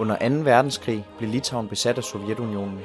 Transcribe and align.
Under 0.00 0.16
2. 0.16 0.34
verdenskrig 0.44 1.06
blev 1.18 1.30
Litauen 1.30 1.68
besat 1.68 1.98
af 1.98 2.04
Sovjetunionen. 2.04 2.80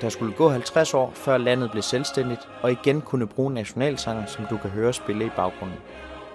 Der 0.00 0.08
skulle 0.08 0.34
gå 0.34 0.48
50 0.48 0.94
år, 0.94 1.12
før 1.14 1.38
landet 1.38 1.70
blev 1.70 1.82
selvstændigt, 1.82 2.40
og 2.62 2.72
igen 2.72 3.00
kunne 3.00 3.26
bruge 3.26 3.52
nationalsanger, 3.52 4.26
som 4.26 4.46
du 4.50 4.56
kan 4.56 4.70
høre 4.70 4.92
spille 4.92 5.26
i 5.26 5.30
baggrunden. 5.36 5.78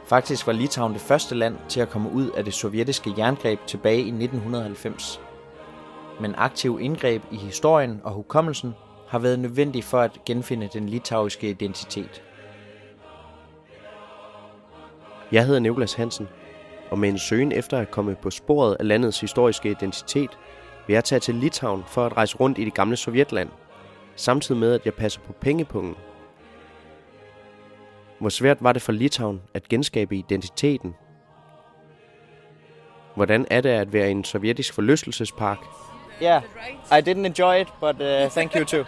Faktisk 0.06 0.48
var 0.48 0.54
Litauen 0.54 0.94
det 0.94 1.02
første 1.02 1.36
land 1.36 1.56
til 1.70 1.82
at 1.82 1.90
komme 1.90 2.12
ud 2.12 2.30
af 2.30 2.46
det 2.46 2.54
sovjetiske 2.54 3.14
jerngreb 3.18 3.60
tilbage 3.68 3.98
i 3.98 4.08
1990. 4.08 5.22
Men 6.22 6.36
aktiv 6.38 6.80
indgreb 6.82 7.24
i 7.32 7.38
historien 7.38 8.02
og 8.04 8.12
hukommelsen 8.12 8.74
har 9.08 9.20
været 9.20 9.40
nødvendig 9.40 9.84
for 9.84 10.00
at 10.00 10.20
genfinde 10.26 10.70
den 10.74 10.90
litauiske 10.90 11.50
identitet. 11.50 12.24
Jeg 15.32 15.46
hedder 15.46 15.60
Niklas 15.60 15.94
Hansen, 15.94 16.28
og 16.94 17.00
med 17.00 17.10
en 17.10 17.18
søgen 17.18 17.52
efter 17.52 17.78
at 17.78 17.92
komme 17.92 18.16
på 18.16 18.32
sporet 18.32 18.78
af 18.80 18.88
landets 18.88 19.20
historiske 19.20 19.72
identitet, 19.72 20.30
vil 20.88 20.94
jeg 20.94 21.04
tage 21.04 21.20
til 21.20 21.36
Litauen 21.36 21.84
for 21.88 22.06
at 22.06 22.18
rejse 22.18 22.38
rundt 22.38 22.58
i 22.58 22.66
det 22.66 22.74
gamle 22.74 22.96
Sovjetland, 22.96 23.50
samtidig 24.16 24.62
med 24.62 24.74
at 24.74 24.86
jeg 24.86 24.94
passer 24.94 25.22
på 25.22 25.34
pengepungen. 25.34 25.96
Hvor 28.20 28.30
svært 28.30 28.58
var 28.60 28.74
det 28.74 28.82
for 28.82 28.92
Litauen 28.92 29.42
at 29.54 29.70
genskabe 29.70 30.16
identiteten? 30.16 30.96
Hvordan 33.16 33.46
er 33.50 33.62
det 33.62 33.70
at 33.70 33.94
være 33.94 34.08
i 34.08 34.12
en 34.12 34.24
sovjetisk 34.24 34.74
forlystelsespark? 34.74 35.58
Yeah, 36.22 36.42
I 36.92 37.10
didn't 37.10 37.26
enjoy 37.26 37.62
it, 37.62 37.68
but 37.80 37.96
uh, 37.96 38.32
thank 38.32 38.56
you 38.56 38.64
too. 38.64 38.84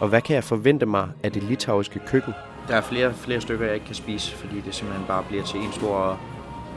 Og 0.00 0.08
hvad 0.08 0.22
kan 0.22 0.34
jeg 0.34 0.44
forvente 0.44 0.86
mig 0.86 1.08
af 1.22 1.32
det 1.32 1.42
litauiske 1.42 1.98
køkken? 2.06 2.34
Der 2.68 2.76
er 2.76 2.80
flere, 2.80 3.14
flere 3.14 3.40
stykker, 3.40 3.66
jeg 3.66 3.74
ikke 3.74 3.86
kan 3.86 3.94
spise, 3.94 4.36
fordi 4.36 4.60
det 4.60 4.74
simpelthen 4.74 5.06
bare 5.06 5.24
bliver 5.28 5.44
til 5.44 5.60
en 5.60 5.72
stor 5.72 6.20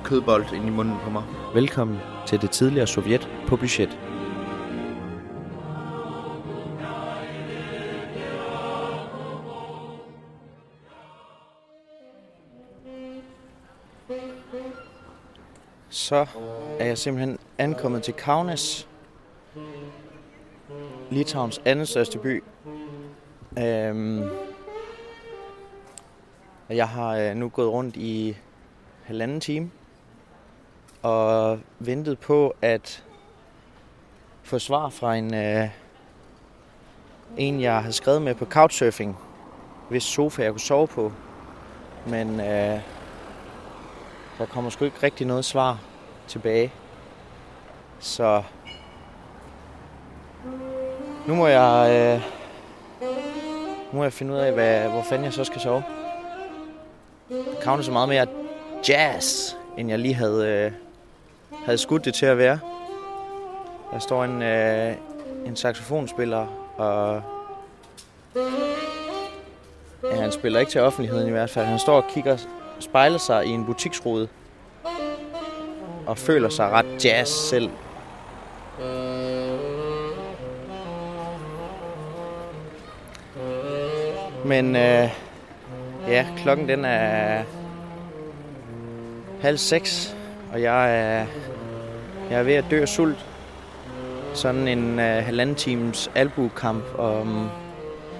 kødbold 0.03 0.53
ind 0.53 0.66
i 0.66 0.70
munden 0.70 0.95
på 1.03 1.09
mig. 1.09 1.23
Velkommen 1.53 1.98
til 2.27 2.41
det 2.41 2.52
tidligere 2.52 2.88
Sovjet 2.88 3.30
på 3.48 3.55
budget. 3.55 4.00
Så 15.89 16.25
er 16.80 16.85
jeg 16.85 16.97
simpelthen 16.97 17.38
ankommet 17.58 18.03
til 18.03 18.13
Kaunas, 18.13 18.88
Litauens 21.11 21.61
anden 21.66 21.85
største 21.85 22.19
by. 22.19 22.44
Øhm, 23.59 24.23
og 26.69 26.75
jeg 26.75 26.89
har 26.89 27.17
øh, 27.17 27.35
nu 27.35 27.50
gået 27.50 27.69
rundt 27.72 27.95
i 27.95 28.38
halvanden 29.03 29.39
time 29.39 29.72
og 31.04 31.59
ventet 31.80 32.20
på 32.20 32.56
at 32.62 33.04
få 34.44 34.59
svar 34.59 34.90
fra 34.90 35.16
en, 35.16 35.34
øh, 35.34 35.70
en 37.38 37.62
jeg 37.62 37.80
havde 37.80 37.94
skrevet 37.94 38.22
med 38.22 38.36
på 38.36 38.46
Couchsurfing, 38.46 39.18
hvis 39.90 40.04
sofa 40.04 40.44
jeg 40.44 40.52
kunne 40.52 40.59
sove 40.59 40.88
på. 40.88 41.12
Men 42.08 42.40
øh, 42.40 42.80
der 44.38 44.46
kommer 44.50 44.70
sgu 44.70 44.86
ikke 44.86 45.04
rigtig 45.04 45.28
noget 45.28 45.46
svar 45.46 45.80
tilbage. 46.28 46.72
Så 48.00 48.44
nu 51.28 51.36
må 51.36 51.48
jeg, 51.48 51.92
øh, 51.92 52.22
nu 53.92 53.98
må 53.98 54.04
jeg 54.04 54.14
finde 54.14 54.34
ud 54.34 54.38
af, 54.38 54.54
hvad, 54.54 54.90
hvor 54.90 55.02
fanden 55.02 55.26
jeg 55.26 55.34
så 55.34 55.44
skal 55.44 55.62
sove. 55.62 55.84
Kavne 57.62 57.84
så 57.84 57.92
meget 57.92 58.09
mere 58.09 58.28
jazz, 58.90 59.56
end 59.78 59.90
jeg 59.90 60.00
lige 60.00 60.14
havde, 60.14 60.48
øh, 60.48 60.83
havde 61.66 61.78
skudt 61.78 62.06
det 62.06 62.14
til 62.14 62.25
at 62.25 62.38
være. 62.38 62.59
Der 63.92 64.00
står 64.00 64.23
en, 64.23 64.42
øh, 64.42 64.95
en 65.45 65.56
saxofonspiller, 65.56 66.47
og 66.78 67.22
ja, 70.03 70.16
han 70.22 70.31
spiller 70.31 70.59
ikke 70.59 70.72
til 70.72 70.81
offentligheden 70.81 71.28
i 71.28 71.31
hvert 71.31 71.50
fald. 71.50 71.66
Han 71.66 71.79
står 71.79 71.96
og 71.96 72.07
kigger, 72.09 72.38
spejler 72.79 73.18
sig 73.18 73.46
i 73.46 73.50
en 73.50 73.66
butiksrude, 73.66 74.28
og 76.06 76.18
føler 76.18 76.50
sig 76.50 76.69
ret 76.69 77.06
jazz 77.06 77.29
selv. 77.29 77.69
Men 84.45 84.75
øh, 84.75 85.09
ja, 86.07 86.28
klokken 86.38 86.69
den 86.69 86.85
er 86.85 87.44
halv 89.41 89.57
seks, 89.57 90.16
og 90.53 90.62
jeg 90.62 91.00
er, 91.00 91.25
jeg 92.30 92.40
er 92.40 92.44
ved 92.44 92.53
at 92.53 92.66
dø 92.72 92.81
af 92.81 92.88
sult. 92.88 93.25
Sådan 94.34 94.68
en 94.68 95.00
øh, 95.00 95.25
halvanden 95.25 95.56
times 95.56 96.12
albukamp 96.16 96.84
om, 96.97 97.50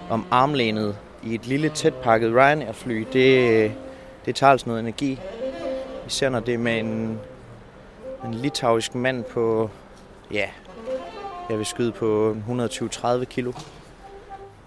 om 0.10 0.26
armlænet 0.32 0.98
i 1.24 1.36
et 1.36 1.48
lille 1.48 1.70
tætpakket 1.70 2.36
Ryanair-fly, 2.36 3.06
det, 3.14 3.72
det 4.26 4.36
tager 4.36 4.52
altså 4.52 4.70
noget 4.70 4.80
energi. 4.80 5.20
Især 6.08 6.30
når 6.30 6.40
det 6.40 6.54
er 6.54 6.58
med 6.58 6.80
en, 6.80 7.20
en 8.26 8.34
litauisk 8.34 8.96
mand 8.96 9.24
på, 9.24 9.70
ja, 10.32 10.50
jeg 11.50 11.58
vil 11.58 11.66
skyde 11.66 11.92
på 11.92 12.38
120-30 12.50 13.24
kilo. 13.24 13.54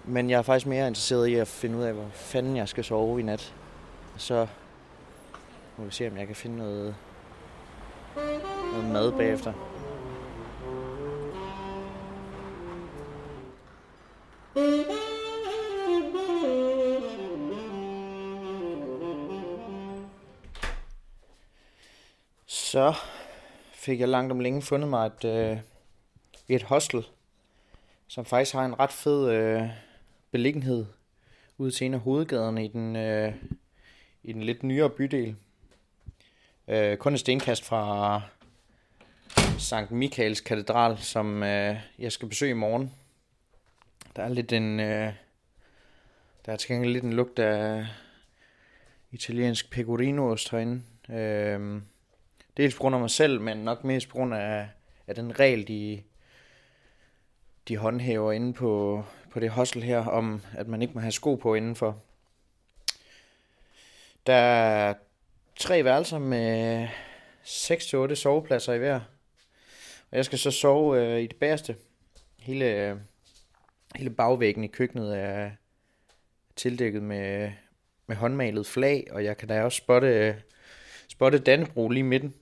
Men 0.05 0.29
jeg 0.29 0.37
er 0.37 0.41
faktisk 0.41 0.67
mere 0.67 0.87
interesseret 0.87 1.27
i 1.27 1.35
at 1.35 1.47
finde 1.47 1.77
ud 1.77 1.83
af, 1.83 1.93
hvor 1.93 2.07
fanden 2.13 2.57
jeg 2.57 2.67
skal 2.67 2.83
sove 2.83 3.19
i 3.19 3.23
nat. 3.23 3.53
Så 4.17 4.47
må 5.77 5.85
vi 5.85 5.91
se, 5.91 6.07
om 6.07 6.17
jeg 6.17 6.27
kan 6.27 6.35
finde 6.35 6.57
noget, 6.57 6.95
noget 8.73 8.91
mad 8.93 9.11
bagefter. 9.11 9.53
Så 22.47 22.93
fik 23.73 23.99
jeg 23.99 24.09
langt 24.09 24.31
om 24.31 24.39
længe 24.39 24.61
fundet 24.61 24.89
mig 24.89 25.05
et, 25.05 25.25
øh, 25.25 25.57
et 26.49 26.63
hostel, 26.63 27.07
som 28.07 28.25
faktisk 28.25 28.53
har 28.53 28.65
en 28.65 28.79
ret 28.79 28.91
fed 28.91 29.29
øh, 29.29 29.69
beliggenhed 30.31 30.85
ude 31.57 31.71
til 31.71 31.85
en 31.85 31.93
af 31.93 31.99
hovedgaderne 31.99 32.65
i 32.65 32.67
den, 32.67 32.95
øh, 32.95 33.33
i 34.23 34.33
den 34.33 34.43
lidt 34.43 34.63
nyere 34.63 34.89
bydel. 34.89 35.35
Øh, 36.67 36.97
kun 36.97 37.13
et 37.13 37.19
stenkast 37.19 37.65
fra 37.65 38.21
Sankt 39.57 39.91
Michaels 39.91 40.41
katedral, 40.41 40.97
som 40.97 41.43
øh, 41.43 41.75
jeg 41.99 42.11
skal 42.11 42.27
besøge 42.27 42.51
i 42.51 42.53
morgen. 42.53 42.93
Der 44.15 44.23
er 44.23 44.29
lidt 44.29 44.53
en... 44.53 44.79
Øh, 44.79 45.13
der 46.45 46.51
er 46.51 46.55
til 46.55 46.69
gengæld 46.69 46.93
lidt 46.93 47.03
en 47.03 47.13
lugt 47.13 47.39
af 47.39 47.85
italiensk 49.11 49.69
pecorino-ost 49.71 50.51
herinde. 50.51 50.81
Øh, 51.09 51.81
dels 52.57 52.75
på 52.75 52.79
grund 52.79 52.95
af 52.95 53.01
mig 53.01 53.09
selv, 53.09 53.41
men 53.41 53.57
nok 53.57 53.83
mest 53.83 54.09
på 54.09 54.13
grund 54.17 54.33
af, 54.33 54.67
af 55.07 55.15
den 55.15 55.39
regel, 55.39 55.67
de, 55.67 56.03
de 57.67 57.77
håndhæver 57.77 58.31
inde 58.31 58.53
på, 58.53 59.03
på 59.31 59.39
det 59.39 59.49
hostel 59.49 59.83
her, 59.83 60.05
om 60.05 60.41
at 60.53 60.67
man 60.67 60.81
ikke 60.81 60.93
må 60.93 60.99
have 60.99 61.11
sko 61.11 61.35
på 61.35 61.55
indenfor. 61.55 62.01
Der 64.25 64.93
tre 65.59 65.83
værelser 65.83 66.19
med 66.19 66.87
6-8 67.43 68.15
sovepladser 68.15 68.73
i 68.73 68.77
hver. 68.77 68.99
Og 70.11 70.17
jeg 70.17 70.25
skal 70.25 70.39
så 70.39 70.51
sove 70.51 71.01
øh, 71.01 71.21
i 71.21 71.27
det 71.27 71.35
bagerste. 71.35 71.75
Hele, 72.39 72.99
hele 73.95 74.09
bagvæggen 74.09 74.63
i 74.63 74.67
køkkenet 74.67 75.17
er 75.17 75.51
tildækket 76.55 77.03
med, 77.03 77.51
med 78.07 78.15
håndmalet 78.15 78.65
flag, 78.65 79.07
og 79.11 79.23
jeg 79.23 79.37
kan 79.37 79.47
da 79.47 79.63
også 79.63 79.77
spotte, 79.77 80.41
spotte 81.07 81.39
Dannebro 81.39 81.89
lige 81.89 81.99
i 81.99 82.03
midten. 82.03 82.33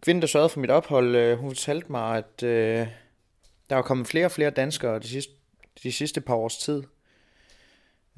Kvinden, 0.00 0.22
der 0.22 0.28
sørgede 0.28 0.48
for 0.48 0.60
mit 0.60 0.70
ophold, 0.70 1.16
øh, 1.16 1.38
hun 1.38 1.50
fortalte 1.50 1.92
mig, 1.92 2.16
at 2.16 2.42
øh, 2.42 2.86
der 3.70 3.76
er 3.76 3.82
kommet 3.82 4.06
flere 4.06 4.24
og 4.24 4.32
flere 4.32 4.50
danskere 4.50 4.98
de 4.98 5.08
sidste, 5.08 5.32
de 5.82 5.92
sidste 5.92 6.20
par 6.20 6.34
års 6.34 6.58
tid. 6.58 6.82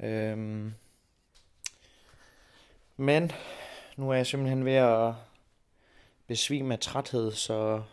Øhm, 0.03 0.73
men 2.97 3.31
nu 3.97 4.09
er 4.09 4.13
jeg 4.13 4.27
simpelthen 4.27 4.65
ved 4.65 4.73
at 4.73 5.13
besvime 6.27 6.73
af 6.73 6.79
træthed, 6.79 7.31
så 7.31 7.83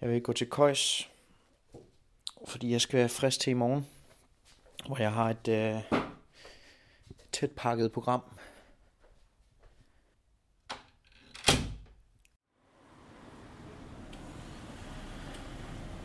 jeg 0.00 0.10
vil 0.10 0.22
gå 0.22 0.32
til 0.32 0.50
køjs, 0.50 1.10
fordi 2.48 2.72
jeg 2.72 2.80
skal 2.80 2.98
være 2.98 3.08
frisk 3.08 3.40
til 3.40 3.50
i 3.50 3.54
morgen, 3.54 3.86
hvor 4.86 4.98
jeg 4.98 5.12
har 5.12 5.30
et 5.30 5.48
øh, 5.48 6.00
tæt 7.32 7.50
pakket 7.50 7.92
program. 7.92 8.22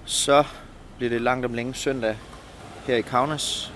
Så 0.05 0.45
bliver 0.97 1.09
det 1.09 1.21
langt 1.21 1.45
om 1.45 1.53
længe 1.53 1.73
søndag 1.73 2.17
her 2.87 2.95
i 2.95 3.01
Kaunas. 3.01 3.73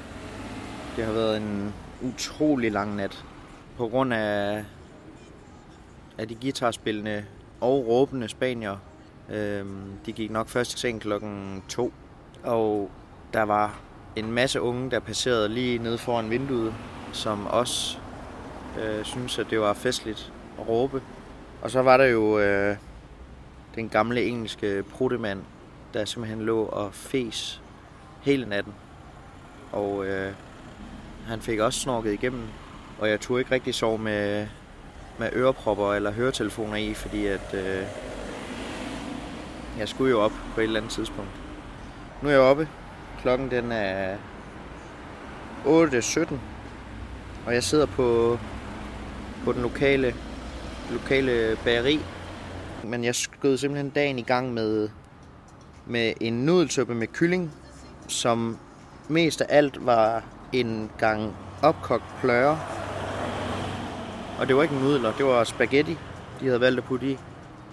Det 0.96 1.06
har 1.06 1.14
været 1.14 1.38
en 1.38 1.74
utrolig 2.02 2.72
lang 2.72 2.96
nat 2.96 3.26
på 3.78 3.88
grund 3.88 4.14
af, 4.14 4.66
af 6.18 6.28
de 6.28 6.36
guitarspillende 6.36 7.26
og 7.62 7.88
råbende 7.88 8.28
spanier 8.28 8.78
Øhm, 9.30 10.00
de 10.06 10.12
gik 10.12 10.32
nok 10.32 10.48
først 10.48 10.74
i 10.74 10.78
seng 10.78 11.02
klokken 11.02 11.64
to, 11.70 11.94
og 12.44 12.92
der 13.34 13.44
var 13.44 13.80
en 14.16 14.32
masse 14.32 14.62
unge, 14.62 14.92
der 14.92 15.00
passerede 15.00 15.50
lige 15.50 15.78
nede 15.78 15.98
foran 15.98 16.30
vinduet, 16.30 16.74
som 17.14 17.48
også 17.48 17.98
øh, 18.80 19.06
synes, 19.06 19.40
at 19.40 19.48
det 19.50 19.60
var 19.60 19.74
festligt 19.74 20.34
at 20.60 20.68
råbe. 20.68 21.02
Og 21.62 21.72
så 21.72 21.82
var 21.82 21.98
der 21.98 22.06
jo 22.06 22.40
øh, 22.40 22.78
den 23.76 23.90
gamle 23.90 24.24
engelske 24.24 24.84
prutemand, 24.84 25.40
der 25.94 26.06
simpelthen 26.06 26.42
lå 26.42 26.64
og 26.64 26.94
fes 26.94 27.62
hele 28.22 28.50
natten. 28.50 28.74
Og 29.72 30.06
øh, 30.06 30.34
han 31.28 31.42
fik 31.42 31.60
også 31.60 31.80
snorket 31.80 32.14
igennem, 32.14 32.48
og 33.00 33.10
jeg 33.10 33.20
turde 33.20 33.42
ikke 33.42 33.52
rigtig 33.52 33.76
sove 33.76 33.98
med, 33.98 34.48
med 35.18 35.30
ørepropper 35.34 35.94
eller 35.94 36.12
høretelefoner 36.12 36.76
i, 36.76 36.94
fordi 36.94 37.26
at 37.26 37.54
øh, 37.54 37.84
jeg 39.78 39.90
skulle 39.90 40.12
jo 40.12 40.22
op 40.22 40.34
på 40.56 40.62
et 40.62 40.64
eller 40.64 40.80
andet 40.80 40.92
tidspunkt. 40.92 41.32
Nu 42.22 42.28
er 42.28 42.34
jeg 42.34 42.42
oppe. 42.42 42.68
Klokken 43.22 43.52
den 43.52 43.72
er 43.72 44.16
8.17, 45.66 46.36
og 47.46 47.54
jeg 47.54 47.64
sidder 47.64 47.86
på, 47.86 48.40
på 49.44 49.52
den 49.52 49.62
lokale, 49.62 50.16
lokale 50.92 51.58
bageri. 51.64 52.00
Men 52.84 53.04
jeg 53.04 53.16
skød 53.16 53.58
simpelthen 53.58 53.90
dagen 53.90 54.20
i 54.20 54.22
gang 54.22 54.54
med, 54.54 54.90
med 55.86 56.14
en 56.22 56.34
nudelsuppe 56.34 56.96
med 56.96 57.08
kylling, 57.08 57.52
som 58.08 58.58
mest 59.08 59.42
af 59.42 59.46
alt 59.50 59.86
var 59.86 60.24
en 60.54 60.92
gang 60.98 61.36
opkogt 61.62 62.04
pløre. 62.22 62.60
Og 64.40 64.48
det 64.48 64.56
var 64.56 64.64
ikke 64.64 64.76
nudler, 64.76 65.14
det 65.14 65.26
var 65.26 65.44
spaghetti, 65.44 65.98
de 66.40 66.46
havde 66.46 66.62
valgt 66.62 66.78
at 66.78 66.84
putte 66.84 67.12
i. 67.12 67.18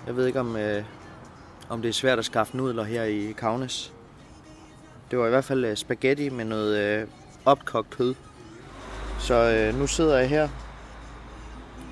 Jeg 0.06 0.16
ved 0.16 0.26
ikke, 0.26 0.40
om, 0.40 0.56
øh, 0.56 0.84
om 1.68 1.82
det 1.82 1.88
er 1.88 1.92
svært 1.92 2.18
at 2.18 2.24
skaffe 2.24 2.56
nudler 2.56 2.84
her 2.84 3.02
i 3.04 3.34
Kaunas. 3.38 3.92
Det 5.10 5.18
var 5.18 5.26
i 5.26 5.30
hvert 5.30 5.44
fald 5.44 5.64
øh, 5.64 5.76
spaghetti 5.76 6.28
med 6.28 6.44
noget 6.44 6.78
øh, 6.78 7.08
opkogt 7.44 7.90
kød. 7.90 8.14
Så 9.18 9.34
øh, 9.34 9.78
nu 9.78 9.86
sidder 9.86 10.18
jeg 10.18 10.28
her 10.28 10.48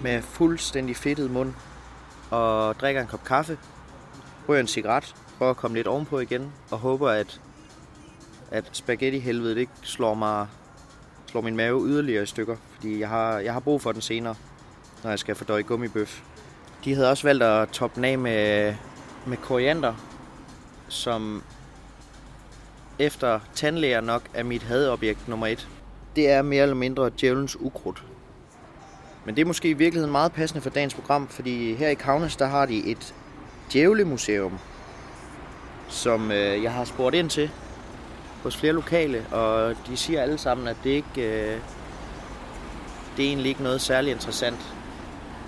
med 0.03 0.23
fuldstændig 0.23 0.97
fedtet 0.97 1.31
mund 1.31 1.53
og 2.31 2.75
drikker 2.81 3.01
en 3.01 3.07
kop 3.07 3.25
kaffe, 3.25 3.59
ryger 4.49 4.61
en 4.61 4.67
cigaret, 4.67 5.15
prøver 5.39 5.51
at 5.51 5.57
komme 5.57 5.77
lidt 5.77 5.87
ovenpå 5.87 6.19
igen 6.19 6.53
og 6.71 6.79
håber, 6.79 7.11
at, 7.11 7.41
at 8.51 8.65
spaghetti-helvedet 8.73 9.59
ikke 9.59 9.73
slår, 9.83 10.15
mig, 10.15 10.47
slår 11.27 11.41
min 11.41 11.57
mave 11.57 11.87
yderligere 11.87 12.23
i 12.23 12.27
stykker, 12.27 12.57
fordi 12.75 13.01
jeg 13.01 13.09
har, 13.09 13.39
jeg 13.39 13.53
har 13.53 13.61
brug 13.61 13.83
for 13.83 13.93
den 13.93 14.01
senere, 14.01 14.35
når 15.03 15.11
jeg 15.11 15.19
skal 15.19 15.35
fordøje 15.35 15.63
gummibøf. 15.63 16.23
De 16.85 16.95
havde 16.95 17.11
også 17.11 17.27
valgt 17.27 17.43
at 17.43 17.69
toppe 17.69 17.97
den 17.97 18.05
af 18.05 18.19
med, 18.19 18.75
med 19.27 19.37
koriander, 19.37 19.95
som 20.89 21.43
efter 22.99 23.41
tandlæger 23.55 24.01
nok 24.01 24.23
er 24.35 24.43
mit 24.43 24.63
hadobjekt 24.63 25.29
nummer 25.29 25.47
et. 25.47 25.69
Det 26.17 26.31
er 26.31 26.43
mere 26.43 26.63
eller 26.63 26.75
mindre 26.75 27.11
djævelens 27.21 27.61
ukrudt. 27.61 28.03
Men 29.25 29.37
det 29.37 29.43
er 29.43 29.47
måske 29.47 29.69
i 29.71 29.73
virkeligheden 29.73 30.13
meget 30.13 30.33
passende 30.33 30.63
for 30.63 30.71
dagens 30.71 30.95
program, 30.95 31.29
fordi 31.29 31.75
her 31.75 31.89
i 31.89 31.95
Kaunas, 31.95 32.37
der 32.37 32.47
har 32.47 32.67
de 32.67 32.91
et 32.91 33.15
djævlemuseum, 33.73 34.59
som 35.89 36.31
øh, 36.31 36.63
jeg 36.63 36.73
har 36.73 36.85
spurgt 36.85 37.15
ind 37.15 37.31
til 37.31 37.51
hos 38.43 38.57
flere 38.57 38.73
lokale, 38.73 39.27
og 39.31 39.75
de 39.87 39.97
siger 39.97 40.23
alle 40.23 40.39
sammen, 40.39 40.69
at 40.69 40.77
det 40.85 40.91
ikke 40.91 41.11
øh, 41.17 41.61
det 43.17 43.25
er 43.25 43.29
egentlig 43.29 43.49
ikke 43.49 43.63
noget 43.63 43.81
særlig 43.81 44.13
interessant. 44.13 44.72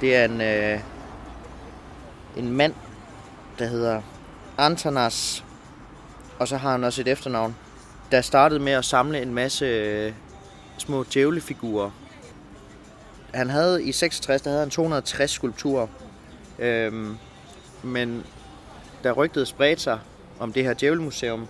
Det 0.00 0.17
er 0.17 0.25
en, 0.25 0.41
øh, 0.41 0.81
en 2.37 2.50
mand, 2.50 2.75
der 3.58 3.67
hedder 3.67 4.02
Antanas, 4.58 5.44
og 6.38 6.49
så 6.49 6.56
har 6.56 6.70
han 6.70 6.85
også 6.85 7.00
et 7.00 7.08
efternavn, 7.08 7.56
der 8.11 8.20
startede 8.20 8.61
med 8.61 8.73
at 8.73 8.85
samle 8.85 9.23
en 9.23 9.35
masse 9.35 9.64
øh, 9.64 10.12
små 10.79 11.05
djævlefigurer. 11.14 11.91
Han 13.35 13.50
havde 13.50 13.85
i 13.85 13.93
66, 13.93 14.43
der 14.43 14.50
havde 14.50 14.61
han 14.61 14.70
260 14.70 15.31
skulpturer, 15.31 15.87
øhm, 16.58 17.17
men 17.82 18.25
da 19.05 19.12
rygtet 19.12 19.49
spredte 19.49 19.82
sig 19.82 19.99
om 20.41 20.52
det 20.52 20.64
her 20.64 20.75
djævlemuseum, 20.75 21.46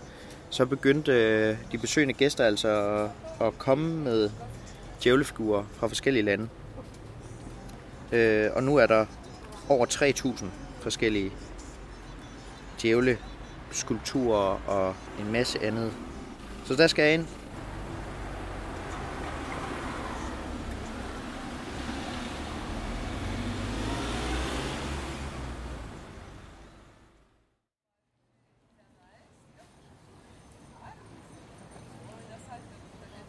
så 0.50 0.66
begyndte 0.66 1.12
øh, 1.12 1.56
de 1.72 1.78
besøgende 1.78 2.14
gæster 2.14 2.44
altså 2.44 2.68
at, 2.68 3.46
at 3.46 3.58
komme 3.58 3.96
med 3.96 4.30
djævlefigurer 5.04 5.64
fra 5.78 5.86
forskellige 5.86 6.24
lande. 6.24 6.48
Øh, 8.12 8.50
og 8.54 8.62
nu 8.62 8.76
er 8.76 8.86
der 8.86 9.06
over 9.68 9.86
3.000 9.86 10.44
forskellige 10.80 11.32
djævle, 12.82 13.18
skulpturer 13.70 14.60
og 14.66 14.94
en 15.20 15.32
masse 15.32 15.62
andet. 15.62 15.92
Så 16.64 16.74
der 16.74 16.86
skal 16.86 17.02
jeg 17.02 17.14
ind. 17.14 17.26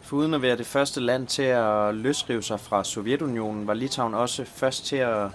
For 0.06 0.16
uden 0.16 0.34
at 0.34 0.42
være 0.42 0.56
det 0.56 0.66
første 0.66 1.00
land 1.00 1.26
til 1.26 1.42
at 1.42 1.94
løsrive 1.94 2.42
sig 2.42 2.60
fra 2.60 2.84
Sovjetunionen, 2.84 3.66
var 3.66 3.74
Litauen 3.74 4.14
også 4.14 4.44
først 4.44 4.84
til 4.84 4.96
at 4.96 5.30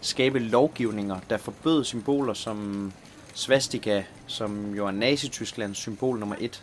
skabe 0.00 0.38
lovgivninger, 0.38 1.20
der 1.30 1.36
forbød 1.36 1.84
symboler 1.84 2.34
som 2.34 2.92
svastika, 3.34 4.02
som 4.26 4.74
jo 4.74 4.86
er 4.86 4.90
Nazi-Tysklands 4.90 5.74
symbol 5.74 6.18
nummer 6.18 6.36
et, 6.38 6.62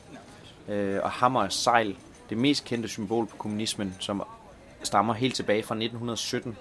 øh, 0.67 0.99
og 1.03 1.11
hammer 1.11 1.41
og 1.41 1.51
sejl, 1.51 1.95
det 2.29 2.37
mest 2.37 2.65
kendte 2.65 2.89
symbol 2.89 3.25
på 3.25 3.35
kommunismen, 3.35 3.95
som 3.99 4.23
stammer 4.83 5.13
helt 5.13 5.35
tilbage 5.35 5.63
fra 5.63 5.75
1917. 5.75 6.57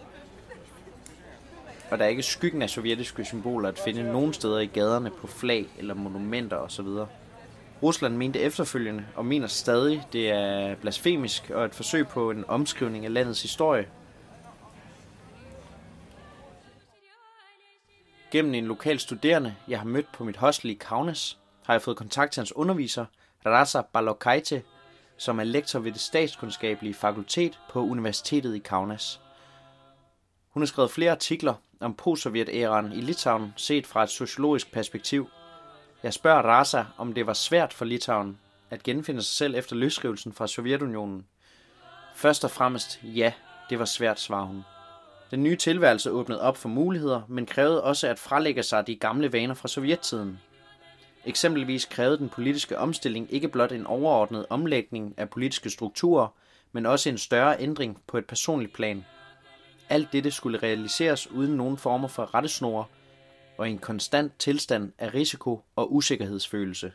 Og 1.90 1.98
der 1.98 2.04
er 2.04 2.08
ikke 2.08 2.22
skyggen 2.22 2.62
af 2.62 2.70
sovjetiske 2.70 3.24
symboler 3.24 3.68
at 3.68 3.78
finde 3.78 4.12
nogen 4.12 4.32
steder 4.32 4.58
i 4.58 4.66
gaderne 4.66 5.10
på 5.10 5.26
flag 5.26 5.66
eller 5.78 5.94
monumenter 5.94 6.56
osv. 6.56 6.86
Rusland 7.82 8.16
mente 8.16 8.40
efterfølgende, 8.40 9.06
og 9.14 9.26
mener 9.26 9.46
stadig, 9.46 10.06
det 10.12 10.30
er 10.30 10.74
blasfemisk 10.74 11.50
og 11.50 11.64
et 11.64 11.74
forsøg 11.74 12.08
på 12.08 12.30
en 12.30 12.44
omskrivning 12.48 13.04
af 13.04 13.12
landets 13.12 13.42
historie. 13.42 13.88
Gennem 18.30 18.54
en 18.54 18.64
lokal 18.64 18.98
studerende, 18.98 19.54
jeg 19.68 19.78
har 19.78 19.86
mødt 19.86 20.12
på 20.12 20.24
mit 20.24 20.36
hostel 20.36 20.70
i 20.70 20.74
Kaunas, 20.74 21.38
har 21.66 21.74
jeg 21.74 21.82
fået 21.82 21.96
kontakt 21.96 22.32
til 22.32 22.40
hans 22.40 22.56
underviser, 22.56 23.04
Rasa 23.46 23.80
Balokaite, 23.92 24.62
som 25.16 25.40
er 25.40 25.44
lektor 25.44 25.78
ved 25.78 25.92
det 25.92 26.00
statskundskabelige 26.00 26.94
fakultet 26.94 27.58
på 27.70 27.80
Universitetet 27.82 28.54
i 28.54 28.58
Kaunas. 28.58 29.20
Hun 30.50 30.62
har 30.62 30.66
skrevet 30.66 30.90
flere 30.90 31.10
artikler 31.10 31.54
om 31.80 31.94
postsovjet-æraen 31.94 32.92
i 32.92 33.00
Litauen 33.00 33.52
set 33.56 33.86
fra 33.86 34.02
et 34.02 34.10
sociologisk 34.10 34.72
perspektiv– 34.72 35.28
jeg 36.02 36.14
spørger 36.14 36.42
Rasa, 36.42 36.84
om 36.96 37.12
det 37.12 37.26
var 37.26 37.32
svært 37.32 37.72
for 37.72 37.84
Litauen 37.84 38.38
at 38.70 38.82
genfinde 38.82 39.22
sig 39.22 39.36
selv 39.36 39.54
efter 39.54 39.76
løsrivelsen 39.76 40.32
fra 40.32 40.46
Sovjetunionen. 40.46 41.26
Først 42.14 42.44
og 42.44 42.50
fremmest, 42.50 43.00
ja, 43.02 43.32
det 43.70 43.78
var 43.78 43.84
svært, 43.84 44.20
svarer 44.20 44.46
hun. 44.46 44.64
Den 45.30 45.42
nye 45.42 45.56
tilværelse 45.56 46.10
åbnede 46.10 46.40
op 46.40 46.56
for 46.56 46.68
muligheder, 46.68 47.22
men 47.28 47.46
krævede 47.46 47.82
også 47.84 48.08
at 48.08 48.18
frelægge 48.18 48.62
sig 48.62 48.86
de 48.86 48.96
gamle 48.96 49.32
vaner 49.32 49.54
fra 49.54 49.68
sovjettiden. 49.68 50.38
Eksempelvis 51.24 51.84
krævede 51.84 52.18
den 52.18 52.28
politiske 52.28 52.78
omstilling 52.78 53.32
ikke 53.32 53.48
blot 53.48 53.72
en 53.72 53.86
overordnet 53.86 54.46
omlægning 54.50 55.14
af 55.16 55.30
politiske 55.30 55.70
strukturer, 55.70 56.28
men 56.72 56.86
også 56.86 57.08
en 57.08 57.18
større 57.18 57.60
ændring 57.60 58.02
på 58.06 58.18
et 58.18 58.26
personligt 58.26 58.72
plan. 58.72 59.04
Alt 59.88 60.12
dette 60.12 60.30
skulle 60.30 60.58
realiseres 60.58 61.30
uden 61.30 61.56
nogen 61.56 61.78
former 61.78 62.08
for 62.08 62.34
rettesnore, 62.34 62.84
og 63.58 63.70
en 63.70 63.78
konstant 63.78 64.32
tilstand 64.38 64.92
af 64.98 65.14
risiko 65.14 65.64
og 65.76 65.94
usikkerhedsfølelse. 65.94 66.92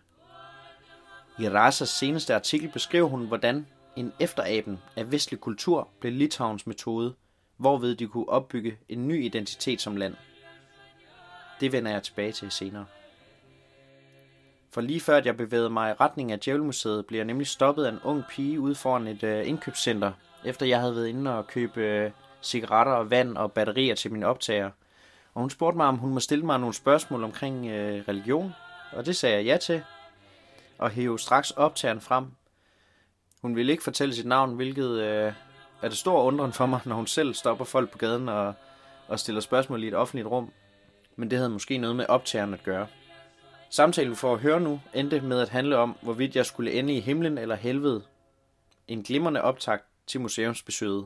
I 1.39 1.49
Rasas 1.49 1.89
seneste 1.89 2.35
artikel 2.35 2.69
beskriver 2.69 3.07
hun, 3.07 3.27
hvordan 3.27 3.67
en 3.95 4.13
efteraben 4.19 4.79
af 4.95 5.11
vestlig 5.11 5.39
kultur 5.39 5.89
blev 5.99 6.13
Litauens 6.13 6.67
metode, 6.67 7.13
hvorved 7.57 7.95
de 7.95 8.07
kunne 8.07 8.29
opbygge 8.29 8.77
en 8.89 9.07
ny 9.07 9.25
identitet 9.25 9.81
som 9.81 9.95
land. 9.95 10.15
Det 11.59 11.71
vender 11.71 11.91
jeg 11.91 12.03
tilbage 12.03 12.31
til 12.31 12.51
senere. 12.51 12.85
For 14.71 14.81
lige 14.81 14.99
før 14.99 15.17
at 15.17 15.25
jeg 15.25 15.37
bevægede 15.37 15.69
mig 15.69 15.91
i 15.91 15.93
retning 15.93 16.31
af 16.31 16.39
Djævlemuseet, 16.39 17.05
blev 17.05 17.17
jeg 17.19 17.25
nemlig 17.25 17.47
stoppet 17.47 17.85
af 17.85 17.91
en 17.91 17.99
ung 18.03 18.23
pige 18.29 18.59
ude 18.59 18.75
foran 18.75 19.07
et 19.07 19.23
øh, 19.23 19.47
indkøbscenter, 19.47 20.11
efter 20.45 20.65
jeg 20.65 20.79
havde 20.79 20.95
været 20.95 21.07
inde 21.07 21.37
og 21.37 21.47
købe 21.47 21.81
øh, 21.81 22.11
cigaretter 22.41 22.93
og 22.93 23.09
vand 23.09 23.37
og 23.37 23.51
batterier 23.51 23.95
til 23.95 24.11
min 24.11 24.23
optager– 24.23 24.71
og 25.33 25.41
hun 25.41 25.49
spurgte 25.49 25.77
mig, 25.77 25.87
om 25.87 25.97
hun 25.97 26.13
må 26.13 26.19
stille 26.19 26.45
mig 26.45 26.59
nogle 26.59 26.73
spørgsmål 26.73 27.23
omkring 27.23 27.67
øh, 27.67 28.03
religion, 28.07 28.53
og 28.91 29.05
det 29.05 29.15
sagde 29.15 29.35
jeg 29.35 29.45
ja 29.45 29.57
til, 29.57 29.83
og 30.77 30.89
hævde 30.89 31.19
straks 31.19 31.51
optageren 31.51 32.01
frem. 32.01 32.25
Hun 33.41 33.55
ville 33.55 33.71
ikke 33.71 33.83
fortælle 33.83 34.15
sit 34.15 34.25
navn, 34.25 34.55
hvilket 34.55 34.89
øh, 34.89 35.33
er 35.81 35.89
det 35.89 35.97
stor 35.97 36.23
undren 36.23 36.53
for 36.53 36.65
mig, 36.65 36.79
når 36.85 36.95
hun 36.95 37.07
selv 37.07 37.33
stopper 37.33 37.65
folk 37.65 37.91
på 37.91 37.97
gaden 37.97 38.29
og, 38.29 38.53
og 39.07 39.19
stiller 39.19 39.41
spørgsmål 39.41 39.83
i 39.83 39.87
et 39.87 39.95
offentligt 39.95 40.27
rum. 40.27 40.51
Men 41.15 41.31
det 41.31 41.37
havde 41.37 41.49
måske 41.49 41.77
noget 41.77 41.95
med 41.95 42.05
optageren 42.09 42.53
at 42.53 42.63
gøre. 42.63 42.87
Samtalen, 43.69 44.09
du 44.09 44.15
får 44.15 44.33
at 44.33 44.39
høre 44.39 44.59
nu, 44.59 44.81
endte 44.93 45.21
med 45.21 45.39
at 45.39 45.49
handle 45.49 45.77
om, 45.77 45.97
hvorvidt 46.01 46.35
jeg 46.35 46.45
skulle 46.45 46.71
ende 46.71 46.97
i 46.97 46.99
himlen 46.99 47.37
eller 47.37 47.55
helvede. 47.55 48.03
En 48.87 49.03
glimrende 49.03 49.41
optakt 49.41 49.83
til 50.07 50.21
museumsbesøget. 50.21 51.05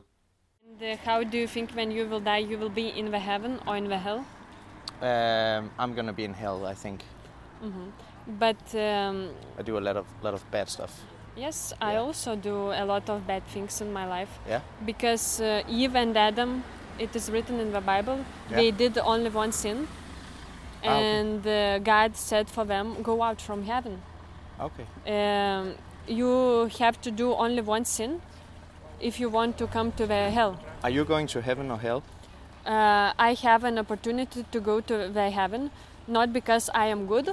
Uh, 0.79 0.95
how 1.05 1.23
do 1.23 1.37
you 1.37 1.47
think 1.47 1.71
when 1.71 1.89
you 1.91 2.05
will 2.07 2.19
die, 2.19 2.37
you 2.37 2.57
will 2.57 2.69
be 2.69 2.87
in 2.89 3.09
the 3.09 3.17
heaven 3.19 3.59
or 3.65 3.77
in 3.77 3.87
the 3.89 3.97
hell? 3.97 4.23
Um, 5.01 5.71
I'm 5.79 5.95
gonna 5.95 6.13
be 6.13 6.23
in 6.23 6.33
hell, 6.33 6.65
I 6.65 6.73
think. 6.75 7.01
But 8.27 8.75
um, 8.75 9.29
I 9.57 9.63
do 9.63 9.77
a 9.77 9.81
lot 9.87 9.97
of 9.97 10.05
lot 10.21 10.33
of 10.33 10.43
bad 10.51 10.69
stuff. 10.69 10.93
yes, 11.35 11.73
I 11.81 11.95
also 11.95 12.35
do 12.35 12.71
a 12.73 12.83
lot 12.85 13.09
of 13.09 13.25
bad 13.27 13.43
things 13.53 13.81
in 13.81 13.91
my 13.93 14.05
life 14.07 14.29
Yeah. 14.49 14.61
because 14.85 15.39
uh, 15.41 15.63
Eve 15.69 15.95
and 15.95 16.17
Adam, 16.17 16.63
it 16.99 17.15
is 17.15 17.29
written 17.31 17.59
in 17.59 17.71
the 17.71 17.81
Bible, 17.81 18.19
Yeah. 18.49 18.57
they 18.57 18.71
did 18.71 18.97
only 18.97 19.29
one 19.29 19.51
sin, 19.51 19.87
Ah, 20.83 20.87
okay. 20.87 21.19
and 21.19 21.47
uh, 21.47 21.79
God 21.79 22.15
said 22.17 22.49
for 22.49 22.65
them, 22.65 23.01
"Go 23.01 23.21
out 23.23 23.41
from 23.41 23.63
heaven." 23.65 24.01
Okay. 24.59 24.85
Um, 25.17 25.73
you 26.07 26.69
have 26.79 26.99
to 27.01 27.11
do 27.11 27.33
only 27.33 27.61
one 27.61 27.85
sin 27.85 28.21
if 28.99 29.19
you 29.19 29.29
want 29.29 29.57
to 29.57 29.67
come 29.67 29.91
to 29.91 30.05
the 30.07 30.29
hell. 30.31 30.55
Are 30.83 30.89
you 30.89 31.03
going 31.05 31.27
to 31.27 31.41
heaven 31.41 31.71
or 31.71 31.77
hell? 31.79 32.03
uh, 32.65 33.13
I 33.17 33.33
have 33.43 33.63
an 33.63 33.77
opportunity 33.77 34.45
to 34.51 34.59
go 34.59 34.81
to 34.81 35.07
the 35.07 35.29
heaven, 35.29 35.71
not 36.07 36.33
because 36.33 36.69
I 36.75 36.87
am 36.87 37.07
good, 37.07 37.29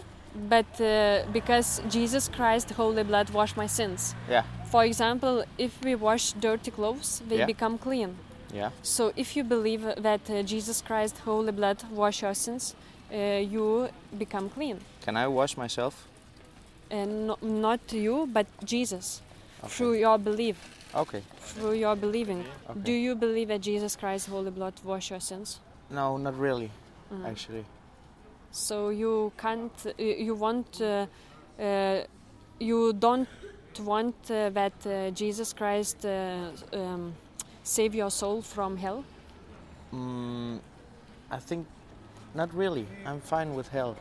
but 0.49 0.81
uh, 0.81 1.25
because 1.33 1.81
Jesus 1.89 2.29
Christ, 2.29 2.71
holy 2.71 3.03
blood, 3.03 3.31
washed 3.31 3.57
my 3.57 3.67
sins. 3.67 4.15
Yeah. 4.31 4.45
For 4.71 4.85
example, 4.85 5.45
if 5.59 5.73
we 5.85 5.95
wash 5.97 6.33
dirty 6.41 6.71
clothes, 6.71 7.23
they 7.29 7.39
Yeah. 7.39 7.47
become 7.47 7.79
clean. 7.79 8.17
Yeah. 8.53 8.71
So 8.83 9.13
if 9.17 9.37
you 9.37 9.45
believe 9.45 9.83
that 10.03 10.31
uh, 10.31 10.43
Jesus 10.43 10.81
Christ, 10.83 11.19
holy 11.25 11.53
blood, 11.53 11.83
wash 11.91 12.23
your 12.23 12.35
sins, 12.35 12.75
uh, 13.13 13.17
you 13.55 13.89
become 14.19 14.49
clean. 14.51 14.79
Can 15.05 15.17
I 15.17 15.27
wash 15.27 15.57
myself? 15.57 16.07
And 16.91 17.27
no, 17.27 17.37
not 17.43 17.81
you, 17.93 18.29
but 18.33 18.47
Jesus, 18.65 19.21
Okay. 19.63 19.69
through 19.75 19.95
your 19.95 20.19
belief, 20.19 20.57
Okay. 20.97 21.23
through 21.41 21.75
your 21.75 21.97
believing. 21.97 22.45
Okay. 22.71 22.81
Do 22.81 22.93
you 22.93 23.15
believe 23.15 23.49
that 23.49 23.61
Jesus 23.61 23.97
Christ, 23.97 24.29
holy 24.29 24.51
blood, 24.51 24.75
wash 24.85 25.11
your 25.11 25.21
sins? 25.21 25.61
No, 25.91 26.17
not 26.17 26.39
really. 26.39 26.71
Mhm. 27.11 27.27
Actually. 27.27 27.65
So 28.51 28.91
you 28.91 29.33
can't, 29.37 29.87
uh, 29.87 30.03
you 30.03 30.35
want, 30.35 30.81
uh, 30.81 31.07
uh, 31.59 32.05
you 32.61 32.93
don't 32.93 33.29
want 33.81 34.15
uh, 34.31 34.51
that 34.51 34.87
uh, 34.87 35.11
Jesus 35.11 35.53
Christ 35.53 36.07
uh, 36.07 36.51
um, 36.73 37.15
save 37.65 37.95
your 37.95 38.11
soul 38.11 38.43
from 38.43 38.77
hell. 38.77 39.05
Mm, 39.93 40.61
I 41.31 41.39
think 41.39 41.67
not 42.35 42.55
really. 42.55 42.87
I'm 43.05 43.21
fine 43.21 43.55
with 43.55 43.69
hell. 43.69 43.97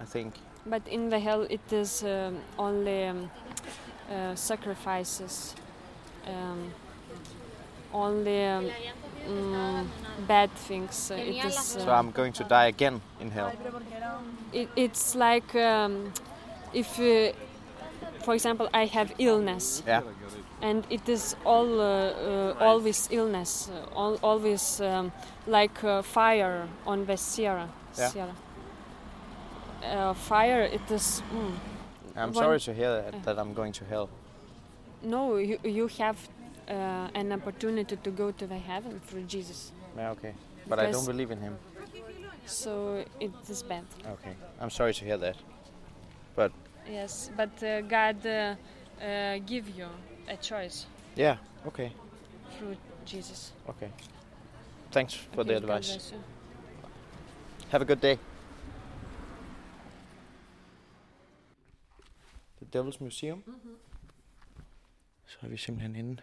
I 0.00 0.04
think. 0.04 0.34
But 0.66 0.86
in 0.88 1.08
the 1.10 1.18
hell, 1.18 1.42
it 1.48 1.72
is 1.72 2.02
um, 2.02 2.38
only 2.58 3.04
um, 3.04 3.30
uh, 4.10 4.34
sacrifices, 4.34 5.54
um, 6.26 6.72
only 7.92 8.44
um, 8.46 8.70
mm, 9.28 9.86
bad 10.26 10.50
things. 10.52 11.10
Uh, 11.10 11.14
it 11.14 11.44
is. 11.44 11.58
So 11.58 11.88
uh, 11.90 11.98
I'm 11.98 12.10
going 12.10 12.32
to 12.34 12.44
die 12.44 12.66
again 12.66 13.00
in 13.20 13.30
hell. 13.30 13.52
it, 14.52 14.68
it's 14.76 15.14
like 15.14 15.54
um, 15.54 16.12
if, 16.72 16.98
uh, 16.98 17.32
for 18.22 18.34
example, 18.34 18.68
I 18.74 18.86
have 18.86 19.12
illness. 19.18 19.82
Yeah. 19.86 20.02
and 20.62 20.86
it 20.88 21.08
is 21.08 21.36
all 21.44 21.80
uh, 21.80 21.84
uh, 21.84 22.54
always 22.60 23.08
illness, 23.10 23.68
uh, 23.70 23.98
al- 24.00 24.18
always 24.22 24.80
um, 24.80 25.12
like 25.46 25.84
uh, 25.84 26.00
fire 26.02 26.66
on 26.86 27.04
the 27.06 27.16
Sierra. 27.16 27.68
Yeah. 27.98 28.08
Sierra. 28.08 28.34
Uh, 29.84 30.14
fire, 30.14 30.62
it 30.62 30.90
is. 30.90 31.22
Mm, 31.34 31.52
I'm 32.16 32.32
One- 32.32 32.34
sorry 32.34 32.60
to 32.60 32.72
hear 32.72 33.02
that, 33.02 33.22
that 33.24 33.38
I'm 33.38 33.52
going 33.52 33.72
to 33.72 33.84
hell. 33.84 34.08
No, 35.04 35.36
you 35.36 35.58
you 35.64 35.86
have 35.98 36.16
uh, 36.68 37.08
an 37.14 37.32
opportunity 37.32 37.96
to 37.96 38.10
go 38.10 38.30
to 38.32 38.46
the 38.46 38.58
heaven 38.58 39.00
through 39.06 39.24
Jesus. 39.24 39.72
Yeah, 39.96 40.10
okay. 40.10 40.34
But 40.68 40.78
I 40.78 40.90
don't 40.90 41.06
believe 41.06 41.30
in 41.30 41.40
him. 41.40 41.56
So 42.46 43.04
it 43.20 43.32
is 43.48 43.62
bad. 43.62 43.84
Okay. 44.06 44.34
I'm 44.60 44.70
sorry 44.70 44.94
to 44.94 45.04
hear 45.04 45.18
that. 45.18 45.36
But. 46.36 46.52
Yes, 46.90 47.30
but 47.36 47.62
uh, 47.62 47.80
God 47.82 48.26
uh, 48.26 48.54
uh, 49.02 49.38
give 49.46 49.68
you 49.70 49.86
a 50.28 50.36
choice 50.36 50.86
Yeah. 51.16 51.36
Okay. 51.66 51.92
through 52.58 52.76
Jesus. 53.06 53.52
Okay. 53.68 53.90
Thanks 54.90 55.14
for 55.14 55.44
the 55.44 55.54
Okay, 55.54 55.66
God 55.66 55.76
advice. 55.78 56.12
Have 57.70 57.82
a 57.82 57.84
good 57.84 58.00
day. 58.00 58.18
The 62.58 62.64
Devil's 62.66 63.00
Museum. 63.00 63.42
Mm-hmm. 63.48 63.83
Så 65.34 65.40
er 65.42 65.48
vi 65.48 65.56
simpelthen 65.56 65.96
inde. 65.96 66.22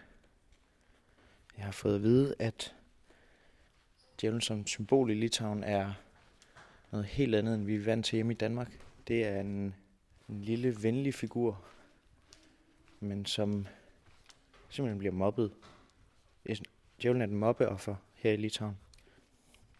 Jeg 1.58 1.66
har 1.66 1.72
fået 1.72 1.96
at 1.96 2.02
vide, 2.02 2.36
at 2.40 2.76
djævlen 4.22 4.42
som 4.42 4.68
symbol 4.68 5.12
i 5.12 5.14
Litauen 5.14 5.64
er 5.64 5.94
noget 6.92 7.06
helt 7.06 7.36
andet, 7.36 7.56
end 7.56 7.66
vi 7.66 7.76
er 7.76 7.84
vant 7.84 8.06
til 8.06 8.16
hjemme 8.16 8.34
i 8.34 8.36
Danmark. 8.36 8.86
Det 9.08 9.26
er 9.26 9.40
en, 9.40 9.76
en 10.30 10.42
lille, 10.42 10.84
venlig 10.84 11.14
figur, 11.14 11.66
men 13.00 13.26
som 13.26 13.68
simpelthen 14.70 15.00
bliver 15.00 15.14
mobbet. 15.14 15.54
Djævlen 17.02 17.22
er 17.22 17.26
et 17.26 17.34
mobbeoffer 17.34 17.96
her 18.14 18.32
i 18.32 18.38
Litauen. 18.38 18.78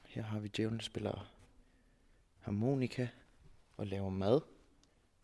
Her 0.06 0.24
har 0.24 0.40
vi 0.40 0.48
djævlen, 0.48 0.80
der 0.80 0.84
spiller 0.84 1.32
harmonika 2.40 3.08
og 3.78 3.88
laver 3.88 4.10
mad. 4.10 4.42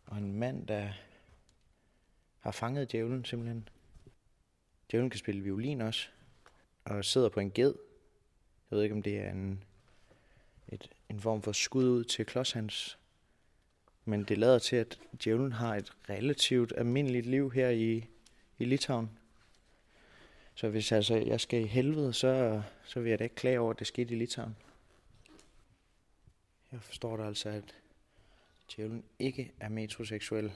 Og 0.06 0.18
en 0.18 0.34
mand, 0.34 0.68
der 0.68 0.94
har 2.40 2.52
fanget 2.52 2.92
djævlen 2.92 3.26
simpelthen. 3.26 3.70
Djævlen 4.92 5.10
kan 5.10 5.20
spille 5.20 5.42
violin 5.42 5.82
også. 5.82 6.08
Og 6.86 7.06
sidder 7.06 7.30
på 7.30 7.40
en 7.40 7.52
ged. 7.52 7.74
Jeg 8.72 8.78
ved 8.78 8.84
ikke, 8.84 8.96
om 8.96 9.04
det 9.04 9.20
er 9.20 9.32
en, 9.32 9.64
et, 10.68 10.90
en 11.10 11.20
form 11.20 11.42
for 11.42 11.52
skud 11.52 11.90
ud 11.90 12.04
til 12.04 12.26
klodshands. 12.26 12.98
Men 14.06 14.24
det 14.24 14.38
lader 14.38 14.60
til, 14.60 14.76
at 14.76 15.00
djævlen 15.24 15.52
har 15.52 15.76
et 15.76 15.94
relativt 16.10 16.74
almindeligt 16.78 17.26
liv 17.26 17.52
her 17.52 17.70
i, 17.70 18.06
i 18.60 18.66
Litauen. 18.66 19.10
Så 20.56 20.70
hvis 20.70 20.92
altså 20.92 21.16
jeg 21.16 21.42
skal 21.42 21.62
i 21.62 21.68
helvede, 21.68 22.14
så, 22.14 22.62
så 22.86 23.00
vil 23.00 23.10
jeg 23.10 23.20
da 23.20 23.24
ikke 23.24 23.36
klage 23.36 23.60
over, 23.60 23.72
at 23.72 23.80
det 23.80 23.88
skete 23.88 24.16
i 24.16 24.18
Litauen. 24.18 24.56
Her 26.72 26.80
forstår 26.80 27.18
da 27.18 27.24
altså, 27.24 27.50
at 27.50 27.76
djævlen 28.76 29.04
ikke 29.20 29.52
er 29.60 29.70
metroseksuel. 29.70 30.52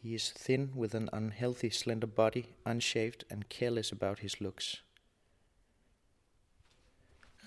He 0.00 0.14
is 0.14 0.32
thin 0.32 0.72
with 0.76 0.94
an 0.94 1.08
unhealthy 1.12 1.70
slender 1.70 2.06
body, 2.06 2.54
unshaved 2.64 3.24
and 3.30 3.48
careless 3.48 3.92
about 3.92 4.20
his 4.20 4.40
looks. 4.40 4.84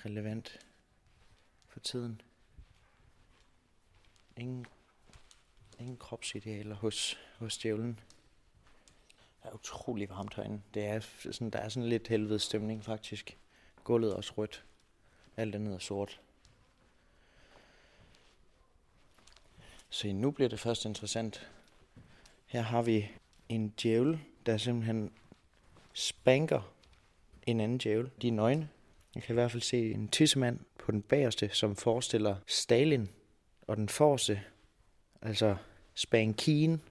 Relevant 0.05 0.59
for 1.67 1.79
tiden. 1.79 2.21
Ingen, 4.37 4.65
ingen 5.79 5.97
kropsidealer 5.97 6.75
hos, 6.75 7.17
hos 7.39 7.57
djævlen. 7.57 7.99
Det 9.43 9.49
er 9.49 9.53
utrolig 9.53 10.09
varmt 10.09 10.35
herinde. 10.35 10.61
Det 10.73 10.85
er 10.85 10.99
sådan, 11.31 11.49
der 11.49 11.59
er 11.59 11.69
sådan 11.69 11.89
lidt 11.89 12.07
helvedes 12.07 12.43
stemning 12.43 12.83
faktisk. 12.83 13.37
Gulvet 13.83 14.11
er 14.11 14.15
også 14.15 14.33
rødt. 14.37 14.65
Alt 15.37 15.55
andet 15.55 15.73
er 15.73 15.79
sort. 15.79 16.21
Så 19.89 20.07
nu 20.13 20.31
bliver 20.31 20.49
det 20.49 20.59
først 20.59 20.85
interessant. 20.85 21.51
Her 22.51 22.61
har 22.61 22.81
vi 22.81 23.11
en 23.49 23.73
djævel, 23.83 24.19
der 24.45 24.57
simpelthen 24.57 25.11
spanker 25.93 26.73
en 27.47 27.59
anden 27.59 27.77
djævel. 27.77 28.11
De 28.21 28.27
er 28.27 28.31
nøgne. 28.31 28.69
Jeg 29.15 29.23
kan 29.23 29.33
i 29.33 29.35
hvert 29.35 29.51
fald 29.51 29.61
se 29.61 29.91
en 29.91 30.07
tissemand 30.07 30.59
på 30.79 30.91
den 30.91 31.01
bagerste, 31.01 31.49
som 31.49 31.75
forestiller 31.75 32.35
Stalin. 32.47 33.09
Og 33.67 33.77
den 33.77 33.89
forreste, 33.89 34.41
altså 35.21 35.55
Spankien, 35.93 36.81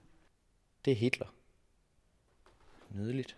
det 0.85 0.91
er 0.91 0.95
Hitler. 0.95 1.27
Nydeligt. 2.89 3.37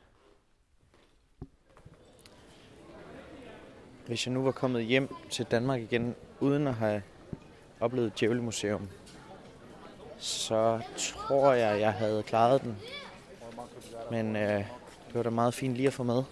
Hvis 4.08 4.26
jeg 4.26 4.34
nu 4.34 4.44
var 4.44 4.52
kommet 4.52 4.86
hjem 4.86 5.16
til 5.30 5.46
Danmark 5.46 5.82
igen, 5.82 6.16
uden 6.40 6.68
at 6.68 6.74
have 6.74 7.04
oplevet 7.80 8.20
Djævlemuseum, 8.20 8.90
så 10.24 10.80
tror 10.98 11.54
jeg, 11.54 11.80
jeg 11.80 11.94
havde 11.94 12.24
klaret 12.24 12.62
den. 12.62 12.78
Men 14.12 14.36
øh, 14.36 14.58
det 15.08 15.14
var 15.14 15.24
da 15.24 15.30
meget 15.30 15.54
fint 15.54 15.76
lige 15.76 15.88
at 15.88 15.94
få 15.94 16.04
med. 16.04 16.24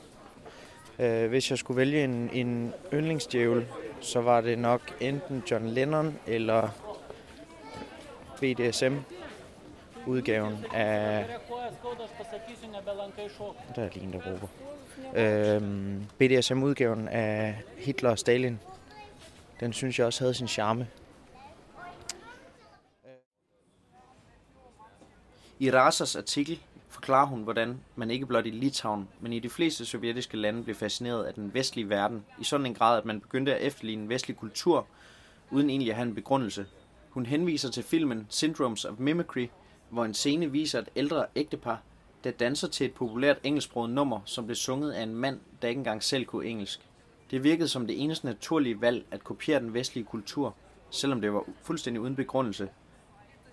Øh, 1.00 1.30
hvis 1.30 1.50
jeg 1.50 1.58
skulle 1.58 1.78
vælge 1.78 2.04
en, 2.04 2.30
en 2.34 2.74
yndlingsdjævel, 2.94 3.68
så 4.02 4.22
var 4.22 4.42
det 4.42 4.60
nok 4.60 4.82
enten 5.00 5.44
John 5.52 5.68
Lennon 5.68 6.20
eller 6.28 6.70
BDSM-udgaven 8.40 10.66
af... 10.74 11.26
Der 13.76 13.84
er 13.84 13.90
lige 13.94 14.06
en, 14.06 14.14
der 14.14 14.20
råber. 14.20 14.48
Øhm, 15.16 16.06
BDSM-udgaven 16.18 17.08
af 17.08 17.62
Hitler 17.78 18.10
og 18.10 18.20
Stalin. 18.20 18.60
Den 19.60 19.74
synes 19.74 20.00
jeg 20.00 20.08
også 20.08 20.24
havde 20.24 20.34
sin 20.34 20.48
charme. 20.48 20.88
I 25.62 25.72
Rasas 25.72 26.16
artikel 26.16 26.60
forklarer 26.90 27.26
hun, 27.26 27.44
hvordan 27.44 27.80
man 27.96 28.12
ikke 28.12 28.26
blot 28.26 28.46
i 28.46 28.50
Litauen, 28.50 29.08
men 29.20 29.34
i 29.34 29.40
de 29.40 29.50
fleste 29.50 29.86
sovjetiske 29.86 30.38
lande 30.38 30.64
blev 30.64 30.76
fascineret 30.76 31.24
af 31.24 31.34
den 31.34 31.54
vestlige 31.54 31.90
verden, 31.90 32.26
i 32.40 32.44
sådan 32.44 32.66
en 32.66 32.74
grad, 32.74 32.98
at 32.98 33.06
man 33.06 33.22
begyndte 33.22 33.56
at 33.56 33.62
efterligne 33.62 34.10
vestlig 34.10 34.38
kultur, 34.38 34.88
uden 35.52 35.70
egentlig 35.70 35.90
at 35.90 35.96
have 35.96 36.08
en 36.08 36.16
begrundelse. 36.16 36.66
Hun 37.10 37.26
henviser 37.26 37.72
til 37.72 37.84
filmen 37.84 38.28
Syndromes 38.30 38.86
of 38.86 39.00
Mimicry, 39.00 39.48
hvor 39.90 40.06
en 40.06 40.14
scene 40.14 40.52
viser 40.52 40.80
et 40.80 40.90
ældre 40.96 41.26
ægtepar, 41.36 41.82
der 42.24 42.32
danser 42.32 42.68
til 42.68 42.86
et 42.86 42.94
populært 42.94 43.38
engelsksproget 43.44 43.90
nummer, 43.90 44.20
som 44.26 44.46
blev 44.46 44.56
sunget 44.56 44.92
af 44.92 45.04
en 45.04 45.16
mand, 45.16 45.40
der 45.62 45.68
ikke 45.68 45.80
engang 45.80 46.04
selv 46.04 46.26
kunne 46.26 46.46
engelsk. 46.46 46.80
Det 47.32 47.44
virkede 47.44 47.68
som 47.68 47.88
det 47.88 48.04
eneste 48.04 48.26
naturlige 48.26 48.82
valg 48.82 49.06
at 49.12 49.24
kopiere 49.24 49.60
den 49.60 49.74
vestlige 49.74 50.06
kultur, 50.06 50.56
selvom 50.90 51.22
det 51.22 51.34
var 51.34 51.44
fuldstændig 51.64 52.02
uden 52.02 52.16
begrundelse. 52.16 52.70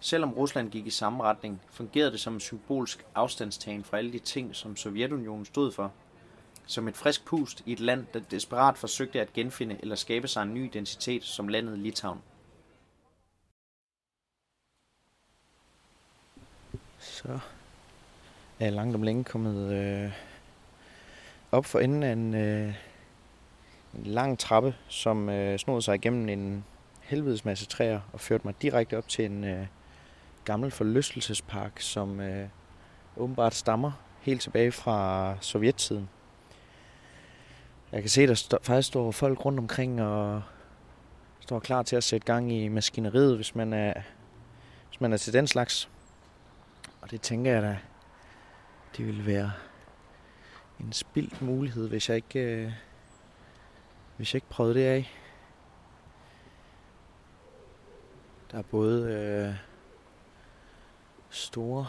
Selvom 0.00 0.32
Rusland 0.32 0.70
gik 0.70 0.86
i 0.86 0.90
samme 0.90 1.22
retning, 1.22 1.60
fungerede 1.70 2.10
det 2.10 2.20
som 2.20 2.34
en 2.34 2.40
symbolsk 2.40 3.06
afstandstagen 3.14 3.84
fra 3.84 3.98
alle 3.98 4.12
de 4.12 4.18
ting, 4.18 4.56
som 4.56 4.76
Sovjetunionen 4.76 5.44
stod 5.44 5.72
for. 5.72 5.92
Som 6.66 6.88
et 6.88 6.96
frisk 6.96 7.24
pust 7.24 7.62
i 7.66 7.72
et 7.72 7.80
land, 7.80 8.06
der 8.14 8.20
desperat 8.20 8.78
forsøgte 8.78 9.20
at 9.20 9.32
genfinde 9.32 9.76
eller 9.80 9.96
skabe 9.96 10.28
sig 10.28 10.42
en 10.42 10.54
ny 10.54 10.64
identitet 10.64 11.24
som 11.24 11.48
landet 11.48 11.78
Litauen. 11.78 12.18
Så 16.98 17.38
er 18.58 18.64
jeg 18.64 18.72
langt 18.72 18.94
om 18.94 19.02
længe 19.02 19.24
kommet 19.24 19.72
øh, 19.72 20.12
op 21.52 21.64
for 21.64 21.78
enden 21.78 22.02
af 22.02 22.12
en, 22.12 22.34
øh, 22.34 22.74
en 23.94 24.04
lang 24.04 24.38
trappe, 24.38 24.74
som 24.88 25.28
øh, 25.28 25.58
snod 25.58 25.82
sig 25.82 25.94
igennem 25.94 26.28
en 26.28 26.64
helvedes 27.02 27.44
masse 27.44 27.66
træer 27.66 28.00
og 28.12 28.20
førte 28.20 28.44
mig 28.46 28.62
direkte 28.62 28.98
op 28.98 29.08
til 29.08 29.24
en 29.24 29.44
øh, 29.44 29.66
gammel 30.48 30.70
forlystelsespark, 30.70 31.80
som 31.80 32.20
øh, 32.20 32.48
åbenbart 33.16 33.54
stammer 33.54 33.92
helt 34.20 34.40
tilbage 34.40 34.72
fra 34.72 35.36
sovjettiden. 35.40 36.08
Jeg 37.92 38.00
kan 38.00 38.08
se, 38.10 38.22
at 38.22 38.28
der 38.28 38.34
st- 38.34 38.62
faktisk 38.62 38.88
står 38.88 39.10
folk 39.10 39.44
rundt 39.44 39.58
omkring 39.58 40.02
og 40.02 40.42
står 41.40 41.58
klar 41.60 41.82
til 41.82 41.96
at 41.96 42.04
sætte 42.04 42.26
gang 42.26 42.52
i 42.52 42.68
maskineriet, 42.68 43.36
hvis 43.36 43.54
man 43.54 43.72
er, 43.72 43.92
hvis 44.88 45.00
man 45.00 45.12
er 45.12 45.16
til 45.16 45.32
den 45.32 45.46
slags. 45.46 45.90
Og 47.00 47.10
det 47.10 47.20
tænker 47.20 47.52
jeg 47.52 47.62
da, 47.62 47.78
det 48.96 49.06
ville 49.06 49.26
være 49.26 49.52
en 50.80 50.92
spildt 50.92 51.42
mulighed, 51.42 51.88
hvis 51.88 52.08
jeg 52.08 52.16
ikke, 52.16 52.40
øh, 52.40 52.72
hvis 54.16 54.34
jeg 54.34 54.36
ikke 54.36 54.48
prøvede 54.50 54.74
det 54.74 54.84
af. 54.84 55.10
Der 58.52 58.58
er 58.58 58.62
både 58.62 59.12
øh, 59.12 59.54
store 61.38 61.86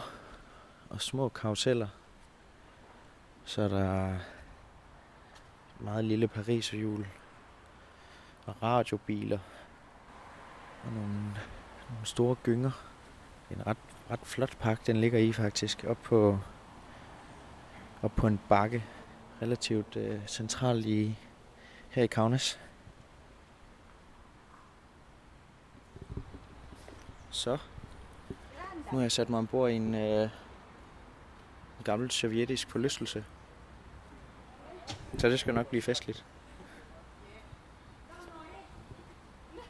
og 0.90 1.00
små 1.00 1.28
karuseller. 1.28 1.88
Så 3.44 3.62
er 3.62 3.68
der 3.68 4.18
meget 5.80 6.04
lille 6.04 6.28
pariserhjul 6.28 7.06
og 8.46 8.62
radiobiler 8.62 9.38
og 10.84 10.92
nogle, 10.92 11.12
nogle 11.90 12.04
store 12.04 12.34
gynger. 12.34 12.70
En 13.50 13.66
ret, 13.66 13.76
ret 14.10 14.20
flot 14.22 14.56
park, 14.58 14.86
den 14.86 14.96
ligger 14.96 15.18
i 15.18 15.32
faktisk, 15.32 15.84
op 15.84 15.98
på, 16.02 16.38
op 18.02 18.12
på 18.16 18.26
en 18.26 18.40
bakke, 18.48 18.84
relativt 19.42 19.96
øh, 19.96 20.26
centralt 20.26 20.86
i, 20.86 21.18
her 21.88 22.02
i 22.02 22.06
Kaunas. 22.06 22.60
Så, 27.30 27.58
nu 28.92 28.98
har 28.98 29.04
jeg 29.04 29.12
sat 29.12 29.30
mig 29.30 29.38
ombord 29.38 29.70
i 29.70 29.74
en, 29.74 29.94
øh, 29.94 30.22
en 30.22 31.84
gammel 31.84 32.10
sovjetisk 32.10 32.70
forlystelse. 32.70 33.24
Så 35.18 35.28
det 35.28 35.40
skal 35.40 35.54
nok 35.54 35.66
blive 35.66 35.82
festligt. 35.82 36.24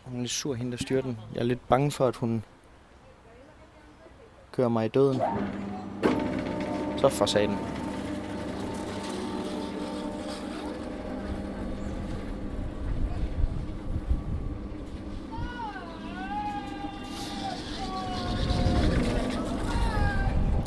Hun 0.04 0.16
er 0.16 0.20
lidt 0.20 0.30
sur, 0.30 0.54
hende 0.54 0.72
der 0.72 0.78
styrer 0.78 1.02
den. 1.02 1.18
Jeg 1.35 1.40
er 1.40 1.44
lidt 1.44 1.68
bange 1.68 1.90
for, 1.90 2.06
at 2.06 2.16
hun 2.16 2.44
kører 4.52 4.68
mig 4.68 4.87
i 4.87 4.88
døden. 4.88 5.20
Så 6.96 7.09
for 7.09 7.26
satan. 7.26 7.69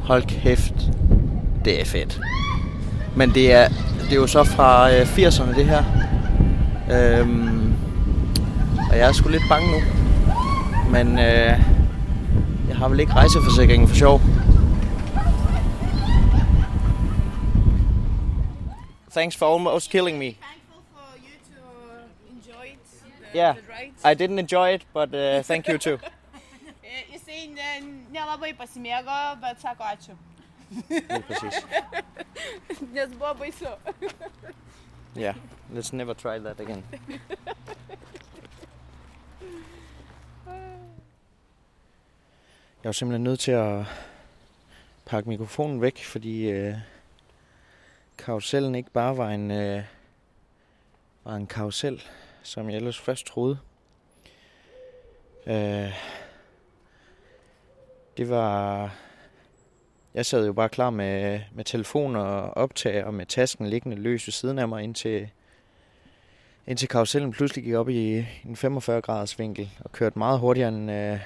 Hold 0.04 0.24
kæft. 0.24 0.74
Det 1.66 1.82
er 1.82 1.86
fedt. 1.86 2.20
Men 3.16 3.30
det 3.30 3.54
er, 3.54 3.68
det 4.04 4.12
er 4.12 4.16
jo 4.16 4.28
så 4.28 4.44
fra 4.44 4.92
øh, 4.92 5.02
80'erne 5.02 5.56
det 5.56 5.66
her. 5.66 5.84
Øhm, 6.92 7.74
og 8.92 8.98
jeg 8.98 9.08
er 9.08 9.12
sgu 9.12 9.30
lidt 9.30 9.44
bange 9.50 9.72
nu. 9.72 9.78
Men 10.92 11.20
øh, 11.20 11.60
jeg 12.70 12.78
har 12.78 12.90
vel 12.90 13.00
ikke 13.00 13.14
rejseforsikringen 13.14 13.88
for 13.88 13.96
sjov. 13.96 14.22
Thanks 19.12 19.38
for 19.38 19.54
almost 19.54 19.90
killing 19.92 20.18
me. 20.18 20.26
thankful 20.26 20.84
for 20.94 21.18
you 21.18 21.36
to 21.50 21.62
enjoy 22.32 22.66
it, 22.74 22.80
the, 23.32 23.38
Yeah. 23.38 23.56
I 24.04 24.16
didn't 24.16 24.40
enjoy 24.40 24.74
it, 24.74 24.86
but 24.94 25.14
uh, 25.16 25.44
thank 25.44 25.68
you 25.68 25.78
too. 25.78 25.98
Nelabai 28.34 28.56
pasimėgo, 28.58 29.16
bet 29.42 29.60
sako 29.62 29.84
ačiū. 29.86 30.14
Nes 32.96 33.12
buvo 33.14 33.34
baisu. 33.38 33.70
Yeah, 35.16 35.36
let's 35.72 35.94
never 35.94 36.16
try 36.16 36.40
that 36.40 36.60
again. 36.60 36.84
Jeg 42.84 42.90
var 42.90 42.92
simpelthen 42.92 43.24
nødt 43.24 43.40
til 43.40 43.52
at 43.52 43.86
pakke 45.06 45.30
mikrofonen 45.30 45.82
væk, 45.82 46.04
fordi 46.04 46.52
øh, 46.52 46.76
karusellen 48.18 48.76
ikke 48.76 48.92
bare 48.92 49.18
var 49.18 49.30
en, 49.30 49.52
øh, 49.52 49.84
var 51.24 51.36
en 51.36 51.48
karusel, 51.48 52.04
som 52.44 52.70
jeg 52.70 52.76
ellers 52.76 53.00
først 53.00 53.26
troede. 53.26 53.58
Øh, 55.46 55.94
det 58.18 58.30
var... 58.30 58.96
Jeg 60.14 60.26
sad 60.26 60.46
jo 60.46 60.54
bare 60.54 60.70
klar 60.70 60.90
med, 60.90 61.40
med 61.54 61.66
telefon 61.66 62.16
og 62.16 62.58
optager 62.58 63.06
og 63.06 63.14
med 63.14 63.26
tasken 63.26 63.68
liggende 63.68 63.98
løs 63.98 64.28
ved 64.28 64.32
siden 64.32 64.60
af 64.60 64.68
mig, 64.68 64.84
indtil, 64.84 65.30
indtil 66.68 66.88
karusellen 66.88 67.32
pludselig 67.32 67.64
gik 67.64 67.74
op 67.74 67.90
i 67.90 68.26
en 68.46 68.56
45 68.56 69.02
graders 69.02 69.40
vinkel 69.40 69.70
og 69.80 69.92
kørte 69.92 70.20
meget 70.20 70.40
hurtigere 70.40 70.70
end, 70.70 70.92
øh, 70.92 71.20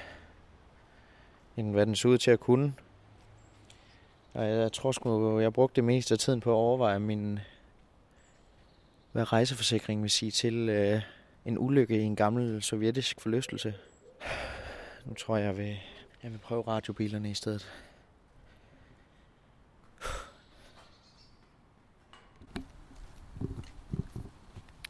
end 1.56 1.70
hvad 1.72 1.86
den 1.86 1.96
så 1.96 2.08
ud 2.08 2.18
til 2.18 2.30
at 2.30 2.40
kunne. 2.40 2.74
Og 4.34 4.44
jeg, 4.44 4.58
jeg 4.58 4.72
tror 4.72 4.92
sgu, 4.92 5.40
jeg 5.40 5.52
brugte 5.52 5.76
det 5.76 5.84
meste 5.84 6.14
af 6.14 6.18
tiden 6.18 6.40
på 6.40 6.50
at 6.50 6.54
overveje 6.54 6.98
min, 6.98 7.38
hvad 9.12 9.32
rejseforsikring 9.32 10.02
vil 10.02 10.10
sige 10.10 10.30
til 10.30 10.68
øh, 10.68 11.02
en 11.44 11.58
ulykke 11.58 11.98
i 12.00 12.02
en 12.02 12.16
gammel 12.16 12.62
sovjetisk 12.62 13.20
forlystelse. 13.20 13.74
Nu 15.04 15.14
tror 15.14 15.36
jeg, 15.36 15.46
jeg 15.46 15.56
vil, 15.56 15.76
jeg 16.22 16.32
vil 16.32 16.38
prøve 16.38 16.62
radiobilerne 16.62 17.30
i 17.30 17.34
stedet. 17.34 17.68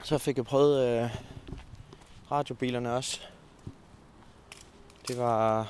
Så 0.05 0.19
fik 0.19 0.37
jeg 0.37 0.45
prøvet 0.45 0.87
øh, 0.87 1.11
radiobilerne 2.31 2.93
også. 2.93 3.21
Det 5.09 5.19
var 5.19 5.69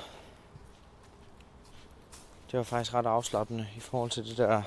det 2.51 2.57
var 2.57 2.63
faktisk 2.63 2.93
ret 2.93 3.05
afslappende 3.05 3.67
i 3.77 3.79
forhold 3.79 4.11
til 4.11 4.25
det 4.25 4.37
der 4.37 4.61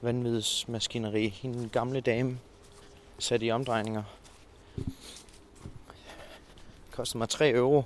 vanvidsmaskineri. 0.00 1.28
Hende 1.28 1.68
gamle 1.68 2.00
dame 2.00 2.38
satte 3.18 3.46
i 3.46 3.50
omdrejninger. 3.50 4.02
Det 4.76 4.86
kostede 6.90 7.18
mig 7.18 7.28
3 7.28 7.50
euro. 7.50 7.84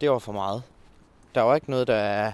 Det 0.00 0.10
var 0.10 0.18
for 0.18 0.32
meget. 0.32 0.62
Der 1.34 1.40
var 1.40 1.54
ikke 1.54 1.70
noget, 1.70 1.86
der... 1.86 2.32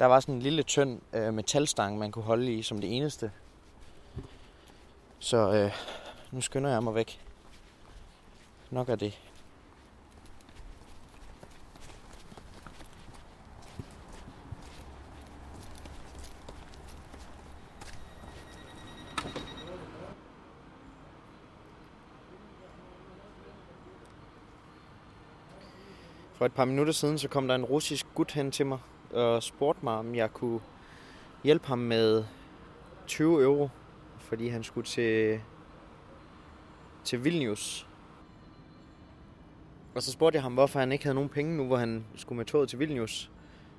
Der 0.00 0.06
var 0.06 0.20
sådan 0.20 0.34
en 0.34 0.42
lille 0.42 0.62
tynd 0.62 1.00
øh, 1.12 1.34
metalstang, 1.34 1.98
man 1.98 2.12
kunne 2.12 2.24
holde 2.24 2.54
i 2.54 2.62
som 2.62 2.80
det 2.80 2.96
eneste. 2.96 3.30
Så 5.18 5.52
øh, 5.52 5.72
nu 6.30 6.40
skynder 6.40 6.70
jeg 6.70 6.82
mig 6.82 6.94
væk. 6.94 7.20
Nok 8.70 8.88
er 8.88 8.96
det. 8.96 9.18
For 26.40 26.46
et 26.46 26.52
par 26.52 26.64
minutter 26.64 26.92
siden, 26.92 27.18
så 27.18 27.28
kom 27.28 27.48
der 27.48 27.54
en 27.54 27.64
russisk 27.64 28.06
gut 28.14 28.32
hen 28.32 28.50
til 28.50 28.66
mig 28.66 28.78
og 29.10 29.42
spurgte 29.42 29.80
mig, 29.84 29.94
om 29.94 30.14
jeg 30.14 30.32
kunne 30.32 30.60
hjælpe 31.44 31.66
ham 31.66 31.78
med 31.78 32.24
20 33.06 33.42
euro, 33.42 33.68
fordi 34.18 34.48
han 34.48 34.62
skulle 34.62 34.86
til, 34.86 35.40
til 37.04 37.24
Vilnius. 37.24 37.86
Og 39.94 40.02
så 40.02 40.12
spurgte 40.12 40.36
jeg 40.36 40.42
ham, 40.42 40.54
hvorfor 40.54 40.80
han 40.80 40.92
ikke 40.92 41.04
havde 41.04 41.14
nogen 41.14 41.30
penge 41.30 41.56
nu, 41.56 41.66
hvor 41.66 41.76
han 41.76 42.04
skulle 42.14 42.36
med 42.36 42.44
toget 42.44 42.68
til 42.68 42.78
Vilnius. 42.78 43.30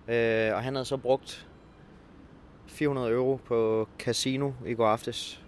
Øh, 0.08 0.54
og 0.54 0.63
han 0.63 0.76
havde 0.76 0.86
så 0.86 0.97
brugt 0.97 1.47
400 2.67 3.12
euro 3.12 3.39
på 3.45 3.88
casino 4.00 4.52
i 4.65 4.74
går 4.74 4.88
aftes. 4.88 5.43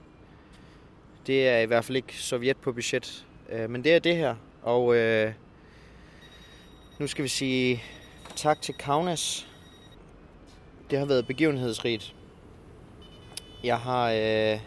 Det 1.27 1.47
er 1.47 1.59
i 1.59 1.65
hvert 1.65 1.85
fald 1.85 1.95
ikke 1.95 2.17
Sovjet 2.17 2.57
på 2.57 2.71
budget. 2.71 3.27
Øh, 3.49 3.69
men 3.69 3.83
det 3.83 3.93
er 3.93 3.99
det 3.99 4.15
her. 4.15 4.35
Og 4.61 4.95
øh, 4.95 5.33
nu 6.99 7.07
skal 7.07 7.23
vi 7.23 7.29
sige 7.29 7.83
tak 8.35 8.61
til 8.61 8.73
Kaunas. 8.73 9.47
Det 10.89 10.99
har 10.99 11.05
været 11.05 11.27
begivenhedsrigt. 11.27 12.15
Jeg 13.63 13.79
har... 13.79 14.11
Øh, 14.11 14.59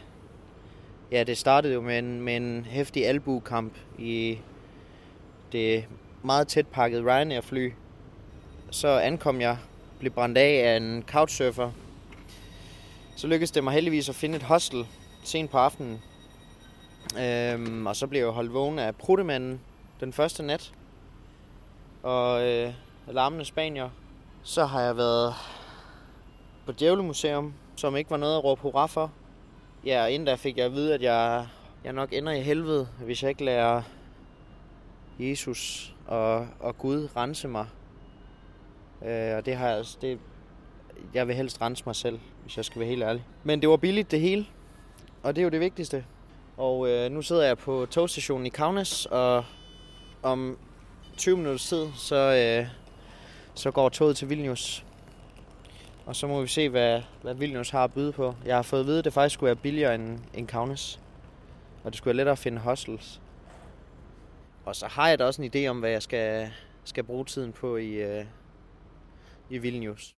ja, 1.12 1.24
det 1.24 1.38
startede 1.38 1.74
jo 1.74 1.80
med 1.80 1.98
en, 1.98 2.20
med 2.20 2.36
en 2.36 2.66
hæftig 2.70 3.06
albuekamp 3.06 3.72
i 3.98 4.38
det 5.52 5.84
meget 6.22 6.48
tæt 6.48 6.66
pakket 6.66 7.04
Ryanair-fly. 7.04 7.72
Så 8.70 8.88
ankom 8.88 9.40
jeg, 9.40 9.58
blev 9.98 10.12
brændt 10.12 10.38
af 10.38 10.72
af 10.72 10.76
en 10.76 11.04
couchsurfer. 11.08 11.70
Så 13.16 13.26
lykkedes 13.26 13.50
det 13.50 13.64
mig 13.64 13.72
heldigvis 13.72 14.08
at 14.08 14.14
finde 14.14 14.36
et 14.36 14.42
hostel 14.42 14.86
sent 15.24 15.50
på 15.50 15.58
aftenen. 15.58 16.02
Øhm, 17.20 17.86
og 17.86 17.96
så 17.96 18.06
blev 18.06 18.20
jeg 18.20 18.30
holdt 18.30 18.52
vågen 18.52 18.78
af 18.78 18.96
prutemanden 18.96 19.60
den 20.00 20.12
første 20.12 20.42
nat. 20.42 20.72
Og 22.06 22.46
øh, 22.46 22.72
larmende 23.06 23.44
spanier. 23.44 23.90
Så 24.42 24.64
har 24.64 24.80
jeg 24.80 24.96
været 24.96 25.34
på 26.66 26.72
Djævlemuseum, 26.72 27.54
som 27.76 27.96
ikke 27.96 28.10
var 28.10 28.16
noget 28.16 28.36
at 28.36 28.44
råbe 28.44 28.62
hurra 28.62 28.86
for. 28.86 29.12
Ja, 29.84 30.06
inden 30.06 30.26
da 30.26 30.34
fik 30.34 30.56
jeg 30.56 30.66
at 30.66 30.72
vide, 30.72 30.94
at 30.94 31.02
jeg, 31.02 31.46
jeg 31.84 31.92
nok 31.92 32.12
ender 32.12 32.32
i 32.32 32.40
helvede, 32.40 32.88
hvis 33.04 33.22
jeg 33.22 33.28
ikke 33.28 33.44
lærer 33.44 33.82
Jesus 35.18 35.94
og, 36.06 36.48
og 36.60 36.78
Gud 36.78 37.08
rense 37.16 37.48
mig. 37.48 37.66
Øh, 39.06 39.36
og 39.36 39.46
det 39.46 39.56
har 39.56 39.68
jeg, 39.68 39.76
altså, 39.76 39.98
det, 40.00 40.18
jeg 41.14 41.28
vil 41.28 41.36
helst 41.36 41.60
rense 41.60 41.82
mig 41.86 41.96
selv, 41.96 42.18
hvis 42.42 42.56
jeg 42.56 42.64
skal 42.64 42.80
være 42.80 42.88
helt 42.88 43.02
ærlig. 43.02 43.24
Men 43.44 43.60
det 43.60 43.68
var 43.68 43.76
billigt 43.76 44.10
det 44.10 44.20
hele, 44.20 44.46
og 45.22 45.36
det 45.36 45.42
er 45.42 45.44
jo 45.44 45.50
det 45.50 45.60
vigtigste. 45.60 46.04
Og 46.56 46.88
øh, 46.88 47.10
nu 47.10 47.22
sidder 47.22 47.44
jeg 47.44 47.58
på 47.58 47.86
togstationen 47.90 48.46
i 48.46 48.50
Kaunas, 48.50 49.06
og 49.06 49.44
om 50.22 50.58
20 51.16 51.36
minutter 51.36 51.58
tid, 51.58 51.86
så, 51.94 52.16
øh, 52.16 52.68
så 53.54 53.70
går 53.70 53.88
toget 53.88 54.16
til 54.16 54.28
Vilnius. 54.28 54.84
Og 56.06 56.16
så 56.16 56.26
må 56.26 56.40
vi 56.40 56.46
se, 56.46 56.68
hvad, 56.68 57.02
hvad 57.22 57.34
Vilnius 57.34 57.70
har 57.70 57.84
at 57.84 57.92
byde 57.92 58.12
på. 58.12 58.34
Jeg 58.44 58.56
har 58.56 58.62
fået 58.62 58.80
at 58.80 58.86
vide, 58.86 58.98
at 58.98 59.04
det 59.04 59.12
faktisk 59.12 59.34
skulle 59.34 59.48
være 59.48 59.56
billigere 59.56 59.94
end, 59.94 60.18
end 60.34 60.48
Kaunas. 60.48 61.00
Og 61.84 61.92
det 61.92 61.98
skulle 61.98 62.06
være 62.06 62.16
lettere 62.16 62.32
at 62.32 62.38
finde 62.38 62.58
hostels. 62.58 63.20
Og 64.64 64.76
så 64.76 64.86
har 64.86 65.08
jeg 65.08 65.18
da 65.18 65.24
også 65.24 65.42
en 65.42 65.50
idé 65.54 65.68
om, 65.68 65.78
hvad 65.78 65.90
jeg 65.90 66.02
skal, 66.02 66.50
skal 66.84 67.04
bruge 67.04 67.24
tiden 67.24 67.52
på 67.52 67.76
i, 67.76 67.90
øh, 67.90 68.24
i 69.50 69.58
Vilnius. 69.58 70.14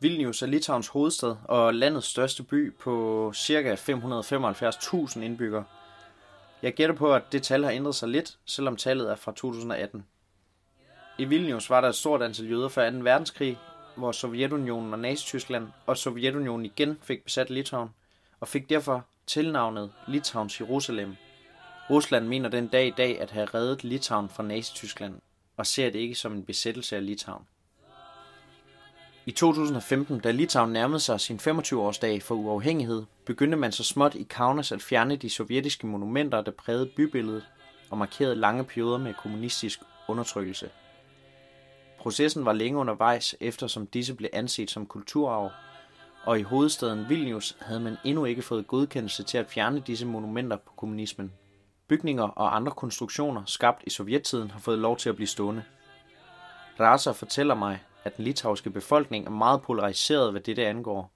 Vilnius 0.00 0.42
er 0.42 0.46
Litauens 0.46 0.88
hovedstad 0.88 1.36
og 1.44 1.74
landets 1.74 2.06
største 2.06 2.42
by 2.42 2.74
på 2.74 3.32
ca. 3.34 3.74
575.000 3.74 5.20
indbyggere. 5.20 5.64
Jeg 6.62 6.74
gætter 6.74 6.94
på, 6.94 7.14
at 7.14 7.32
det 7.32 7.42
tal 7.42 7.64
har 7.64 7.70
ændret 7.70 7.94
sig 7.94 8.08
lidt, 8.08 8.38
selvom 8.44 8.76
tallet 8.76 9.10
er 9.10 9.16
fra 9.16 9.32
2018. 9.32 10.06
I 11.18 11.24
Vilnius 11.24 11.70
var 11.70 11.80
der 11.80 11.88
et 11.88 11.94
stort 11.94 12.22
antal 12.22 12.50
jøder 12.50 12.68
før 12.68 12.90
2. 12.90 12.96
verdenskrig, 12.96 13.58
hvor 13.96 14.12
Sovjetunionen 14.12 14.92
og 14.92 14.98
Nazi-Tyskland 14.98 15.68
og 15.86 15.96
Sovjetunionen 15.96 16.66
igen 16.66 16.98
fik 17.02 17.24
besat 17.24 17.50
Litauen, 17.50 17.88
og 18.40 18.48
fik 18.48 18.70
derfor 18.70 19.04
tilnavnet 19.26 19.92
Litauens 20.08 20.60
Jerusalem. 20.60 21.16
Rusland 21.90 22.26
mener 22.26 22.48
den 22.48 22.68
dag 22.68 22.86
i 22.86 22.94
dag 22.96 23.20
at 23.20 23.30
have 23.30 23.46
reddet 23.46 23.84
Litauen 23.84 24.28
fra 24.28 24.42
Nazi-Tyskland, 24.42 25.14
og 25.56 25.66
ser 25.66 25.90
det 25.90 25.98
ikke 25.98 26.14
som 26.14 26.32
en 26.32 26.44
besættelse 26.44 26.96
af 26.96 27.06
Litauen. 27.06 27.44
I 29.26 29.30
2015, 29.30 30.20
da 30.20 30.30
Litauen 30.30 30.72
nærmede 30.72 31.00
sig 31.00 31.20
sin 31.20 31.36
25-årsdag 31.36 32.22
for 32.22 32.34
uafhængighed, 32.34 33.04
begyndte 33.26 33.56
man 33.56 33.72
så 33.72 33.84
småt 33.84 34.14
i 34.14 34.22
Kaunas 34.22 34.72
at 34.72 34.82
fjerne 34.82 35.16
de 35.16 35.30
sovjetiske 35.30 35.86
monumenter, 35.86 36.40
der 36.40 36.50
prægede 36.50 36.90
bybilledet 36.96 37.48
og 37.90 37.98
markerede 37.98 38.36
lange 38.36 38.64
perioder 38.64 38.98
med 38.98 39.14
kommunistisk 39.14 39.80
undertrykkelse. 40.08 40.70
Processen 41.98 42.44
var 42.44 42.52
længe 42.52 42.78
undervejs, 42.78 43.34
eftersom 43.40 43.86
disse 43.86 44.14
blev 44.14 44.30
anset 44.32 44.70
som 44.70 44.86
kulturarv, 44.86 45.50
og 46.24 46.38
i 46.38 46.42
hovedstaden 46.42 47.08
Vilnius 47.08 47.56
havde 47.60 47.80
man 47.80 47.96
endnu 48.04 48.24
ikke 48.24 48.42
fået 48.42 48.66
godkendelse 48.66 49.22
til 49.22 49.38
at 49.38 49.50
fjerne 49.50 49.80
disse 49.80 50.06
monumenter 50.06 50.56
på 50.56 50.72
kommunismen. 50.76 51.32
Bygninger 51.88 52.24
og 52.24 52.56
andre 52.56 52.72
konstruktioner, 52.72 53.42
skabt 53.46 53.82
i 53.86 53.90
sovjettiden, 53.90 54.50
har 54.50 54.60
fået 54.60 54.78
lov 54.78 54.96
til 54.96 55.08
at 55.08 55.16
blive 55.16 55.28
stående. 55.28 55.62
Raser 56.80 57.12
fortæller 57.12 57.54
mig, 57.54 57.82
at 58.04 58.16
den 58.16 58.24
litauiske 58.24 58.70
befolkning 58.70 59.26
er 59.26 59.30
meget 59.30 59.62
polariseret, 59.62 60.30
hvad 60.30 60.40
dette 60.40 60.66
angår. 60.66 61.15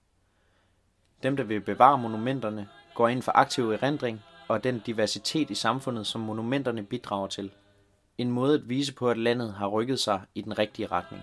Dem, 1.23 1.37
der 1.37 1.45
vil 1.45 1.61
bevare 1.61 1.99
monumenterne, 1.99 2.69
går 2.95 3.09
ind 3.09 3.23
for 3.23 3.33
aktiv 3.35 3.71
erindring 3.71 4.23
og 4.49 4.65
den 4.65 4.83
diversitet 4.87 5.51
i 5.51 5.55
samfundet, 5.55 6.07
som 6.07 6.21
monumenterne 6.21 6.83
bidrager 6.83 7.27
til. 7.27 7.51
En 8.19 8.31
måde 8.31 8.55
at 8.55 8.69
vise 8.69 8.95
på, 8.95 9.11
at 9.11 9.19
landet 9.19 9.55
har 9.55 9.67
rykket 9.67 10.01
sig 10.01 10.21
i 10.35 10.43
den 10.43 10.59
rigtige 10.59 10.87
retning. 10.87 11.23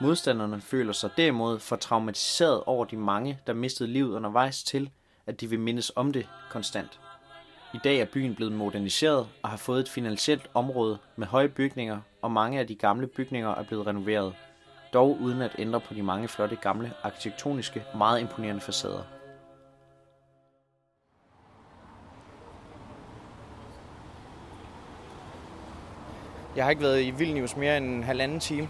Modstanderne 0.00 0.60
føler 0.60 0.92
sig 0.92 1.10
derimod 1.16 1.58
for 1.58 1.76
traumatiseret 1.76 2.62
over 2.66 2.84
de 2.84 2.96
mange, 2.96 3.38
der 3.46 3.52
mistede 3.52 3.88
livet 3.88 4.16
undervejs 4.16 4.62
til, 4.62 4.90
at 5.26 5.40
de 5.40 5.50
vil 5.50 5.60
mindes 5.60 5.92
om 5.96 6.12
det 6.12 6.28
konstant. 6.50 7.00
I 7.74 7.78
dag 7.84 7.98
er 7.98 8.04
byen 8.04 8.34
blevet 8.34 8.52
moderniseret 8.52 9.28
og 9.42 9.50
har 9.50 9.56
fået 9.56 9.80
et 9.80 9.88
finansielt 9.88 10.50
område 10.54 10.98
med 11.16 11.26
høje 11.26 11.48
bygninger, 11.48 12.00
og 12.22 12.30
mange 12.30 12.60
af 12.60 12.66
de 12.66 12.74
gamle 12.74 13.06
bygninger 13.06 13.54
er 13.54 13.62
blevet 13.62 13.86
renoveret, 13.86 14.34
dog 14.92 15.18
uden 15.20 15.42
at 15.42 15.54
ændre 15.58 15.80
på 15.80 15.94
de 15.94 16.02
mange 16.02 16.28
flotte 16.28 16.56
gamle 16.56 16.92
arkitektoniske, 17.02 17.84
meget 17.94 18.20
imponerende 18.20 18.60
facader. 18.60 19.02
Jeg 26.56 26.64
har 26.64 26.70
ikke 26.70 26.82
været 26.82 27.02
i 27.02 27.10
Vilnius 27.10 27.56
mere 27.56 27.76
end 27.76 27.86
en 27.86 28.02
halvanden 28.02 28.40
time. 28.40 28.68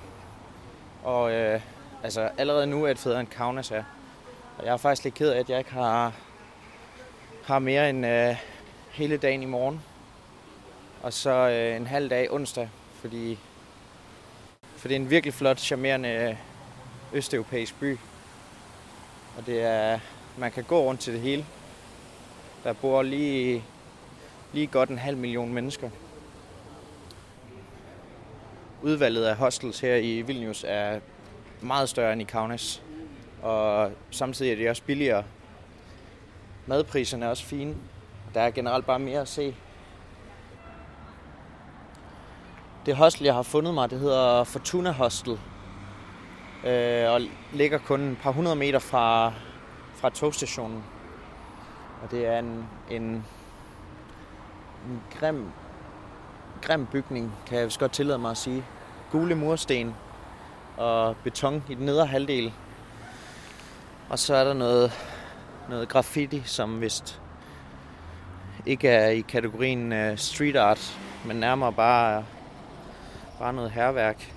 Og 1.05 1.33
øh, 1.33 1.61
altså, 2.03 2.31
allerede 2.39 2.67
nu 2.67 2.85
er 2.85 2.89
det 2.89 2.99
federe 2.99 3.21
end 3.21 3.29
Kaunas 3.29 3.71
er. 3.71 3.85
Og 4.59 4.65
jeg 4.65 4.73
er 4.73 4.77
faktisk 4.77 5.05
lidt 5.05 5.15
ked 5.15 5.31
af, 5.31 5.39
at 5.39 5.51
jeg 5.51 5.59
ikke 5.59 5.73
har, 5.73 6.13
har 7.45 7.59
mere 7.59 7.91
end 7.91 8.07
øh, 8.07 8.37
hele 8.91 9.17
dagen 9.17 9.43
i 9.43 9.47
morgen. 9.47 9.83
Og 11.03 11.13
så 11.13 11.31
øh, 11.31 11.77
en 11.77 11.87
halv 11.87 12.11
dag 12.11 12.33
onsdag, 12.33 12.69
fordi, 12.95 13.39
for 14.81 14.89
det 14.89 14.95
er 14.95 15.01
en 15.01 15.11
virkelig 15.11 15.35
flot, 15.35 15.59
charmerende 15.59 16.09
øh, 16.09 16.37
østeuropæisk 17.13 17.81
by. 17.81 17.99
Og 19.37 19.47
det 19.47 19.63
er, 19.63 19.99
man 20.39 20.51
kan 20.51 20.65
gå 20.65 20.81
rundt 20.81 21.01
til 21.01 21.13
det 21.13 21.21
hele. 21.21 21.47
Der 22.65 22.73
bor 22.73 23.03
lige, 23.03 23.65
lige 24.53 24.67
godt 24.67 24.89
en 24.89 24.99
halv 24.99 25.17
million 25.17 25.53
mennesker. 25.53 25.91
Udvalget 28.83 29.25
af 29.25 29.37
hostels 29.37 29.81
her 29.81 29.97
i 29.97 30.23
Vilnius 30.23 30.65
er 30.69 31.01
meget 31.61 31.89
større 31.89 32.13
end 32.13 32.23
i 32.23 32.25
Kaunas. 32.25 32.83
Og 33.43 33.93
samtidig 34.11 34.53
er 34.53 34.57
det 34.57 34.71
også 34.71 34.83
billigere. 34.83 35.25
Madpriserne 36.67 37.25
er 37.27 37.31
også 37.31 37.45
fine. 37.45 37.75
Der 38.35 38.41
er 38.41 38.51
generelt 38.51 38.87
bare 38.87 38.99
mere 38.99 39.21
at 39.21 39.29
se. 39.29 39.55
Det 42.87 42.97
hostel, 42.97 43.25
jeg 43.25 43.35
har 43.35 43.43
fundet 43.43 43.75
mig, 43.75 43.91
det 43.91 44.01
hedder 44.01 44.45
Fortuna 44.45 44.91
Hostel. 44.91 45.41
Øh, 46.65 47.11
og 47.11 47.21
ligger 47.53 47.79
kun 47.79 48.01
et 48.01 48.19
par 48.23 48.31
hundrede 48.31 48.57
meter 48.57 48.79
fra, 48.79 49.33
fra 49.95 50.11
togstationen. 50.11 50.85
Og 52.03 52.11
det 52.11 52.27
er 52.27 52.39
en, 52.39 52.69
en, 52.91 53.03
en 54.87 55.03
grim, 55.19 55.53
grim 56.63 56.87
bygning, 56.87 57.33
kan 57.47 57.59
jeg 57.59 57.71
godt 57.79 57.93
tillade 57.93 58.19
mig 58.19 58.31
at 58.31 58.37
sige. 58.37 58.65
Gule 59.11 59.35
mursten 59.35 59.95
og 60.77 61.17
beton 61.17 61.65
i 61.69 61.75
den 61.75 61.85
nedre 61.85 62.07
halvdel. 62.07 62.53
Og 64.09 64.19
så 64.19 64.35
er 64.35 64.45
der 64.45 64.55
noget, 64.55 64.93
noget 65.69 65.89
graffiti, 65.89 66.43
som 66.45 66.81
vist 66.81 67.21
ikke 68.67 68.89
er 68.89 69.09
i 69.09 69.21
kategorien 69.21 69.93
uh, 69.93 70.19
street 70.19 70.57
art, 70.57 70.99
men 71.25 71.37
nærmere 71.37 71.73
bare, 71.73 72.25
bare 73.41 73.53
noget 73.53 73.71
herværk. 73.71 74.35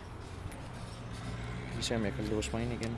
Vi 1.78 1.84
se, 1.84 1.96
om 1.96 2.04
jeg 2.06 2.14
kan 2.14 2.26
låse 2.26 2.52
mig 2.54 2.64
ind 2.64 2.74
igen. 2.74 2.98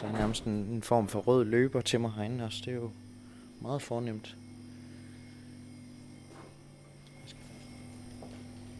Der 0.00 0.08
er 0.08 0.12
nærmest 0.12 0.44
en, 0.44 0.52
en 0.52 0.82
form 0.82 1.08
for 1.08 1.20
rød 1.20 1.44
løber 1.44 1.80
til 1.80 2.00
mig 2.00 2.12
herinde 2.12 2.44
også. 2.44 2.62
Det 2.64 2.70
er 2.70 2.76
jo 2.76 2.90
Meget 3.60 3.82
fornemt. 3.82 4.36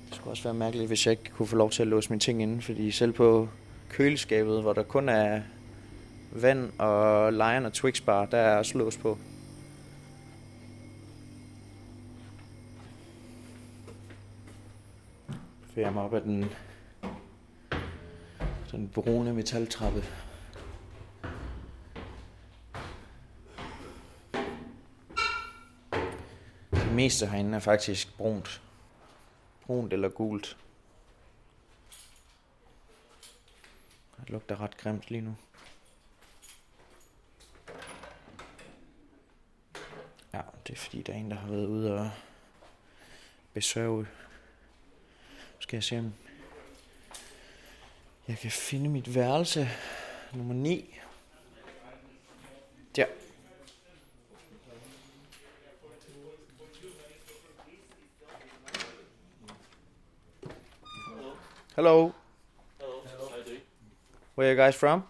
Det 0.08 0.14
skulle 0.14 0.30
også 0.30 0.42
være 0.42 0.54
mærkeligt, 0.54 0.88
hvis 0.88 1.06
jeg 1.06 1.12
ikke 1.12 1.30
kunne 1.30 1.46
få 1.46 1.56
lov 1.56 1.70
til 1.70 1.82
at 1.82 1.88
låse 1.88 2.10
mine 2.10 2.20
ting 2.20 2.42
inde, 2.42 2.62
fordi 2.62 2.90
selv 2.90 3.12
på 3.12 3.48
køleskabet, 3.88 4.62
hvor 4.62 4.72
der 4.72 4.82
kun 4.82 5.08
er 5.08 5.40
vand 6.32 6.72
og 6.78 7.32
Lion 7.32 7.64
og 7.64 7.72
Twix 7.72 8.00
bar, 8.00 8.26
der 8.26 8.38
er 8.38 8.58
også 8.58 8.78
lås 8.78 8.96
på. 8.96 9.18
Bevæger 15.76 15.92
mig 15.92 16.02
op 16.02 16.14
ad 16.14 16.20
den, 16.20 16.44
den 18.70 18.88
brune 18.88 19.32
metaltrappe. 19.32 20.04
Det 26.70 26.92
meste 26.94 27.26
herinde 27.26 27.56
er 27.56 27.60
faktisk 27.60 28.16
brunt. 28.16 28.62
Brunt 29.66 29.92
eller 29.92 30.08
gult. 30.08 30.56
Det 34.20 34.30
lugter 34.30 34.60
ret 34.60 34.76
grimt 34.76 35.10
lige 35.10 35.20
nu. 35.20 35.36
Ja, 40.34 40.40
det 40.66 40.72
er 40.72 40.76
fordi, 40.76 41.02
der 41.02 41.12
er 41.12 41.16
en, 41.16 41.30
der 41.30 41.36
har 41.36 41.48
været 41.48 41.66
ude 41.66 41.98
og 42.00 42.10
besøge. 43.54 44.06
Skal 45.66 45.76
jeg 45.76 45.84
se, 45.84 45.98
om 45.98 46.12
jeg 48.28 48.38
kan 48.38 48.50
finde 48.50 48.90
mit 48.90 49.14
værelse 49.14 49.68
nummer 50.32 50.54
9. 50.54 50.98
Der. 52.96 53.06
Hello. 61.76 62.12
Hello. 62.80 63.00
How 63.04 63.26
are 63.26 63.38
you 63.38 63.44
doing? 63.44 63.60
Where 64.36 64.48
are 64.48 64.54
you 64.54 64.62
guys 64.62 64.76
from? 64.76 65.02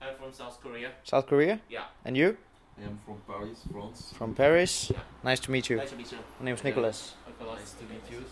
I'm 0.00 0.16
from 0.18 0.32
South 0.32 0.60
Korea. 0.62 0.88
South 1.04 1.26
Korea? 1.26 1.58
Yeah. 1.70 1.84
And 2.04 2.16
you? 2.16 2.36
I 2.78 2.82
am 2.84 2.98
from 3.04 3.20
Paris, 3.26 3.58
France. 3.72 4.14
From 4.16 4.34
Paris? 4.34 4.90
Yeah. 4.90 5.00
Nice 5.22 5.40
to 5.40 5.50
meet 5.50 5.70
you. 5.70 5.76
Nice 5.76 5.90
to 5.90 5.96
meet 5.96 6.12
you. 6.12 6.18
My 6.40 6.44
name 6.44 6.54
is 6.54 6.64
Nicholas. 6.64 7.14
Nicholas. 7.26 7.60
Nice 7.60 7.72
to 7.72 7.84
meet 7.84 8.10
you. 8.10 8.24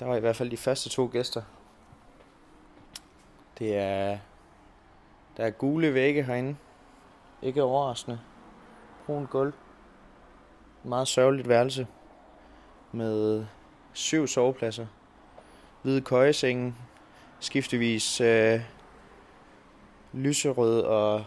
Der 0.00 0.06
var 0.06 0.16
i 0.16 0.20
hvert 0.20 0.36
fald 0.36 0.50
de 0.50 0.56
første 0.56 0.88
to 0.88 1.08
gæster. 1.12 1.42
Det 3.58 3.76
er... 3.76 4.18
Der 5.36 5.44
er 5.44 5.50
gule 5.50 5.94
vægge 5.94 6.22
herinde. 6.22 6.56
Ikke 7.42 7.62
overraskende. 7.62 8.20
Brun 9.06 9.26
gulv. 9.26 9.52
Meget 10.84 11.08
sørgeligt 11.08 11.48
værelse. 11.48 11.86
Med 12.92 13.46
syv 13.92 14.26
sovepladser. 14.26 14.86
Hvide 15.82 16.00
køjesenge. 16.00 16.74
Skiftevis 17.40 18.20
øh, 18.20 18.60
lyserød 20.12 20.82
og 20.82 21.24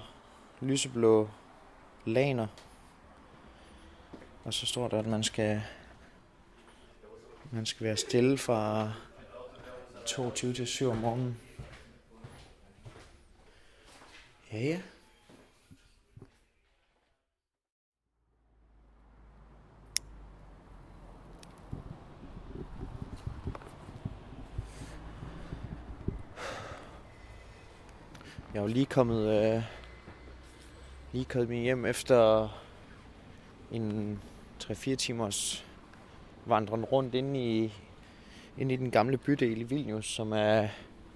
lyseblå 0.62 1.29
laner. 2.05 2.47
Og 4.43 4.53
så 4.53 4.65
står 4.65 4.88
der, 4.88 4.99
at 4.99 5.07
man 5.07 5.23
skal 5.23 5.62
man 7.53 7.65
skal 7.65 7.85
være 7.87 7.97
stille 7.97 8.37
fra 8.37 8.91
22 10.05 10.53
til 10.53 10.67
7 10.67 10.89
om 10.89 10.97
morgenen. 10.97 11.39
Ja, 14.51 14.59
ja. 14.59 14.81
Jeg 28.53 28.59
er 28.59 28.61
jo 28.61 28.67
lige 28.67 28.85
kommet, 28.85 29.55
øh, 29.55 29.63
lige 31.11 31.25
kommet 31.25 31.57
hjem 31.57 31.85
efter 31.85 32.49
en 33.71 34.19
3-4 34.63 34.95
timers 34.95 35.65
vandren 36.45 36.86
rundt 36.86 37.15
ind 37.15 37.38
i, 37.38 37.73
ind 38.58 38.71
i 38.71 38.75
den 38.75 38.91
gamle 38.91 39.17
bydel 39.17 39.62
i 39.62 39.63
Vilnius, 39.63 40.06
som 40.06 40.32
er 40.32 40.67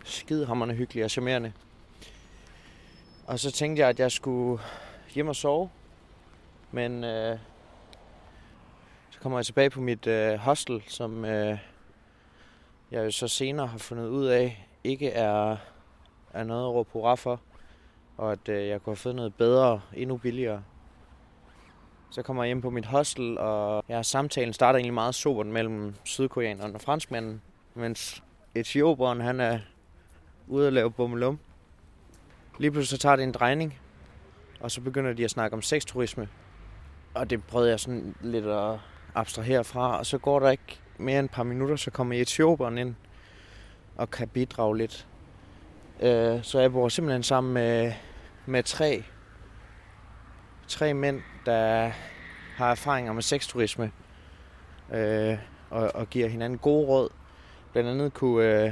skidehammerende 0.04 0.76
hyggelig 0.76 1.04
og 1.04 1.12
charmerende. 1.12 1.54
Og 3.28 3.40
så 3.40 3.52
tænkte 3.52 3.82
jeg, 3.82 3.90
at 3.90 4.00
jeg 4.00 4.12
skulle 4.12 4.64
hjem 5.16 5.28
og 5.28 5.36
sove. 5.36 5.70
Men 6.72 7.04
øh, 7.04 7.38
så 9.10 9.20
kommer 9.20 9.38
jeg 9.38 9.46
tilbage 9.46 9.70
på 9.70 9.82
mit 9.82 10.08
øh, 10.08 10.36
hostel, 10.36 10.84
som 10.88 11.26
øh, 11.26 11.58
jeg 12.92 13.06
jo 13.06 13.12
så 13.12 13.28
senere 13.28 13.68
har 13.68 13.78
fundet 13.78 14.08
ud 14.08 14.26
af, 14.26 14.68
ikke 14.84 15.10
er, 15.10 15.58
er 16.34 16.44
noget 16.44 16.64
at 16.64 16.74
råbe 16.74 16.90
hurra 16.94 17.16
for. 17.16 17.42
Og 18.18 18.32
at 18.32 18.50
øh, 18.50 18.68
jeg 18.68 18.84
kunne 18.84 18.92
have 18.92 18.98
fået 18.98 19.16
noget 19.16 19.36
bedre, 19.36 19.82
endnu 19.94 20.18
billigere. 20.18 20.64
Så 22.10 22.22
kommer 22.22 22.44
jeg 22.44 22.48
hjem 22.48 22.62
på 22.62 22.70
mit 22.70 22.86
hostel, 22.86 23.38
og 23.38 23.84
ja, 23.90 24.04
samtalen 24.04 24.54
starter 24.54 24.78
egentlig 24.78 24.94
meget 24.94 25.16
sobert 25.16 25.48
mellem 25.48 25.96
sydkoreaneren 26.04 26.76
og 26.76 26.82
franskmanden, 26.82 27.42
mens 27.76 28.24
etioperen 28.56 29.22
han 29.22 29.40
er 29.40 29.60
ude 30.48 30.68
at 30.68 30.74
lave 30.74 30.92
bummelum. 30.92 31.40
Lige 32.60 32.72
pludselig 32.72 33.00
så 33.00 33.02
tager 33.02 33.16
det 33.16 33.24
en 33.24 33.32
drejning, 33.32 33.80
og 34.60 34.72
så 34.72 34.82
begynder 34.82 35.14
de 35.14 35.24
at 35.24 35.32
snakke 35.32 35.56
om 35.56 35.62
sexturisme. 35.62 36.30
Og 37.14 37.30
det 37.30 37.44
prøvede 37.44 37.70
jeg 37.70 37.80
sådan 37.80 38.16
lidt 38.22 38.46
at 38.46 38.80
abstrahere 39.16 39.64
fra, 39.64 39.98
og 39.98 40.06
så 40.06 40.18
går 40.18 40.40
der 40.40 40.50
ikke 40.50 40.80
mere 40.98 41.20
end 41.20 41.26
et 41.26 41.32
par 41.32 41.44
minutter, 41.44 41.76
så 41.76 41.92
kommer 41.92 42.22
etioperen 42.22 42.78
ind 42.78 42.96
og 43.96 44.12
kan 44.12 44.28
bidrage 44.28 44.78
lidt. 44.78 45.08
Øh, 46.00 46.44
så 46.44 46.60
jeg 46.60 46.72
bor 46.72 46.90
simpelthen 46.90 47.24
sammen 47.24 47.54
med, 47.54 47.94
med 48.46 48.64
tre, 48.64 49.04
tre 50.68 50.94
mænd, 50.94 51.22
der 51.48 51.92
har 52.56 52.72
erfaringer 52.72 53.14
med 53.14 53.22
sexturisme 53.22 53.92
øh, 54.94 55.38
og, 55.70 55.92
og 55.96 56.10
giver 56.10 56.28
hinanden 56.28 56.60
gode 56.60 56.88
råd. 56.88 57.10
Blandt 57.72 57.90
andet 57.90 58.14
kunne 58.14 58.64
øh, 58.64 58.72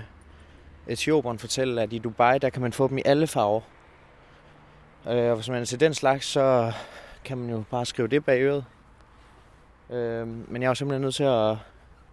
Etioperen 0.88 1.40
fortælle, 1.40 1.82
at 1.82 1.94
i 1.94 2.00
Dubai, 2.00 2.38
der 2.40 2.50
kan 2.50 2.62
man 2.62 2.74
få 2.74 2.88
dem 2.88 2.98
i 2.98 3.02
alle 3.06 3.28
farver. 3.28 3.62
Øh, 5.08 5.30
og 5.30 5.36
hvis 5.36 5.50
man 5.50 5.62
er 5.62 5.66
til 5.66 5.80
den 5.80 5.94
slags, 5.94 6.26
så 6.26 6.74
kan 7.26 7.38
man 7.38 7.50
jo 7.50 7.64
bare 7.72 7.86
skrive 7.86 8.08
det 8.08 8.26
bag 8.26 8.42
øret. 8.42 8.66
Øh, 9.90 10.28
men 10.28 10.62
jeg 10.62 10.68
var 10.68 10.74
simpelthen 10.74 11.02
nødt 11.02 11.16
til 11.16 11.24
at 11.24 11.58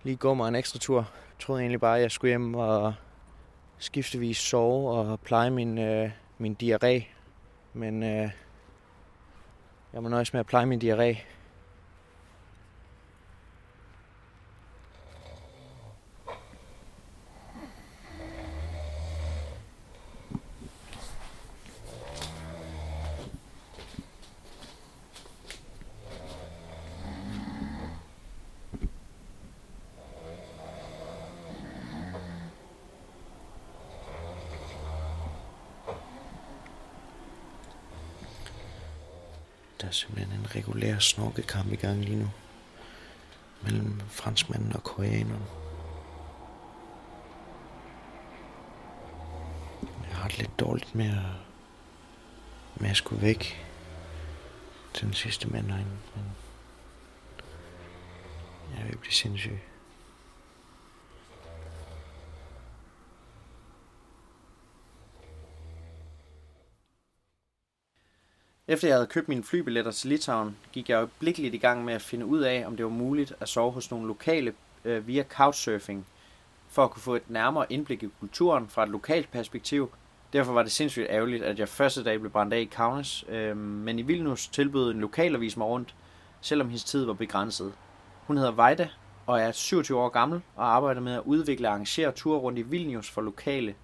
lige 0.03 0.17
gå 0.17 0.35
mig 0.35 0.49
en 0.49 0.55
ekstra 0.55 0.79
tur. 0.79 0.99
Jeg 0.99 1.07
troede 1.39 1.63
egentlig 1.63 1.81
bare, 1.81 1.97
at 1.97 2.03
jeg 2.03 2.11
skulle 2.11 2.31
hjem 2.31 2.55
og 2.55 2.95
skiftevis 3.79 4.39
sove 4.39 4.91
og 4.91 5.21
pleje 5.21 5.51
min, 5.51 5.79
øh, 5.79 6.11
min 6.39 6.57
diarré. 6.63 7.05
Men 7.75 8.03
øh, 8.03 8.31
jeg 9.93 10.03
må 10.03 10.09
nøjes 10.09 10.33
med 10.33 10.41
at 10.41 10.47
pleje 10.47 10.67
min 10.67 10.83
diarré. 10.83 11.17
Der 39.83 39.89
er 39.89 39.93
simpelthen 39.93 40.41
en 40.41 40.57
regulær 41.13 41.33
snorkekamp 41.33 41.73
i 41.73 41.77
gang 41.77 42.05
lige 42.05 42.17
nu. 42.17 42.31
Mellem 43.63 44.01
franskmanden 44.09 44.73
og 44.73 44.83
koreaneren. 44.83 45.43
Jeg 50.09 50.17
har 50.17 50.29
det 50.29 50.39
lidt 50.39 50.61
dårligt 50.61 50.95
med 50.95 51.07
at, 51.07 51.23
med 52.77 52.91
at 52.91 52.97
skulle 52.97 53.23
væk 53.23 53.67
til 54.95 55.07
den 55.07 55.15
sidste 55.15 55.49
mand 55.49 55.71
herinde. 55.71 55.91
Men 56.15 56.25
jeg 58.79 58.89
vil 58.89 58.97
blive 58.97 59.13
sindssyg. 59.13 59.72
Efter 68.69 68.89
jeg 68.89 68.97
havde 68.97 69.07
købt 69.07 69.29
mine 69.29 69.43
flybilletter 69.43 69.91
til 69.91 70.09
Litauen, 70.09 70.57
gik 70.73 70.89
jeg 70.89 70.97
øjeblikkeligt 70.97 71.55
i 71.55 71.59
gang 71.59 71.85
med 71.85 71.95
at 71.95 72.03
finde 72.03 72.27
ud 72.27 72.41
af, 72.41 72.67
om 72.67 72.77
det 72.77 72.85
var 72.85 72.91
muligt 72.91 73.35
at 73.41 73.49
sove 73.49 73.73
hos 73.73 73.91
nogle 73.91 74.07
lokale 74.07 74.55
øh, 74.85 75.07
via 75.07 75.23
couchsurfing, 75.23 76.07
for 76.69 76.85
at 76.85 76.91
kunne 76.91 77.03
få 77.03 77.15
et 77.15 77.31
nærmere 77.31 77.73
indblik 77.73 78.03
i 78.03 78.09
kulturen 78.21 78.69
fra 78.69 78.83
et 78.83 78.89
lokalt 78.89 79.31
perspektiv, 79.31 79.91
Derfor 80.33 80.53
var 80.53 80.63
det 80.63 80.73
sindssygt 80.73 81.07
ærgerligt, 81.11 81.43
at 81.43 81.59
jeg 81.59 81.69
første 81.69 82.05
dag 82.05 82.21
blev 82.21 82.33
brændt 82.33 82.55
af 82.55 82.61
i 82.61 82.65
Kaunas, 82.65 83.25
øh, 83.29 83.57
men 83.57 83.99
i 83.99 84.03
Vilnius 84.03 84.49
tilbød 84.49 84.91
en 84.91 85.01
lokalavis 85.01 85.57
mig 85.57 85.67
rundt, 85.67 85.95
selvom 86.41 86.69
hendes 86.69 86.85
tid 86.85 87.05
var 87.05 87.13
begrænset. 87.13 87.73
Hun 88.27 88.37
hedder 88.37 88.53
Vejda 88.53 88.89
og 89.27 89.41
er 89.41 89.53
27 89.53 90.01
år 90.01 90.09
gammel 90.09 90.43
og 90.57 90.75
arbejder 90.75 91.01
med 91.01 91.15
at 91.15 91.23
udvikle 91.25 91.69
og 91.69 91.73
arrangere 91.73 92.13
ture 92.13 92.39
rundt 92.39 92.59
i 92.59 92.63
Vilnius 92.63 93.11
for 93.11 93.21
lokale. 93.21 93.75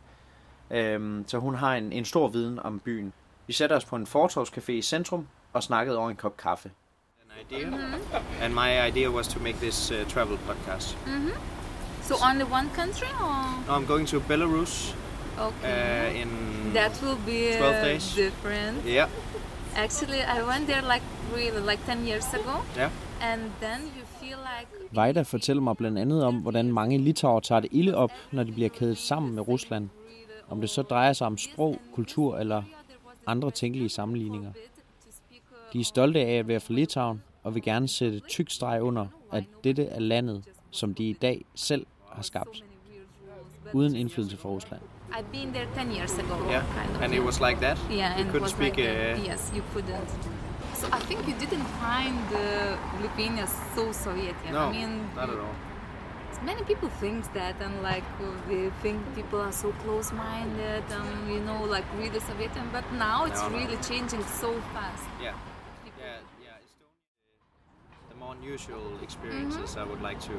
Øhm, 0.71 1.25
så 1.27 1.39
hun 1.39 1.55
har 1.55 1.77
en, 1.77 1.93
en 1.93 2.05
stor 2.05 2.29
viden 2.29 2.59
om 2.59 2.79
byen. 2.79 3.13
Vi 3.49 3.53
satte 3.53 3.73
os 3.73 3.85
på 3.85 3.97
en 3.97 4.07
fortorvscafé 4.07 4.73
i 4.73 4.83
centrum 4.83 5.27
og 5.53 5.63
snakkede 5.63 5.99
over 5.99 6.11
en 6.11 6.17
kop 6.17 6.37
kaffe. 6.37 6.71
An 7.25 7.33
idea, 7.51 7.67
and 8.43 8.55
my 8.55 8.89
idea 8.89 9.11
was 9.11 9.29
to 9.29 9.41
make 9.41 9.57
this 9.59 9.91
uh, 9.91 10.09
travel 10.09 10.39
podcast. 10.49 10.97
So 12.03 12.15
only 12.31 12.45
one 12.45 12.69
country 12.81 13.09
or 13.21 13.65
No, 13.67 13.73
I'm 13.79 13.87
going 13.87 14.09
to 14.09 14.21
Belarus 14.21 14.95
okay? 15.39 16.11
uh, 16.11 16.21
in 16.23 16.29
that 16.75 17.03
will 17.03 17.19
be 17.27 17.59
12 17.59 17.75
uh, 17.75 17.85
days. 17.85 18.15
different. 18.15 18.77
yeah, 18.87 19.09
Actually, 19.77 20.21
I 20.21 20.43
went 20.43 20.67
there 20.67 20.83
like 20.93 21.05
really 21.37 21.61
like 21.71 21.81
10 21.87 22.07
years 22.07 22.27
ago, 22.35 22.55
yeah. 22.77 22.91
and 23.33 23.41
then 23.61 23.81
you 23.97 24.05
feel 24.21 24.39
like 24.39 24.69
Vejda 24.93 25.23
fortæller 25.23 25.63
mig 25.63 25.77
blandt 25.77 25.99
andet 25.99 26.25
om, 26.25 26.35
hvordan 26.35 26.73
mange 26.73 26.99
litauer 26.99 27.41
tager 27.41 27.61
det 27.61 27.69
ilde 27.73 27.95
op, 27.95 28.11
når 28.33 28.43
de 28.43 28.53
bliver 28.53 28.69
kædet 28.69 28.99
sammen 28.99 29.35
med 29.35 29.49
Rusland. 29.49 29.89
Om 30.51 30.61
det 30.61 30.71
så 30.71 30.83
drejer 30.83 31.13
sig 31.13 31.27
om 31.27 31.39
sprog, 31.39 31.77
kultur 31.95 32.37
eller 32.37 32.63
andre 33.29 33.51
tænkelige 33.51 33.89
sammenligninger. 33.89 34.53
De 35.73 35.81
er 35.81 35.85
stolte 35.85 36.21
af 36.21 36.33
at 36.39 36.49
være 36.49 36.61
fra 36.61 36.75
Litauen 36.75 37.23
og 37.45 37.55
vil 37.55 37.63
gerne 37.63 37.89
sætte 37.89 38.21
tyk 38.21 38.51
streg 38.51 38.83
under, 38.83 39.07
at 39.33 39.45
dette 39.65 39.85
er 39.85 40.01
landet, 40.01 40.45
som 40.71 40.95
de 40.95 41.09
i 41.09 41.13
dag 41.13 41.45
selv 41.55 41.87
har 42.13 42.23
skabt, 42.23 42.65
uden 43.73 43.97
indflydelse 43.97 44.37
fra 44.37 44.49
Rusland. 44.49 44.81
I've 45.13 45.33
been 45.33 45.53
there 45.53 45.67
10 45.85 45.97
years 45.99 46.19
ago. 46.19 46.35
Yeah, 46.51 46.63
kind 46.79 46.97
of. 46.97 47.03
and 47.03 47.15
it 47.15 47.23
was 47.23 47.41
like 47.41 47.61
that. 47.61 47.79
Yeah, 47.91 47.99
you 47.99 48.05
and 48.05 48.21
it 48.21 48.27
couldn't 48.33 48.43
was 48.43 48.51
speak. 48.51 48.77
like 48.77 48.89
that. 48.89 49.19
uh, 49.19 49.25
yes, 49.31 49.53
you 49.57 49.63
couldn't. 49.73 50.11
So 50.75 50.87
I 50.99 51.01
think 51.09 51.21
you 51.29 51.35
didn't 51.45 51.67
find 51.85 52.25
uh, 52.35 52.41
Lithuania 53.03 53.47
so 53.75 53.83
Soviet. 53.93 54.37
no, 54.53 54.59
I 54.59 54.73
mean, 54.73 54.91
not 55.17 55.29
at 55.35 55.39
all. 55.45 55.55
Many 56.45 56.63
people 56.63 56.89
think 56.89 57.33
that, 57.35 57.61
and 57.61 57.83
like 57.83 58.05
they 58.49 58.71
think 58.83 58.99
people 59.15 59.41
are 59.41 59.53
so 59.53 59.73
close-minded 59.85 60.85
and 60.91 61.33
you 61.33 61.41
know, 61.41 61.65
like 61.65 61.85
really 61.99 62.21
Soviet. 62.21 62.51
But 62.73 62.85
now 62.93 63.25
it's 63.25 63.41
No, 63.41 63.49
no. 63.49 63.59
really 63.59 63.77
changing 63.83 64.23
so 64.41 64.53
fast. 64.75 65.05
Yeah, 65.23 65.35
yeah, 65.99 66.19
yeah. 66.43 66.59
Estonia, 66.65 68.11
the 68.11 68.17
more 68.17 68.35
unusual 68.35 68.99
experiences 69.03 69.71
mm-hmm. 69.71 69.81
I 69.81 69.85
would 69.85 70.03
like 70.03 70.21
to. 70.23 70.33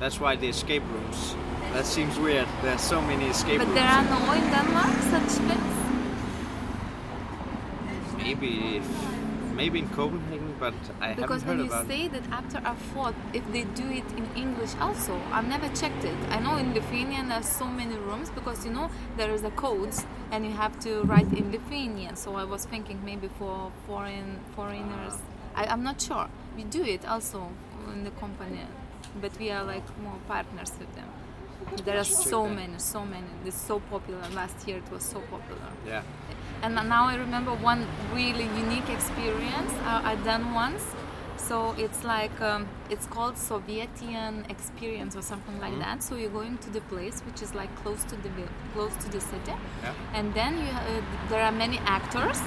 That's 0.00 0.20
why 0.20 0.36
the 0.36 0.48
escape 0.48 0.84
rooms. 0.92 1.34
That 1.72 1.84
seems 1.84 2.18
weird. 2.18 2.46
There's 2.62 2.80
so 2.80 3.00
many 3.02 3.26
escape 3.26 3.58
But 3.58 3.66
rooms. 3.66 3.78
there 3.80 3.88
are 3.88 4.04
no 4.04 4.32
in 4.32 4.44
Denmark 4.50 4.94
such 5.10 5.32
things. 5.48 5.74
maybe, 8.16 8.82
maybe 9.58 9.80
in 9.80 9.88
Copenhagen, 9.90 10.54
but 10.60 10.72
I 11.00 11.14
Because 11.14 11.42
haven't 11.42 11.48
when 11.48 11.56
heard 11.58 11.64
you 11.66 11.72
about. 11.72 11.86
say 11.92 12.02
that 12.14 12.24
after 12.40 12.58
a 12.72 12.74
fought, 12.90 13.14
if 13.38 13.44
they 13.54 13.64
do 13.82 13.86
it 14.00 14.08
in 14.20 14.26
English 14.44 14.72
also, 14.80 15.14
I've 15.32 15.48
never 15.56 15.68
checked 15.80 16.04
it. 16.12 16.16
I 16.30 16.38
know 16.44 16.56
in 16.62 16.68
Lithuanian 16.78 17.24
there's 17.28 17.48
so 17.62 17.66
many 17.80 17.96
rooms 18.08 18.28
because 18.38 18.58
you 18.66 18.72
know 18.72 18.88
there 19.18 19.30
is 19.36 19.42
a 19.42 19.50
codes 19.64 20.06
and 20.32 20.40
you 20.46 20.52
have 20.52 20.74
to 20.86 20.90
write 21.10 21.30
in 21.40 21.50
Lithuanian. 21.56 22.14
So 22.16 22.28
I 22.36 22.44
was 22.44 22.62
thinking 22.72 22.98
maybe 23.04 23.28
for 23.38 23.72
foreign 23.86 24.30
foreigners. 24.54 25.14
I, 25.60 25.62
I'm 25.72 25.82
not 25.82 26.00
sure. 26.00 26.26
We 26.56 26.62
do 26.64 26.82
it 26.94 27.02
also 27.14 27.40
in 27.94 28.04
the 28.04 28.12
company, 28.24 28.64
but 29.20 29.32
we 29.40 29.50
are 29.50 29.64
like 29.64 29.86
more 30.06 30.18
partners 30.28 30.72
with 30.78 30.92
them. 30.94 31.08
There 31.84 31.98
are 31.98 32.04
so 32.30 32.40
many, 32.48 32.78
so 32.78 33.04
many. 33.04 33.26
It's 33.44 33.60
so 33.70 33.80
popular. 33.80 34.22
Last 34.40 34.58
year 34.68 34.76
it 34.78 34.88
was 34.92 35.02
so 35.02 35.20
popular. 35.34 35.68
Yeah. 35.84 36.02
And 36.62 36.74
now 36.74 37.04
I 37.06 37.16
remember 37.16 37.52
one 37.54 37.86
really 38.12 38.48
unique 38.58 38.88
experience 38.90 39.72
uh, 39.84 40.02
I 40.04 40.16
done 40.24 40.54
once. 40.54 40.84
So 41.36 41.74
it's 41.78 42.04
like 42.04 42.38
um, 42.40 42.68
it's 42.90 43.06
called 43.06 43.36
Sovietian 43.36 44.50
experience 44.50 45.16
or 45.16 45.22
something 45.22 45.58
like 45.60 45.78
that. 45.78 46.02
So 46.02 46.16
you're 46.16 46.30
going 46.30 46.58
to 46.58 46.70
the 46.70 46.80
place 46.82 47.20
which 47.26 47.40
is 47.42 47.54
like 47.54 47.74
close 47.82 48.02
to 48.04 48.16
the 48.16 48.30
close 48.74 48.94
to 48.96 49.08
the 49.10 49.20
city, 49.20 49.54
Yeah. 49.82 49.92
and 50.14 50.34
then 50.34 50.58
you 50.58 50.72
uh, 50.72 51.00
there 51.30 51.42
are 51.42 51.52
many 51.52 51.78
actors, 51.86 52.40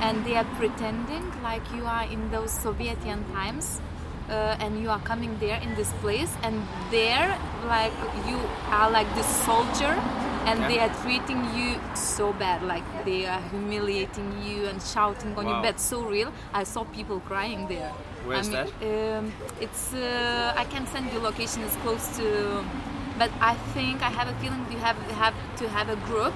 and 0.00 0.24
they 0.26 0.36
are 0.36 0.44
pretending 0.58 1.24
like 1.42 1.62
you 1.72 1.86
are 1.86 2.04
in 2.04 2.30
those 2.30 2.50
Sovietian 2.50 3.24
times. 3.32 3.80
Uh, 4.30 4.56
and 4.60 4.80
you 4.80 4.88
are 4.88 5.00
coming 5.00 5.36
there 5.40 5.60
in 5.60 5.74
this 5.74 5.92
place, 6.00 6.32
and 6.42 6.62
there, 6.90 7.36
like 7.66 7.92
you 8.26 8.38
are 8.70 8.90
like 8.90 9.08
this 9.14 9.26
soldier, 9.44 9.94
and 10.46 10.60
Yeah. 10.60 10.68
they 10.68 10.78
are 10.84 10.92
treating 11.02 11.40
you 11.58 11.68
so 11.94 12.32
bad 12.32 12.62
like 12.62 12.84
they 13.04 13.26
are 13.26 13.40
humiliating 13.50 14.30
you 14.46 14.66
and 14.70 14.82
shouting 14.82 15.32
on 15.38 15.44
Wow. 15.44 15.52
your 15.52 15.62
bed 15.62 15.78
so 15.80 16.02
real 16.14 16.30
i 16.54 16.64
saw 16.64 16.84
people 16.98 17.20
crying 17.20 17.66
there 17.68 17.92
Where's 18.26 18.48
I 18.48 18.64
mean, 18.64 19.18
Um, 19.18 19.32
it's 19.60 19.84
uh, 19.94 20.62
i 20.62 20.64
can 20.72 20.84
send 20.94 21.12
you 21.12 21.18
location 21.30 21.62
it's 21.66 21.76
close 21.84 22.04
to 22.18 22.26
but 23.18 23.30
i 23.40 23.54
think 23.74 24.02
i 24.02 24.10
have 24.18 24.28
a 24.34 24.36
feeling 24.42 24.62
you 24.74 24.78
have 24.78 24.98
have 25.24 25.34
to 25.60 25.64
have 25.76 25.88
a 25.96 25.98
group 26.08 26.34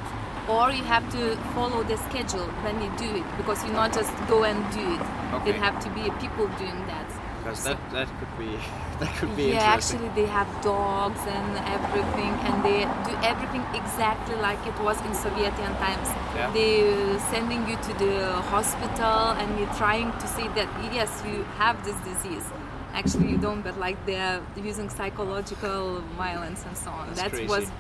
or 0.48 0.70
you 0.70 0.84
have 0.84 1.04
to 1.16 1.22
follow 1.54 1.82
the 1.92 1.96
schedule 2.08 2.48
when 2.64 2.76
you 2.84 2.90
do 3.04 3.08
it 3.20 3.26
because 3.40 3.58
you 3.66 3.72
not 3.72 3.92
just 3.92 4.12
go 4.28 4.38
and 4.44 4.58
do 4.78 4.84
it 4.96 5.02
Okay. 5.36 5.50
it 5.50 5.56
have 5.66 5.76
to 5.84 5.88
be 5.98 6.02
people 6.24 6.46
doing 6.62 6.80
that 6.92 7.08
Because 7.46 7.62
that 7.62 7.78
that 7.92 8.08
could 8.18 8.34
be 8.38 8.50
that 9.00 9.14
could 9.18 9.36
be 9.36 9.44
yeah, 9.54 9.74
actually, 9.74 10.08
they 10.18 10.26
have 10.26 10.48
dogs 10.62 11.20
and 11.28 11.50
everything, 11.76 12.32
and 12.46 12.64
they 12.64 12.80
do 13.08 13.14
everything 13.22 13.62
exactly 13.72 14.34
like 14.36 14.58
it 14.66 14.76
was 14.80 14.98
in 15.02 15.12
Sovietian 15.12 15.72
times. 15.78 16.08
Yeah. 16.34 16.50
They 16.50 16.72
uh, 16.90 17.18
sending 17.30 17.68
you 17.68 17.76
to 17.76 17.92
the 18.04 18.32
hospital, 18.54 19.38
and 19.38 19.60
you're 19.60 19.74
trying 19.74 20.10
to 20.10 20.26
say 20.26 20.48
that 20.58 20.68
yes, 20.92 21.22
you 21.24 21.44
have 21.62 21.84
this 21.84 21.94
disease. 22.10 22.46
Actually, 22.94 23.30
you 23.30 23.38
don't, 23.38 23.62
but 23.62 23.78
like 23.78 23.98
they're 24.06 24.42
using 24.56 24.88
psychological 24.90 26.00
violence 26.16 26.64
and 26.66 26.76
so 26.76 26.90
on. 26.90 27.14
That's 27.14 27.38
that 27.38 27.48
was. 27.48 27.70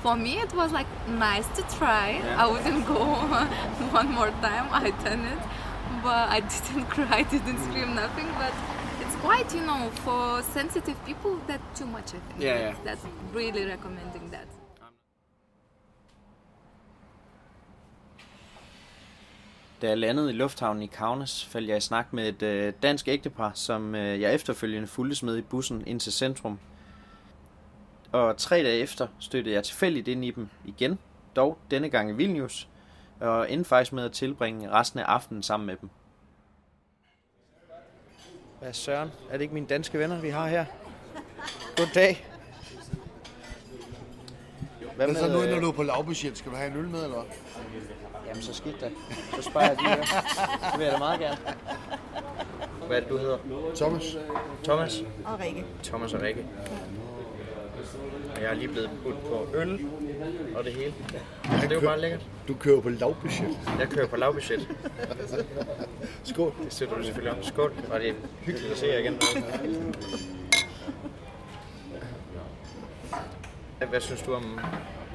For 0.00 0.14
me, 0.14 0.38
it 0.38 0.54
was 0.54 0.70
like 0.70 0.86
nice 1.08 1.48
to 1.56 1.62
try. 1.76 2.20
Yeah. 2.22 2.44
I 2.44 2.46
wouldn't 2.46 2.86
go 2.86 3.00
one 4.00 4.12
more 4.12 4.30
time. 4.46 4.68
I 4.70 4.90
done 5.02 5.24
it, 5.34 5.42
but 6.04 6.28
I 6.36 6.38
didn't 6.54 6.86
cry, 6.86 7.24
didn't 7.24 7.58
scream, 7.66 7.96
nothing. 7.96 8.28
But 8.38 8.54
quite, 9.22 9.54
you 9.56 9.62
know, 9.62 9.90
for 9.90 10.42
sensitive 10.42 10.96
people, 11.06 11.32
that's 11.48 11.78
too 11.78 11.86
much. 11.86 12.08
I 12.14 12.18
think. 12.26 12.42
Yeah, 12.42 12.60
yeah. 12.60 12.74
That's 12.84 13.04
really 13.34 13.64
recommending 13.66 14.30
that. 14.32 14.48
Da 19.82 19.88
jeg 19.88 19.98
landede 19.98 20.30
i 20.30 20.32
lufthavnen 20.32 20.82
i 20.82 20.86
Kaunas, 20.86 21.44
faldt 21.44 21.68
jeg 21.68 21.76
i 21.76 21.80
snak 21.80 22.12
med 22.12 22.28
et 22.28 22.42
øh, 22.42 22.72
dansk 22.82 23.08
ægtepar, 23.08 23.50
som 23.54 23.94
øh, 23.94 24.20
jeg 24.20 24.34
efterfølgende 24.34 24.88
fulgtes 24.88 25.22
med 25.22 25.36
i 25.36 25.42
bussen 25.42 25.82
ind 25.86 26.00
til 26.00 26.12
centrum. 26.12 26.58
Og 28.12 28.36
tre 28.36 28.56
dage 28.56 28.78
efter 28.78 29.06
støttede 29.18 29.54
jeg 29.54 29.64
tilfældigt 29.64 30.08
ind 30.08 30.24
i 30.24 30.30
dem 30.30 30.48
igen, 30.64 30.98
dog 31.36 31.58
denne 31.70 31.88
gang 31.88 32.10
i 32.10 32.12
Vilnius, 32.12 32.68
og 33.20 33.52
endte 33.52 33.68
faktisk 33.68 33.92
med 33.92 34.04
at 34.04 34.12
tilbringe 34.12 34.70
resten 34.70 35.00
af 35.00 35.04
aftenen 35.04 35.42
sammen 35.42 35.66
med 35.66 35.76
dem. 35.80 35.90
Hvad 38.60 38.72
søren? 38.72 39.10
Er 39.30 39.32
det 39.32 39.40
ikke 39.40 39.54
mine 39.54 39.66
danske 39.66 39.98
venner, 39.98 40.20
vi 40.20 40.28
har 40.28 40.46
her? 40.48 40.64
Goddag. 41.76 42.26
Hvad 44.96 45.06
Men 45.06 45.16
så 45.16 45.28
nu, 45.28 45.42
øh, 45.42 45.50
når 45.50 45.60
du 45.60 45.68
er 45.68 45.72
på 45.72 45.82
lavbudget, 45.82 46.38
skal 46.38 46.52
du 46.52 46.56
have 46.56 46.70
en 46.70 46.76
øl 46.76 46.88
med, 46.88 47.04
eller 47.04 47.16
hvad? 47.16 47.32
Jamen, 48.26 48.42
så 48.42 48.54
skidt 48.54 48.80
da. 48.80 48.90
Så 49.36 49.42
sparer 49.42 49.68
jeg 49.68 49.76
lige 49.76 49.88
her. 49.88 50.02
Det 50.70 50.78
vil 50.78 50.84
jeg 50.84 50.92
da 50.92 50.98
meget 50.98 51.20
gerne. 51.20 51.38
Hvad 52.86 52.96
er 52.96 53.00
det, 53.00 53.08
du 53.08 53.16
hedder? 53.18 53.38
Thomas? 53.76 54.16
Thomas? 54.64 55.04
Og 55.24 55.40
Rikke. 55.40 55.64
Thomas 55.82 56.14
og 56.14 56.22
Rikke. 56.22 56.46
Og 58.34 58.42
jeg 58.42 58.50
er 58.50 58.54
lige 58.54 58.68
blevet 58.68 58.90
budt 59.02 59.20
på 59.20 59.48
øl 59.54 59.80
og 60.54 60.64
det 60.64 60.72
hele. 60.72 60.94
Så 61.44 61.50
det 61.62 61.70
er 61.70 61.74
jo 61.74 61.80
bare 61.80 62.00
lækkert. 62.00 62.26
Du 62.48 62.54
kører 62.54 62.80
på 62.80 62.88
lavbudget. 62.88 63.58
Jeg 63.78 63.88
kører 63.88 64.06
på 64.06 64.16
lavbudget. 64.16 64.68
Skål. 66.24 66.52
Det 66.64 66.72
støtter 66.72 66.96
du 66.96 67.04
selvfølgelig 67.04 67.38
om. 67.38 67.42
Skål. 67.42 67.72
Og 67.90 68.00
det 68.00 68.08
er 68.08 68.14
hyggeligt 68.40 68.72
at 68.72 68.78
se 68.78 68.86
jer 68.86 68.98
igen. 68.98 69.18
Hvad 73.90 74.00
synes 74.00 74.22
du 74.22 74.34
om, 74.34 74.58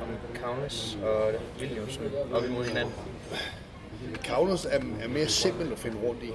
om 0.01 0.39
Kaunas 0.41 0.97
og 1.03 1.31
Vilnius 1.59 1.99
op 2.33 2.43
imod 2.45 2.65
hinanden? 2.65 2.93
Kaunas 4.23 4.65
er, 4.65 4.79
er 5.01 5.07
mere 5.07 5.27
simpelt 5.27 5.71
at 5.71 5.79
finde 5.79 5.97
rundt 6.03 6.23
i. 6.23 6.31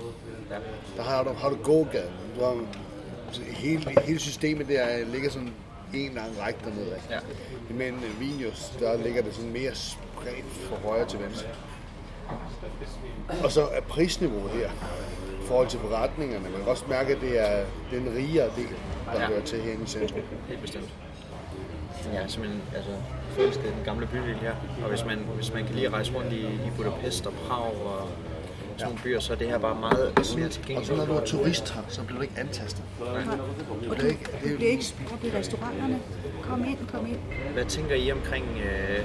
Ja. 0.51 0.57
Der 0.97 1.03
har 1.03 1.25
du, 1.25 1.33
har 1.33 1.49
du 1.49 1.57
gågaden. 1.57 2.13
Du 2.37 2.45
har, 2.45 2.57
hele, 3.47 4.01
hele 4.05 4.19
systemet 4.19 4.69
der 4.69 5.05
ligger 5.05 5.31
sådan 5.31 5.53
en 5.95 6.15
lang 6.15 6.31
række 6.41 6.61
dernede. 6.65 6.97
Ja. 7.11 7.19
Men 7.71 7.95
øh, 7.95 8.21
Vilnius, 8.21 8.73
der 8.81 9.03
ligger 9.03 9.23
det 9.23 9.35
sådan 9.35 9.53
mere 9.53 9.75
spredt 9.75 10.45
fra 10.69 10.77
højre 10.89 11.07
til 11.07 11.19
venstre. 11.21 11.49
Og 13.45 13.53
så 13.53 13.67
er 13.67 13.81
prisniveauet 13.81 14.51
her, 14.51 14.71
i 15.43 15.47
forhold 15.47 15.69
til 15.69 15.81
forretningerne, 15.81 16.45
man 16.51 16.53
kan 16.61 16.69
også 16.71 16.85
mærke, 16.89 17.13
at 17.15 17.21
det 17.21 17.39
er 17.51 17.65
den 17.91 18.15
rigere 18.17 18.51
del, 18.57 18.67
der 19.07 19.15
Ja. 19.15 19.21
ja. 19.21 19.27
hører 19.27 19.45
til 19.45 19.61
herinde 19.61 19.83
i 19.85 19.87
centrum. 19.87 20.21
Helt 20.49 20.61
bestemt. 20.61 20.89
jeg 22.13 22.23
er 22.23 22.27
simpelthen 22.27 22.63
altså, 22.77 22.91
forelsket 23.31 23.65
den 23.65 23.85
gamle 23.85 24.07
bydel 24.07 24.35
her. 24.35 24.55
Og 24.83 24.89
hvis 24.89 25.05
man, 25.05 25.19
hvis 25.19 25.55
man 25.55 25.65
kan 25.67 25.75
lige 25.75 25.89
rejse 25.91 26.13
rundt 26.15 26.33
i, 26.33 26.41
i 26.41 26.71
Budapest 26.77 27.27
og 27.27 27.33
Prag 27.33 27.73
og 27.87 28.09
sådan 28.79 28.87
nogle 28.93 29.03
byer, 29.05 29.21
så 29.21 29.33
er 29.33 29.37
det 29.37 29.49
her 29.49 29.59
bare 29.59 29.75
meget 29.81 30.13
svært 30.23 30.47
Og 30.47 30.53
så 30.53 30.59
tilgængeligt. 30.61 30.97
når 30.97 31.05
du 31.07 31.13
er 31.13 31.25
turist 31.25 31.71
her, 31.75 31.83
så 31.89 32.03
bliver 32.03 32.17
du 32.19 32.23
ikke 32.23 32.35
antastet. 32.45 32.83
Og 33.01 33.07
Det 33.07 33.25
du, 34.01 34.07
er 34.07 34.09
ikke, 34.09 34.25
det 34.25 34.41
du 34.45 34.49
er, 34.53 34.57
bliver 34.57 34.71
ikke 34.71 34.85
spurgt 34.85 35.25
i 35.25 35.31
restauranterne. 35.39 35.99
Kom 36.43 36.65
ind, 36.65 36.79
kom 36.93 37.07
ind. 37.07 37.19
Hvad 37.53 37.65
tænker 37.65 37.95
I 37.95 38.13
omkring 38.13 38.45
øh, 38.69 39.05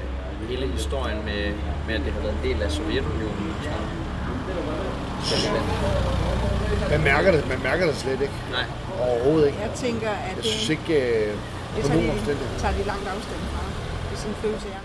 hele 0.50 0.68
historien 0.68 1.18
med, 1.26 1.54
med, 1.88 1.96
at 1.96 2.02
det 2.06 2.14
har 2.14 2.22
været 2.22 2.36
en 2.44 2.50
del 2.52 2.62
af 2.64 2.72
Sovjetunionen? 2.72 3.54
og 3.62 5.38
er- 5.48 6.90
man, 6.90 7.04
mærker 7.04 7.32
det, 7.32 7.48
man 7.50 7.60
mærker 7.64 7.86
det 7.86 7.96
slet 7.96 8.22
ikke. 8.22 8.34
Nej. 8.52 8.66
Overhovedet 9.02 9.48
ikke. 9.48 9.60
Jeg 9.60 9.72
tænker, 9.76 10.10
at 10.10 10.28
Jeg 10.28 10.36
det, 10.38 10.46
synes 10.46 10.70
ikke, 10.70 10.94
øh, 10.94 11.34
det 11.76 11.86
tager, 11.86 12.00
de, 12.00 12.38
tager 12.60 12.74
de 12.80 12.84
langt 12.92 13.08
afstand 13.16 13.42
fra. 13.54 13.64
Det 14.10 14.14
er 14.16 14.20
sådan 14.24 14.32
en 14.36 14.36
følelse, 14.46 14.68
jeg 14.68 14.76
har. 14.76 14.84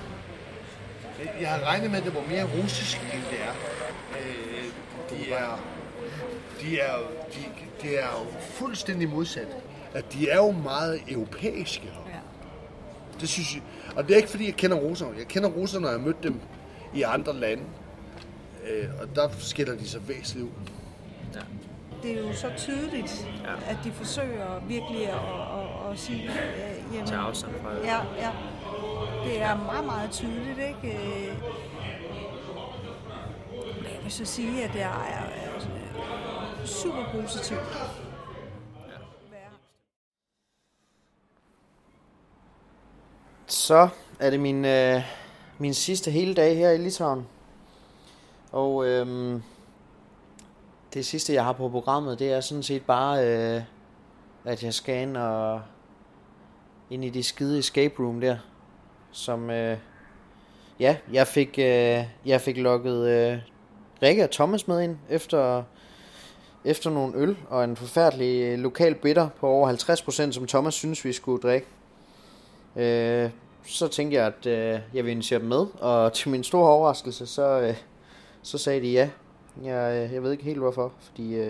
Jeg 1.41 1.49
har 1.49 1.61
regnet 1.71 1.91
med, 1.91 1.99
at 1.99 2.05
det 2.05 2.15
var 2.15 2.25
mere 2.35 2.45
russisk, 2.63 2.97
end 3.15 3.23
det 3.31 3.39
er. 3.49 3.53
Øh, 4.19 4.48
de 5.25 5.33
er, 5.33 5.61
de 6.61 6.81
er, 6.81 6.97
de, 7.35 7.39
de 7.83 7.97
er 7.97 8.07
jo 8.07 8.41
fuldstændig 8.41 9.09
modsat. 9.09 9.49
At 9.95 10.13
de 10.13 10.29
er 10.31 10.37
jo 10.37 10.51
meget 10.51 11.01
europæiske. 11.09 11.87
Ja. 12.07 12.19
Det 13.21 13.29
synes 13.29 13.55
jeg. 13.55 13.63
Og 13.97 14.05
det 14.05 14.13
er 14.13 14.17
ikke 14.17 14.29
fordi, 14.29 14.47
jeg 14.47 14.55
kender 14.55 14.77
russerne. 14.77 15.15
Jeg 15.19 15.27
kender 15.29 15.49
russerne, 15.49 15.83
når 15.83 15.89
jeg 15.91 15.99
har 15.99 16.07
mødt 16.07 16.23
dem 16.23 16.41
i 16.95 17.03
andre 17.03 17.33
lande. 17.35 17.63
Øh, 18.71 18.89
og 19.03 19.17
der 19.17 19.29
skiller 19.39 19.75
de 19.77 19.89
sig 19.89 20.09
væsentligt 20.09 20.47
ud. 20.47 20.53
Det 22.03 22.11
er 22.19 22.19
jo 22.29 22.33
så 22.33 22.51
tydeligt, 22.57 23.29
Ja. 23.45 23.71
at 23.71 23.77
de 23.85 23.93
forsøger 23.93 24.61
virkelig 24.69 25.07
at, 25.09 25.15
at, 25.15 25.93
at 25.93 25.99
sige... 25.99 26.23
Øh, 26.23 26.95
jamen, 26.95 27.07
Tage 27.07 27.21
afstand 27.21 27.53
fra 27.63 27.75
det. 27.75 27.85
Ja, 27.85 27.97
ja. 28.19 28.31
Det 29.25 29.43
er 29.43 29.57
meget, 29.57 29.85
meget 29.87 30.11
tydeligt, 30.11 30.59
ikke? 30.59 30.99
Øh, 34.09 34.13
jeg 34.13 34.19
vil 34.19 34.27
så 34.27 34.35
sige, 34.35 34.65
at 34.65 34.73
det 34.73 34.83
er, 34.83 34.89
er, 34.89 35.25
er 36.61 36.67
super 36.67 37.05
positivt. 37.13 37.61
Ja. 39.33 39.39
Så 43.47 43.89
er 44.21 44.31
det 44.31 44.41
min, 44.41 44.65
øh, 44.65 45.03
min 45.59 45.75
sidste 45.75 46.11
hele 46.11 46.35
dag 46.35 46.57
her 46.57 46.71
i 46.71 46.79
Litauen. 46.79 47.27
Og 48.53 48.87
øhm, 48.87 49.43
det 50.95 51.07
sidste, 51.07 51.35
jeg 51.35 51.45
har 51.45 51.53
på 51.53 51.69
programmet, 51.69 52.19
det 52.19 52.33
er 52.33 52.41
sådan 52.41 52.63
set 52.63 52.83
bare, 52.83 53.27
øh, 53.27 53.63
at 54.45 54.63
jeg 54.63 54.75
skal 54.75 55.03
ind 55.03 55.17
og 55.17 55.63
ind 56.91 57.05
i 57.05 57.11
de 57.11 57.23
skide 57.23 57.59
escape 57.59 57.95
room 58.03 58.21
der. 58.21 58.37
Som, 59.11 59.51
øh, 59.51 59.79
ja, 60.81 60.97
jeg 61.13 61.27
fik, 61.27 61.59
øh, 61.59 62.05
jeg 62.27 62.41
fik 62.41 62.57
lukket 62.57 63.09
øh, 63.09 63.39
Rikke 64.03 64.25
og 64.25 64.31
Thomas 64.31 64.69
med 64.69 64.81
ind 64.81 64.97
efter, 65.11 65.63
efter 66.65 66.91
nogle 66.91 67.17
øl 67.17 67.37
og 67.49 67.65
en 67.65 67.77
forfærdelig 67.77 68.43
øh, 68.43 68.59
lokal 68.59 68.95
bitter 68.95 69.29
på 69.41 69.49
over 69.49 69.73
50%, 69.73 70.33
som 70.33 70.47
Thomas 70.47 70.75
synes, 70.75 71.05
vi 71.05 71.13
skulle 71.13 71.43
drikke. 71.43 71.67
Øh, 72.77 73.31
så 73.67 73.89
tænkte 73.89 74.17
jeg, 74.17 74.27
at 74.27 74.47
øh, 74.47 74.81
jeg 74.95 75.05
ville 75.05 75.11
invitere 75.11 75.39
dem 75.39 75.49
med, 75.49 75.67
og 75.81 76.13
til 76.17 76.31
min 76.31 76.45
store 76.45 76.71
overraskelse, 76.71 77.27
så, 77.27 77.61
øh, 77.61 77.75
så 78.43 78.59
sagde 78.59 78.81
de 78.81 78.93
ja. 78.93 79.11
Jeg, 79.65 80.05
øh, 80.05 80.15
jeg 80.15 80.23
ved 80.23 80.33
ikke 80.33 80.45
helt 80.45 80.59
hvorfor, 80.59 80.93
fordi 81.01 81.35
øh, 81.35 81.47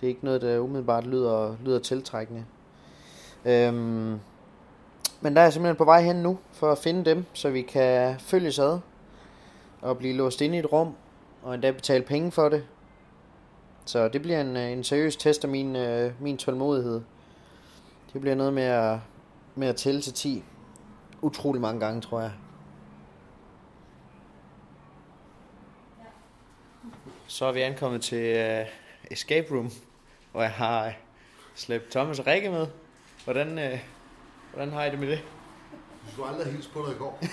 det 0.00 0.02
er 0.02 0.08
ikke 0.08 0.24
noget, 0.24 0.42
der 0.42 0.58
umiddelbart 0.58 1.06
lyder, 1.06 1.56
lyder 1.64 1.78
tiltrækkende. 1.78 2.44
Øhm, 3.44 4.20
men 5.20 5.34
der 5.34 5.40
er 5.40 5.42
jeg 5.42 5.52
simpelthen 5.52 5.76
på 5.76 5.84
vej 5.84 6.02
hen 6.02 6.16
nu, 6.16 6.38
for 6.52 6.72
at 6.72 6.78
finde 6.78 7.04
dem, 7.04 7.24
så 7.32 7.50
vi 7.50 7.62
kan 7.62 8.16
følges 8.20 8.58
ad, 8.58 8.78
og 9.80 9.98
blive 9.98 10.14
låst 10.14 10.40
inde 10.40 10.56
i 10.56 10.58
et 10.58 10.72
rum, 10.72 10.94
og 11.42 11.54
endda 11.54 11.70
betale 11.70 12.04
penge 12.04 12.32
for 12.32 12.48
det. 12.48 12.66
Så 13.84 14.08
det 14.08 14.22
bliver 14.22 14.40
en, 14.40 14.56
øh, 14.56 14.70
en 14.70 14.84
seriøs 14.84 15.16
test 15.16 15.44
af 15.44 15.50
min, 15.50 15.76
øh, 15.76 16.12
min 16.20 16.38
tålmodighed. 16.38 17.02
Det 18.12 18.20
bliver 18.20 18.36
noget 18.36 18.52
med 18.52 18.62
at, 18.62 18.98
med 19.54 19.68
at 19.68 19.76
tælle 19.76 20.00
til 20.00 20.12
10 20.12 20.44
utrolig 21.22 21.60
mange 21.60 21.80
gange, 21.80 22.00
tror 22.00 22.20
jeg. 22.20 22.32
Så 27.26 27.44
er 27.44 27.52
vi 27.52 27.60
ankommet 27.60 28.02
til 28.02 28.34
uh, 28.34 28.66
Escape 29.10 29.54
Room, 29.54 29.70
hvor 30.32 30.42
jeg 30.42 30.50
har 30.50 30.86
uh, 30.86 30.92
slæbt 31.54 31.90
Thomas 31.90 32.18
og 32.18 32.26
Rikke 32.26 32.50
med. 32.50 32.66
Hvordan, 33.24 33.72
uh, 33.72 33.78
hvordan 34.52 34.72
har 34.72 34.84
I 34.84 34.90
det 34.90 34.98
med 34.98 35.08
det? 35.08 35.24
Du 36.06 36.12
skulle 36.12 36.28
aldrig 36.28 36.52
hilse 36.52 36.70
på 36.70 36.84
dig 36.86 36.94
i 36.94 36.98
går. 36.98 37.18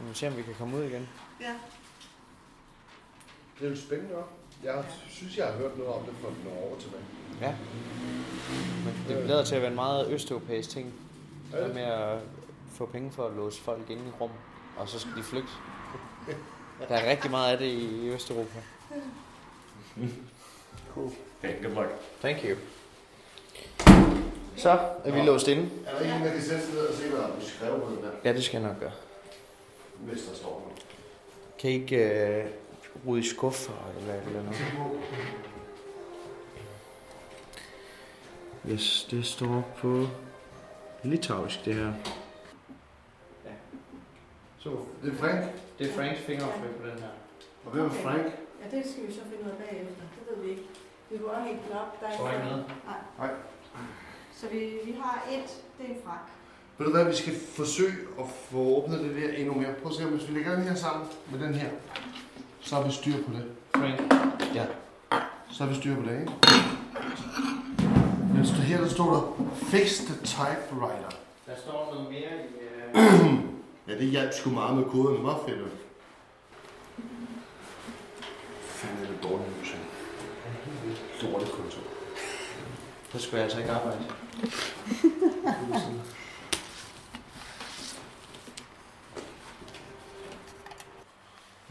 Vi 0.00 0.08
må 0.08 0.14
se, 0.14 0.26
om 0.26 0.36
vi 0.36 0.42
kan 0.42 0.54
komme 0.54 0.76
ud 0.76 0.82
igen. 0.82 1.08
Ja. 1.40 1.54
Det 3.60 3.66
er 3.66 3.70
jo 3.70 3.76
spændende, 3.76 4.14
hva'? 4.14 4.64
Jeg 4.64 4.84
synes, 5.10 5.36
jeg 5.38 5.46
har 5.46 5.52
hørt 5.52 5.78
noget 5.78 5.94
om 5.94 6.02
det 6.04 6.14
for 6.20 6.32
nogle 6.44 6.60
år 6.60 6.76
tilbage. 6.80 7.02
Ja. 7.40 7.54
Men 8.84 9.04
det 9.16 9.26
lader 9.26 9.44
til 9.44 9.54
at 9.54 9.60
være 9.60 9.70
en 9.70 9.74
meget 9.76 10.10
østeuropæisk 10.10 10.70
ting. 10.70 10.94
Det 11.52 11.60
der 11.60 11.74
med 11.74 11.82
at 11.82 12.18
få 12.72 12.86
penge 12.86 13.12
for 13.12 13.26
at 13.26 13.32
låse 13.36 13.60
folk 13.62 13.90
inde 13.90 14.02
i 14.02 14.10
rum, 14.20 14.30
og 14.76 14.88
så 14.88 14.98
skal 14.98 15.12
de 15.16 15.22
flygte. 15.22 15.48
Der 16.88 16.94
er 16.94 17.10
rigtig 17.10 17.30
meget 17.30 17.52
af 17.52 17.58
det 17.58 17.66
i 17.66 18.08
Østeuropa. 18.08 18.58
Cool. 20.94 21.10
Okay, 21.44 21.62
good 21.64 21.74
luck. 21.74 21.88
Thank 22.20 22.44
you. 22.44 22.56
Så 24.56 24.70
er 25.04 25.12
vi 25.12 25.20
låst 25.20 25.48
inde. 25.48 25.70
Er 25.86 25.98
der 25.98 26.14
en, 26.16 26.22
der 26.24 26.32
kan 26.32 26.42
sætte 26.42 26.64
sig 26.64 26.74
ned 26.74 26.82
og 26.86 26.94
se, 26.94 27.08
hvad 27.08 27.18
du 27.40 27.46
skrev 27.46 27.80
på 27.80 27.90
den 27.90 28.02
der, 28.02 28.10
Ja, 28.24 28.32
det 28.32 28.44
skal 28.44 28.60
jeg 28.60 28.68
nok 28.70 28.80
gøre. 28.80 28.92
hvis 29.98 30.22
der 30.22 30.34
står 30.34 30.60
noget? 30.64 30.86
Kan 31.58 31.70
I 31.70 31.74
ikke 31.74 31.96
øh, 31.96 32.44
rode 33.06 33.20
i 33.20 33.22
skuffer 33.22 33.92
eller 33.98 34.14
eller 34.14 34.42
noget? 34.42 35.00
Yes, 38.70 39.06
det 39.10 39.24
står 39.26 39.70
på 39.78 40.06
litauisk, 41.02 41.64
det 41.64 41.74
her. 41.74 41.92
Ja. 43.44 43.50
Så, 44.58 44.70
Det 45.02 45.12
er 45.12 45.16
Frank. 45.16 45.44
det 45.78 45.90
er 45.90 45.94
Franks 45.94 46.20
fingeraftryk 46.20 46.70
på 46.80 46.86
den 46.88 46.98
her. 46.98 47.08
Og 47.64 47.70
hvem 47.72 47.84
er 47.84 47.90
Frank? 47.90 48.22
Ja, 48.62 48.76
det 48.76 48.90
skal 48.90 49.06
vi 49.06 49.12
så 49.12 49.20
finde 49.30 49.44
ud 49.44 49.50
af 49.50 49.56
bagefter. 49.56 50.02
Det 50.18 50.36
ved 50.36 50.44
vi 50.44 50.50
ikke. 50.50 50.62
Vi 51.10 51.18
går 51.18 51.44
helt 51.46 51.60
op. 51.72 52.00
Der 52.00 52.06
er 52.06 52.32
ikke 52.32 52.44
noget? 52.44 52.64
Nej. 52.86 52.96
Nej. 53.18 53.30
Så 54.36 54.48
vi, 54.48 54.58
vi 54.84 54.92
har 55.02 55.24
et, 55.32 55.62
det 55.78 55.86
er 55.90 55.94
en 55.94 56.00
frak. 56.04 56.18
Ved 56.78 56.86
du 56.86 56.92
hvad, 56.92 57.04
vi 57.04 57.14
skal 57.14 57.34
forsøge 57.56 57.92
at 58.20 58.24
få 58.28 58.58
åbnet 58.58 59.00
det 59.00 59.16
der 59.22 59.32
endnu 59.32 59.54
mere. 59.54 59.74
Prøv 59.82 59.90
at 59.90 59.96
se, 59.96 60.04
om 60.04 60.10
hvis 60.10 60.28
vi 60.28 60.34
lægger 60.34 60.54
den 60.54 60.64
her 60.64 60.74
sammen 60.74 61.06
med 61.30 61.38
den 61.46 61.54
her, 61.54 61.70
så 62.64 62.74
har 62.74 62.82
vi 62.82 62.92
styr 62.92 63.12
på 63.12 63.32
det. 63.32 63.44
Frank. 63.76 64.00
Ja. 64.54 64.66
Så 65.50 65.64
har 65.64 65.70
vi 65.70 65.76
styr 65.76 65.96
på 65.96 66.02
det, 66.02 66.20
ikke? 66.20 66.32
Men 68.34 68.44
her 68.44 68.80
der 68.80 68.88
står 68.88 69.14
der, 69.14 69.44
fix 69.54 69.98
the 69.98 70.14
typewriter. 70.24 71.08
Der 71.46 71.52
står 71.62 71.90
noget 71.94 72.10
mere 72.10 72.20
i... 72.20 72.22
Øh... 72.94 73.34
Ja, 73.88 73.98
det 73.98 74.06
hjalp 74.06 74.32
sgu 74.32 74.50
meget 74.50 74.76
med 74.76 74.84
koderne, 74.84 75.24
var 75.24 75.40
fedt. 75.48 75.60
Fanden 78.60 79.04
er 79.04 79.08
det 79.10 79.22
dårligt 79.22 79.48
hus. 79.58 79.76
Dårligt 81.22 81.50
kontor. 81.50 81.80
Så 83.12 83.18
skulle 83.18 83.36
jeg 83.36 83.44
altså 83.44 83.58
ikke 83.58 83.72
arbejde. 83.72 83.98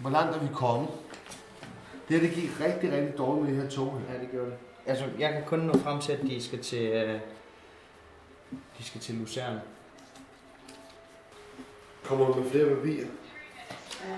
Hvor 0.03 0.11
langt 0.11 0.35
er 0.35 0.39
vi 0.39 0.47
kommet? 0.53 0.89
Det 2.09 2.19
her, 2.19 2.27
det 2.27 2.35
gik 2.35 2.49
rigtig, 2.59 2.91
rigtig 2.91 3.17
dårligt 3.17 3.45
med 3.45 3.55
det 3.55 3.63
her 3.63 3.69
tog. 3.69 4.01
Ja, 4.09 4.21
det 4.21 4.31
gjorde 4.31 4.45
det. 4.45 4.57
Altså, 4.85 5.05
jeg 5.19 5.33
kan 5.33 5.43
kun 5.45 5.59
nå 5.59 5.73
frem 5.77 6.01
til, 6.01 6.11
at 6.11 6.21
de 6.21 6.43
skal 6.43 6.59
til... 6.63 6.81
Øh... 6.81 7.19
De 8.77 8.83
skal 8.83 9.01
til 9.01 9.15
Lucerne. 9.15 9.61
Kommer 12.03 12.27
du 12.27 12.39
med 12.39 12.51
flere 12.51 12.75
papirer? 12.75 13.05
Ja. 14.09 14.15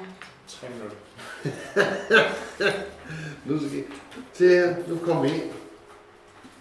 3 0.47 0.67
minutter. 0.69 0.97
Nu 3.45 3.57
skal 3.57 3.71
vi... 3.71 3.83
Se 4.33 4.47
her, 4.47 4.75
nu 4.87 4.97
kommer 4.97 5.23
vi 5.23 5.29
ind. 5.29 5.51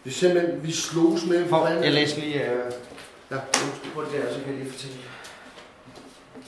Vi 0.05 0.11
simpelthen, 0.11 0.63
vi 0.63 0.73
slogs 0.73 1.27
med 1.27 1.49
For, 1.49 1.69
jeg 1.69 1.93
læser 1.93 2.21
lige... 2.21 2.51
Øh... 2.51 2.73
Ja, 3.31 3.37
undskyld. 3.37 3.93
På 3.95 4.03
det 4.03 4.13
der, 4.13 4.35
så 4.35 4.41
kan 4.41 4.49
jeg 4.49 4.59
lige 4.59 4.71
fortælle. 4.73 4.97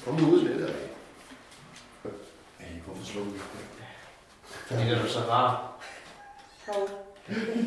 Kom 0.05 0.15
nu 0.15 0.31
ud 0.31 0.43
med 0.43 0.55
det. 0.55 0.86
Hvorfor 3.13 3.13
slog 3.13 3.27
vi? 3.35 3.39
Fordi 4.67 4.83
det 4.83 4.93
er 4.97 5.03
jo 5.03 5.09
så 5.09 5.19
rar. 5.21 5.73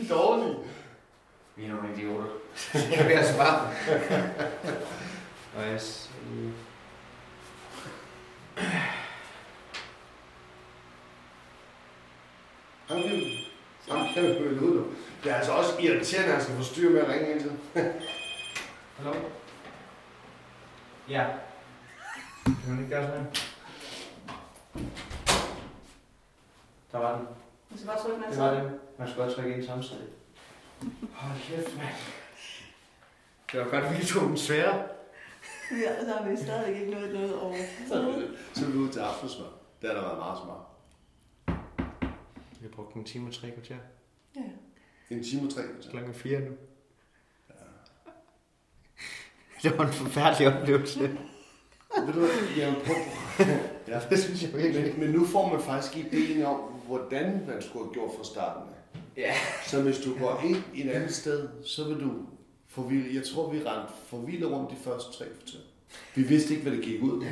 Dårligt. 0.10 0.58
Vi 1.56 1.66
er 1.66 1.70
nogle 1.70 1.94
idioter. 1.96 2.26
det 2.74 2.94
kan 2.98 3.08
vi 3.08 3.14
altså 3.14 3.38
bare. 3.38 3.70
Og 5.58 5.68
jeg... 5.68 5.82
s- 5.82 6.10
lige- 6.32 6.54
Ham 12.88 13.02
kan 13.02 13.12
vi, 13.12 13.48
ham 13.90 14.08
kan 14.14 14.24
vi 14.24 14.34
pøle 14.34 14.62
ud 14.62 14.76
nu. 14.76 14.86
Det 15.24 15.32
er 15.32 15.36
altså 15.36 15.52
også 15.52 15.78
irriterende, 15.80 16.28
at 16.28 16.34
han 16.34 16.44
skal 16.44 16.56
få 16.56 16.64
styr 16.64 16.90
med 16.90 17.02
at 17.02 17.10
ringe 17.10 17.26
hele 17.26 17.40
tiden. 17.40 17.60
Hallo? 18.98 19.14
Ja. 21.10 21.26
Kan 22.46 22.56
man 22.68 22.80
ikke 22.80 22.90
gøre 22.96 23.08
sådan 23.08 23.22
her? 23.22 23.30
Der 26.92 26.98
var 26.98 27.18
den. 27.18 27.28
Du 27.72 27.78
skal 27.78 27.88
bare 27.88 28.00
trykke 28.00 28.22
Det 28.30 28.38
var 28.40 28.54
det. 28.54 28.80
Man 29.00 29.08
skal 29.08 29.24
godt 29.24 29.36
trykke 29.36 29.56
ind 29.56 29.66
samtidig. 29.66 30.08
Hold 31.14 31.40
kæft, 31.42 31.78
mand. 31.78 31.96
Det 33.52 33.60
var 33.60 33.66
godt, 33.70 33.84
at 33.86 34.00
vi 34.00 34.06
tog 34.06 34.22
den 34.30 34.38
svære. 34.38 34.88
Ja, 35.72 36.06
så 36.06 36.14
har 36.14 36.30
vi 36.30 36.38
stadig 36.38 36.80
ikke 36.82 36.92
nået 36.92 37.14
noget 37.14 37.40
over. 37.40 37.56
Så 37.88 37.94
er 37.94 38.06
vi, 38.20 38.26
så 38.54 38.66
er 38.66 38.70
vi 38.70 38.78
ude 38.78 38.92
til 38.92 39.00
aftensmad. 39.00 39.48
Det 39.82 39.90
har 39.90 39.96
da 39.96 40.02
været 40.02 40.18
meget 40.18 40.38
smart. 40.44 40.66
Vi 42.60 42.66
har 42.68 42.70
brugt 42.76 42.94
en 42.96 43.04
time 43.04 43.28
og 43.28 43.34
tre 43.34 43.52
kvarter. 43.52 43.76
Ja. 44.36 44.42
En 45.10 45.24
time 45.24 45.48
og 45.48 45.54
tre 45.54 45.62
kvarter. 45.62 45.90
Klokken 45.90 46.12
er 46.12 46.16
fire 46.16 46.40
nu. 46.40 46.52
Det 49.64 49.78
var 49.78 49.86
en 49.86 49.94
forfærdelig 49.94 50.60
oplevelse. 50.60 51.00
Ved 51.00 52.14
du 52.14 52.20
hvad, 52.20 52.30
jeg 52.58 52.76
på. 52.86 52.94
ja, 53.92 54.00
Det 54.10 54.20
synes 54.20 54.44
jeg 54.44 54.54
virkelig. 54.54 54.92
men, 54.92 55.00
men 55.00 55.10
nu 55.10 55.26
får 55.26 55.50
man 55.54 55.62
faktisk 55.62 55.98
ideen 55.98 56.46
om, 56.46 56.79
hvordan 56.90 57.44
man 57.48 57.62
skulle 57.62 57.86
have 57.86 57.94
gjort 57.94 58.12
fra 58.18 58.24
starten 58.24 58.64
af. 58.64 59.00
Ja. 59.18 59.34
Så 59.68 59.82
hvis 59.82 59.98
du 59.98 60.18
går 60.20 60.42
ind 60.46 60.64
et 60.76 60.90
andet 60.90 61.14
sted, 61.14 61.50
så 61.66 61.84
vil 61.84 62.00
du 62.00 62.12
forvilde. 62.68 63.16
Jeg 63.16 63.24
tror, 63.34 63.52
vi 63.52 63.58
rendte 63.58 63.94
forvildet 64.08 64.52
rundt 64.52 64.72
de 64.72 64.76
første 64.84 65.18
tre 65.18 65.26
kvarter. 65.26 65.58
Vi 66.16 66.22
vidste 66.24 66.50
ikke, 66.54 66.64
hvad 66.64 66.78
det 66.78 66.86
gik 66.86 67.02
ud 67.04 67.20
på. 67.22 67.26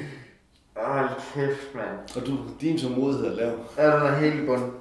Hold 0.81 1.09
kæft, 1.33 1.75
mand. 1.75 1.97
Og 2.15 2.25
du, 2.27 2.37
din 2.61 2.77
tålmodighed 2.77 3.25
er 3.27 3.35
lav. 3.35 3.59
Er 3.77 3.97
den 3.99 4.07
er 4.13 4.19
helt 4.19 4.43
i 4.43 4.45
bunden. 4.45 4.71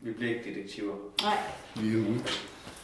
Vi 0.00 0.12
bliver 0.12 0.34
ikke 0.34 0.50
detektiver. 0.54 0.94
Nej. 1.22 1.36
Vi 1.80 1.92
er 1.94 1.98
ude. 1.98 2.20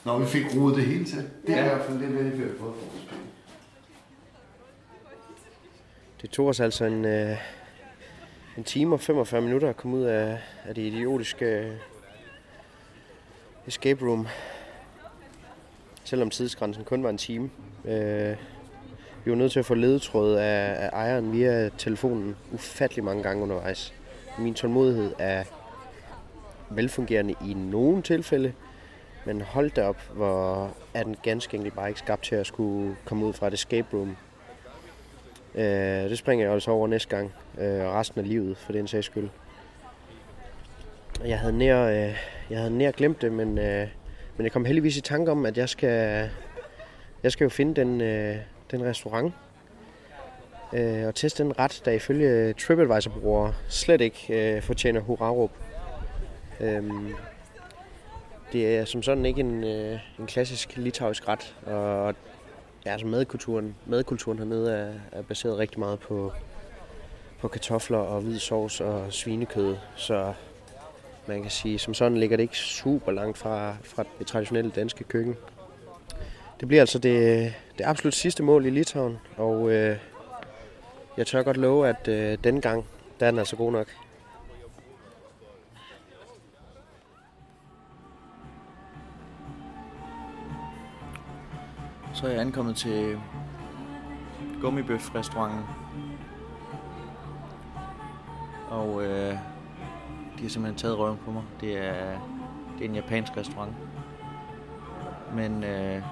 Nå, 0.05 0.19
vi 0.19 0.27
fik 0.27 0.45
rodet 0.57 0.77
det 0.77 0.85
hele 0.87 1.05
til. 1.05 1.31
Det 1.47 1.55
er 1.55 1.59
Ja. 1.59 1.65
i 1.65 1.69
hvert 1.69 1.87
fald 1.87 1.99
det, 1.99 2.39
vi 2.39 2.43
har 2.43 2.49
fået 2.49 2.59
for 2.59 2.65
vores 2.65 3.05
penge. 3.09 3.25
Det 6.23 6.31
tog 6.31 6.47
os 6.47 6.61
altså 6.61 6.85
en, 6.85 7.05
øh, 7.05 7.37
en 8.59 8.65
time 8.65 8.95
og 8.95 9.01
45 9.01 9.41
minutter 9.41 9.69
at 9.69 9.77
komme 9.77 9.97
ud 9.97 10.03
af, 10.03 10.39
af 10.65 10.75
det 10.75 10.83
idiotiske 10.83 11.73
escape 13.67 14.07
room. 14.07 14.29
Selvom 16.05 16.31
tidsgrænsen 16.31 16.85
kun 16.85 17.03
var 17.03 17.11
en 17.11 17.19
time. 17.19 17.51
Øh, 17.85 18.37
vi 19.25 19.31
var 19.31 19.37
nødt 19.37 19.53
til 19.53 19.59
at 19.59 19.67
få 19.67 19.75
ledetråd 19.75 20.35
af, 20.35 20.85
af 20.85 20.91
ejeren 20.93 21.33
via 21.33 21.69
telefonen 21.69 22.37
ufattelig 22.53 23.05
mange 23.05 23.23
gange 23.23 23.43
undervejs. 23.43 23.95
Min 24.39 24.55
tålmodighed 24.55 25.13
er 25.19 25.45
velfungerende 26.71 27.35
i 27.47 27.55
nogle 27.55 28.03
tilfælde, 28.03 28.53
men 29.27 29.41
hold 29.41 29.71
da 29.71 29.89
op, 29.89 30.03
hvor 30.15 30.71
er 30.95 31.03
den 31.03 31.17
ganske 31.23 31.57
enkelt 31.57 31.75
bare 31.75 31.89
ikke 31.89 32.01
skabt 32.01 32.25
til 32.25 32.35
at 32.35 32.47
skulle 32.47 32.97
komme 33.05 33.27
ud 33.27 33.33
fra 33.33 33.47
et 33.47 33.55
escape 33.55 33.97
room 33.97 34.17
Øh, 35.55 36.11
det 36.11 36.19
springer 36.19 36.47
jeg 36.47 36.55
altså 36.55 36.71
over 36.71 36.89
næste 36.89 37.17
gang, 37.17 37.33
øh, 37.59 37.87
og 37.87 37.95
resten 37.95 38.21
af 38.21 38.29
livet, 38.29 38.57
for 38.57 38.73
den 38.73 38.89
sags 38.89 39.07
skyld. 39.07 39.29
Jeg 41.25 41.39
havde 41.39 41.59
nær, 41.59 41.85
øh, 41.85 42.17
jeg 42.51 42.59
havde 42.59 42.79
nær 42.79 42.91
glemt 42.91 43.23
det, 43.23 43.33
men, 43.33 43.59
øh, 43.59 43.89
men 44.37 44.45
jeg 44.45 44.53
kom 44.53 44.65
heldigvis 44.65 44.97
i 44.97 45.01
tanke 45.01 45.31
om, 45.31 45.47
at 45.47 45.59
jeg 45.59 45.69
skal, 45.69 46.29
jeg 47.23 47.33
skal 47.33 47.45
jo 47.45 47.49
finde 47.49 47.81
den, 47.81 48.01
øh, 48.01 48.37
den 48.71 48.85
restaurant, 48.85 49.35
øh, 50.73 51.07
og 51.07 51.15
teste 51.15 51.43
den 51.43 51.59
ret, 51.59 51.83
der 51.85 51.93
ifølge 51.93 52.53
TripAdvisor-brugere 52.53 53.55
slet 53.69 54.01
ikke 54.01 54.57
øh, 54.57 54.63
fortjener 54.63 55.01
hurrarup. 55.01 55.51
Øhm, 56.61 57.15
det 58.53 58.77
er 58.77 58.85
som 58.85 59.03
sådan 59.03 59.27
ikke 59.27 59.41
en, 59.41 59.65
øh, 59.65 59.99
en 60.19 60.27
klassisk 60.27 60.77
litauisk 60.77 61.29
ret, 61.29 61.57
og 61.67 62.15
Ja, 62.87 62.93
altså 62.93 63.07
madkulturen, 63.07 63.75
madkulturen 63.87 64.39
hernede 64.39 64.73
er, 64.73 64.93
er 65.13 65.23
baseret 65.23 65.59
rigtig 65.59 65.79
meget 65.79 65.99
på, 65.99 66.33
på 67.41 67.49
kartofler 67.49 67.99
og 67.99 68.21
hvid 68.21 68.39
sovs 68.39 68.81
og 68.81 69.13
svinekød. 69.13 69.77
Så 69.97 70.33
man 71.27 71.43
kan 71.43 71.51
sige, 71.51 71.79
som 71.79 71.95
sådan 71.95 72.19
ligger 72.19 72.37
det 72.37 72.43
ikke 72.43 72.59
super 72.59 73.13
langt 73.13 73.39
fra, 73.39 73.77
fra 73.83 74.05
det 74.19 74.27
traditionelle 74.27 74.71
danske 74.71 75.05
køkken. 75.05 75.37
Det 76.61 76.69
bliver 76.69 76.83
altså 76.83 76.99
det, 76.99 77.55
det 77.79 77.85
absolut 77.85 78.15
sidste 78.15 78.43
mål 78.43 78.67
i 78.67 78.71
Litauen, 78.71 79.19
og 79.37 79.71
øh, 79.71 79.97
jeg 81.17 81.27
tør 81.27 81.43
godt 81.43 81.57
love, 81.57 81.89
at 81.89 82.09
øh, 82.09 82.39
denne 82.45 82.61
gang, 82.61 82.85
der 83.21 83.27
er 83.27 83.31
den 83.31 83.39
altså 83.39 83.57
god 83.57 83.73
nok. 83.73 83.87
Så 92.19 92.27
er 92.27 92.31
jeg 92.31 92.41
ankommet 92.41 92.77
til 92.77 93.21
Gummibøf-restauranten. 94.61 95.65
Og 98.71 99.05
øh, 99.05 99.33
de 100.39 100.43
har 100.43 100.49
simpelthen 100.49 100.75
taget 100.75 100.99
røven 100.99 101.19
på 101.25 101.31
mig. 101.31 101.43
Det 101.61 101.79
er, 101.79 102.19
det 102.79 102.85
er 102.85 102.89
en 102.89 102.95
japansk 102.95 103.37
restaurant. 103.37 103.73
Men 105.35 105.65
øh, 105.65 106.03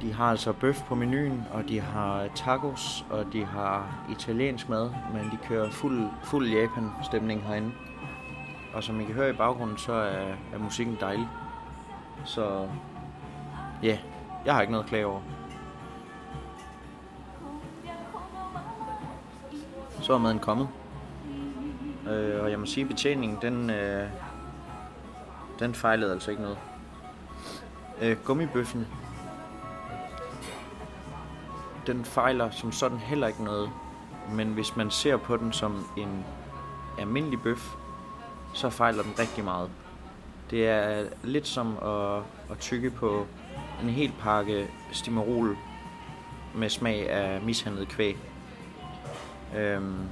de 0.00 0.12
har 0.12 0.30
altså 0.30 0.52
bøf 0.52 0.82
på 0.82 0.94
menuen, 0.94 1.44
og 1.52 1.68
de 1.68 1.80
har 1.80 2.28
tacos, 2.34 3.06
og 3.10 3.32
de 3.32 3.44
har 3.44 4.06
italiensk 4.10 4.68
mad, 4.68 4.90
men 5.12 5.24
de 5.24 5.38
kører 5.48 5.70
fuld, 5.70 6.08
fuld 6.22 6.48
Japan-stemning 6.48 7.42
herinde. 7.42 7.72
Og 8.74 8.82
som 8.82 9.00
I 9.00 9.04
kan 9.04 9.14
høre 9.14 9.30
i 9.30 9.36
baggrunden, 9.36 9.78
så 9.78 9.92
er, 9.92 10.34
er 10.52 10.58
musikken 10.58 10.96
dejlig. 11.00 11.28
Så 12.24 12.68
ja, 13.82 13.88
yeah, 13.88 13.98
jeg 14.44 14.54
har 14.54 14.60
ikke 14.60 14.70
noget 14.70 14.84
at 14.84 14.88
klage 14.88 15.06
over. 15.06 15.20
Så 20.00 20.14
er 20.14 20.18
maden 20.18 20.38
kommet. 20.38 20.68
Øh, 22.08 22.42
og 22.42 22.50
jeg 22.50 22.58
må 22.58 22.66
sige, 22.66 22.84
at 22.84 22.88
betjeningen, 22.88 23.38
den, 23.42 23.70
øh, 23.70 24.08
den 25.58 25.74
fejlede 25.74 26.12
altså 26.12 26.30
ikke 26.30 26.42
noget. 26.42 26.58
Øh, 28.02 28.16
gummibøffen, 28.24 28.86
den 31.86 32.04
fejler 32.04 32.50
som 32.50 32.72
sådan 32.72 32.98
heller 32.98 33.26
ikke 33.26 33.44
noget. 33.44 33.70
Men 34.32 34.48
hvis 34.48 34.76
man 34.76 34.90
ser 34.90 35.16
på 35.16 35.36
den 35.36 35.52
som 35.52 35.86
en 35.96 36.24
almindelig 36.98 37.42
bøf, 37.42 37.74
så 38.52 38.70
fejler 38.70 39.02
den 39.02 39.12
rigtig 39.18 39.44
meget. 39.44 39.70
Det 40.50 40.68
er 40.68 41.04
lidt 41.24 41.46
som 41.46 41.78
at, 41.82 42.22
at 42.50 42.58
tykke 42.60 42.90
på 42.90 43.26
en 43.82 43.88
hel 43.88 44.12
pakke 44.20 44.68
Stimerol 44.92 45.56
med 46.54 46.68
smag 46.68 47.10
af 47.10 47.42
mishandlet 47.42 47.88
kvæg. 47.88 48.16
Øhm, 49.56 50.08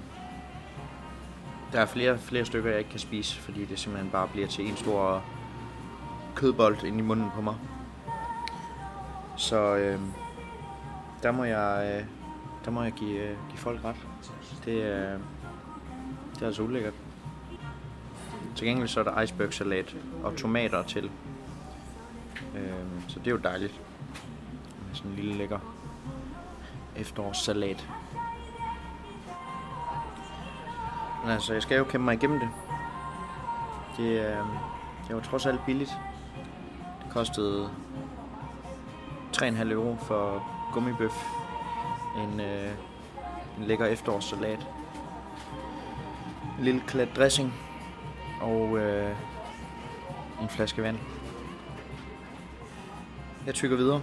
der 1.72 1.80
er 1.80 1.86
flere, 1.86 2.18
flere 2.18 2.44
stykker, 2.44 2.70
jeg 2.70 2.78
ikke 2.78 2.90
kan 2.90 3.00
spise, 3.00 3.40
fordi 3.40 3.64
det 3.64 3.78
simpelthen 3.78 4.10
bare 4.10 4.28
bliver 4.28 4.46
til 4.46 4.68
en 4.68 4.76
stor 4.76 5.24
kødbold 6.34 6.84
ind 6.84 6.98
i 6.98 7.02
munden 7.02 7.30
på 7.34 7.40
mig. 7.40 7.54
Så 9.36 9.76
øhm, 9.76 10.12
der 11.22 11.32
må 11.32 11.44
jeg, 11.44 11.96
øh, 12.00 12.06
der 12.64 12.70
må 12.70 12.82
jeg 12.82 12.92
give, 12.92 13.18
øh, 13.18 13.36
give 13.48 13.58
folk 13.58 13.84
ret. 13.84 13.96
Det 14.64 14.82
er, 14.82 15.18
det 16.34 16.42
er 16.42 16.46
altså 16.46 16.62
ulækkert. 16.62 16.94
Til 18.56 18.66
gengæld 18.66 18.88
så 18.88 19.00
er 19.00 19.04
der 19.04 19.20
icebergsalat 19.20 19.96
og 20.22 20.36
tomater 20.36 20.82
til. 20.82 21.10
Øhm, 22.56 23.08
så 23.08 23.18
det 23.18 23.26
er 23.26 23.30
jo 23.30 23.36
dejligt. 23.36 23.80
Med 24.86 24.94
sådan 24.94 25.10
en 25.10 25.16
lille 25.16 25.34
lækker 25.34 25.58
efterårssalat. 26.96 27.88
Men 31.22 31.32
altså, 31.32 31.52
jeg 31.52 31.62
skal 31.62 31.78
jo 31.78 31.84
kæmpe 31.84 32.04
mig 32.04 32.14
igennem 32.14 32.40
det. 32.40 32.48
Det, 33.96 34.20
øh, 34.20 34.46
det 35.08 35.16
var 35.16 35.20
trods 35.22 35.46
alt 35.46 35.60
billigt. 35.66 35.90
Det 37.04 37.12
kostede 37.12 37.70
3,5 39.36 39.72
euro 39.72 39.96
for 39.96 40.46
gummibøf. 40.72 41.24
En, 42.16 42.40
øh, 42.40 42.72
en 43.58 43.64
lækker 43.64 43.86
efterårssalat. 43.86 44.66
En 46.58 46.64
lille 46.64 46.82
klat 46.86 47.08
dressing 47.16 47.54
og 48.44 48.78
øh, 48.78 49.16
en 50.42 50.48
flaske 50.48 50.82
vand. 50.82 50.98
Jeg 53.46 53.54
tykker 53.54 53.76
videre. 53.76 54.00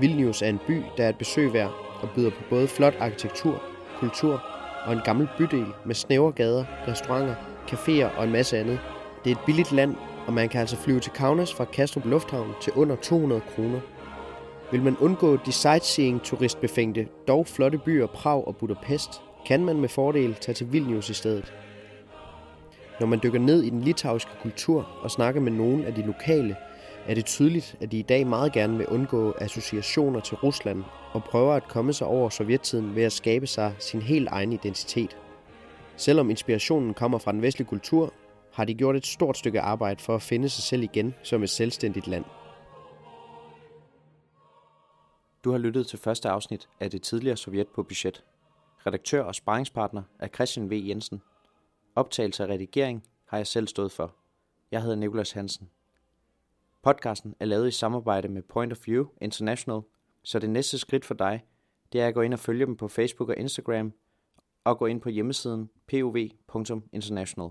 Vilnius 0.00 0.42
er 0.42 0.48
en 0.48 0.60
by, 0.66 0.82
der 0.96 1.04
er 1.04 1.08
et 1.08 1.18
besøg 1.18 1.52
værd 1.52 1.70
og 2.02 2.08
byder 2.14 2.30
på 2.30 2.42
både 2.50 2.68
flot 2.68 2.94
arkitektur, 3.00 3.62
kultur 3.98 4.42
og 4.84 4.92
en 4.92 5.00
gammel 5.04 5.28
bydel 5.38 5.66
med 5.84 5.94
snævre 5.94 6.32
gader, 6.32 6.64
restauranter, 6.88 7.34
caféer 7.68 8.18
og 8.18 8.24
en 8.24 8.32
masse 8.32 8.58
andet. 8.58 8.80
Det 9.24 9.32
er 9.32 9.36
et 9.36 9.44
billigt 9.46 9.72
land, 9.72 9.96
og 10.26 10.32
man 10.32 10.48
kan 10.48 10.60
altså 10.60 10.76
flyve 10.76 11.00
til 11.00 11.12
Kaunas 11.12 11.54
fra 11.54 11.64
Kastrup 11.64 12.04
Lufthavn 12.04 12.54
til 12.60 12.72
under 12.72 12.96
200 12.96 13.40
kroner. 13.40 13.80
Vil 14.72 14.82
man 14.82 14.96
undgå 14.96 15.36
de 15.36 15.52
sightseeing-turistbefængte, 15.52 17.06
dog 17.28 17.46
flotte 17.46 17.78
byer 17.78 18.06
Prag 18.06 18.46
og 18.46 18.56
Budapest, 18.56 19.10
kan 19.46 19.64
man 19.64 19.80
med 19.80 19.88
fordel 19.88 20.34
tage 20.34 20.54
til 20.54 20.72
Vilnius 20.72 21.10
i 21.10 21.14
stedet. 21.14 21.52
Når 23.00 23.06
man 23.06 23.20
dykker 23.22 23.38
ned 23.38 23.62
i 23.62 23.70
den 23.70 23.80
litauiske 23.80 24.30
kultur 24.42 24.88
og 25.02 25.10
snakker 25.10 25.40
med 25.40 25.52
nogen 25.52 25.84
af 25.84 25.94
de 25.94 26.02
lokale, 26.02 26.56
er 27.06 27.14
det 27.14 27.24
tydeligt, 27.24 27.76
at 27.80 27.92
de 27.92 27.98
i 27.98 28.02
dag 28.02 28.26
meget 28.26 28.52
gerne 28.52 28.76
vil 28.76 28.86
undgå 28.86 29.34
associationer 29.38 30.20
til 30.20 30.36
Rusland 30.36 30.84
og 31.12 31.24
prøver 31.24 31.54
at 31.54 31.68
komme 31.68 31.92
sig 31.92 32.06
over 32.06 32.28
sovjettiden 32.28 32.94
ved 32.94 33.02
at 33.02 33.12
skabe 33.12 33.46
sig 33.46 33.72
sin 33.78 34.02
helt 34.02 34.28
egen 34.28 34.52
identitet. 34.52 35.16
Selvom 35.96 36.30
inspirationen 36.30 36.94
kommer 36.94 37.18
fra 37.18 37.32
den 37.32 37.42
vestlige 37.42 37.68
kultur, 37.68 38.12
har 38.52 38.64
de 38.64 38.74
gjort 38.74 38.96
et 38.96 39.06
stort 39.06 39.36
stykke 39.36 39.60
arbejde 39.60 40.02
for 40.02 40.14
at 40.14 40.22
finde 40.22 40.48
sig 40.48 40.62
selv 40.62 40.82
igen 40.82 41.14
som 41.22 41.42
et 41.42 41.50
selvstændigt 41.50 42.06
land. 42.06 42.24
Du 45.44 45.50
har 45.50 45.58
lyttet 45.58 45.86
til 45.86 45.98
første 45.98 46.28
afsnit 46.28 46.68
af 46.80 46.90
det 46.90 47.02
tidligere 47.02 47.36
Sovjet 47.36 47.68
på 47.68 47.82
budget. 47.82 48.24
Redaktør 48.86 49.22
og 49.22 49.34
sparringspartner 49.34 50.02
er 50.18 50.28
Christian 50.28 50.70
V. 50.70 50.72
Jensen. 50.72 51.22
Optagelse 51.94 52.42
og 52.42 52.48
redigering 52.48 53.04
har 53.24 53.36
jeg 53.36 53.46
selv 53.46 53.66
stået 53.66 53.92
for. 53.92 54.14
Jeg 54.70 54.82
hedder 54.82 54.96
Nikolas 54.96 55.32
Hansen. 55.32 55.70
Podcasten 56.82 57.34
er 57.40 57.44
lavet 57.44 57.68
i 57.68 57.70
samarbejde 57.70 58.28
med 58.28 58.42
Point 58.42 58.72
of 58.72 58.86
View 58.86 59.06
International, 59.20 59.80
så 60.22 60.38
det 60.38 60.50
næste 60.50 60.78
skridt 60.78 61.04
for 61.04 61.14
dig, 61.14 61.44
det 61.92 62.00
er 62.00 62.06
at 62.06 62.14
gå 62.14 62.20
ind 62.20 62.34
og 62.34 62.38
følge 62.38 62.66
dem 62.66 62.76
på 62.76 62.88
Facebook 62.88 63.28
og 63.28 63.36
Instagram, 63.36 63.92
og 64.64 64.78
gå 64.78 64.86
ind 64.86 65.00
på 65.00 65.08
hjemmesiden 65.08 65.70
pov.international. 66.46 67.50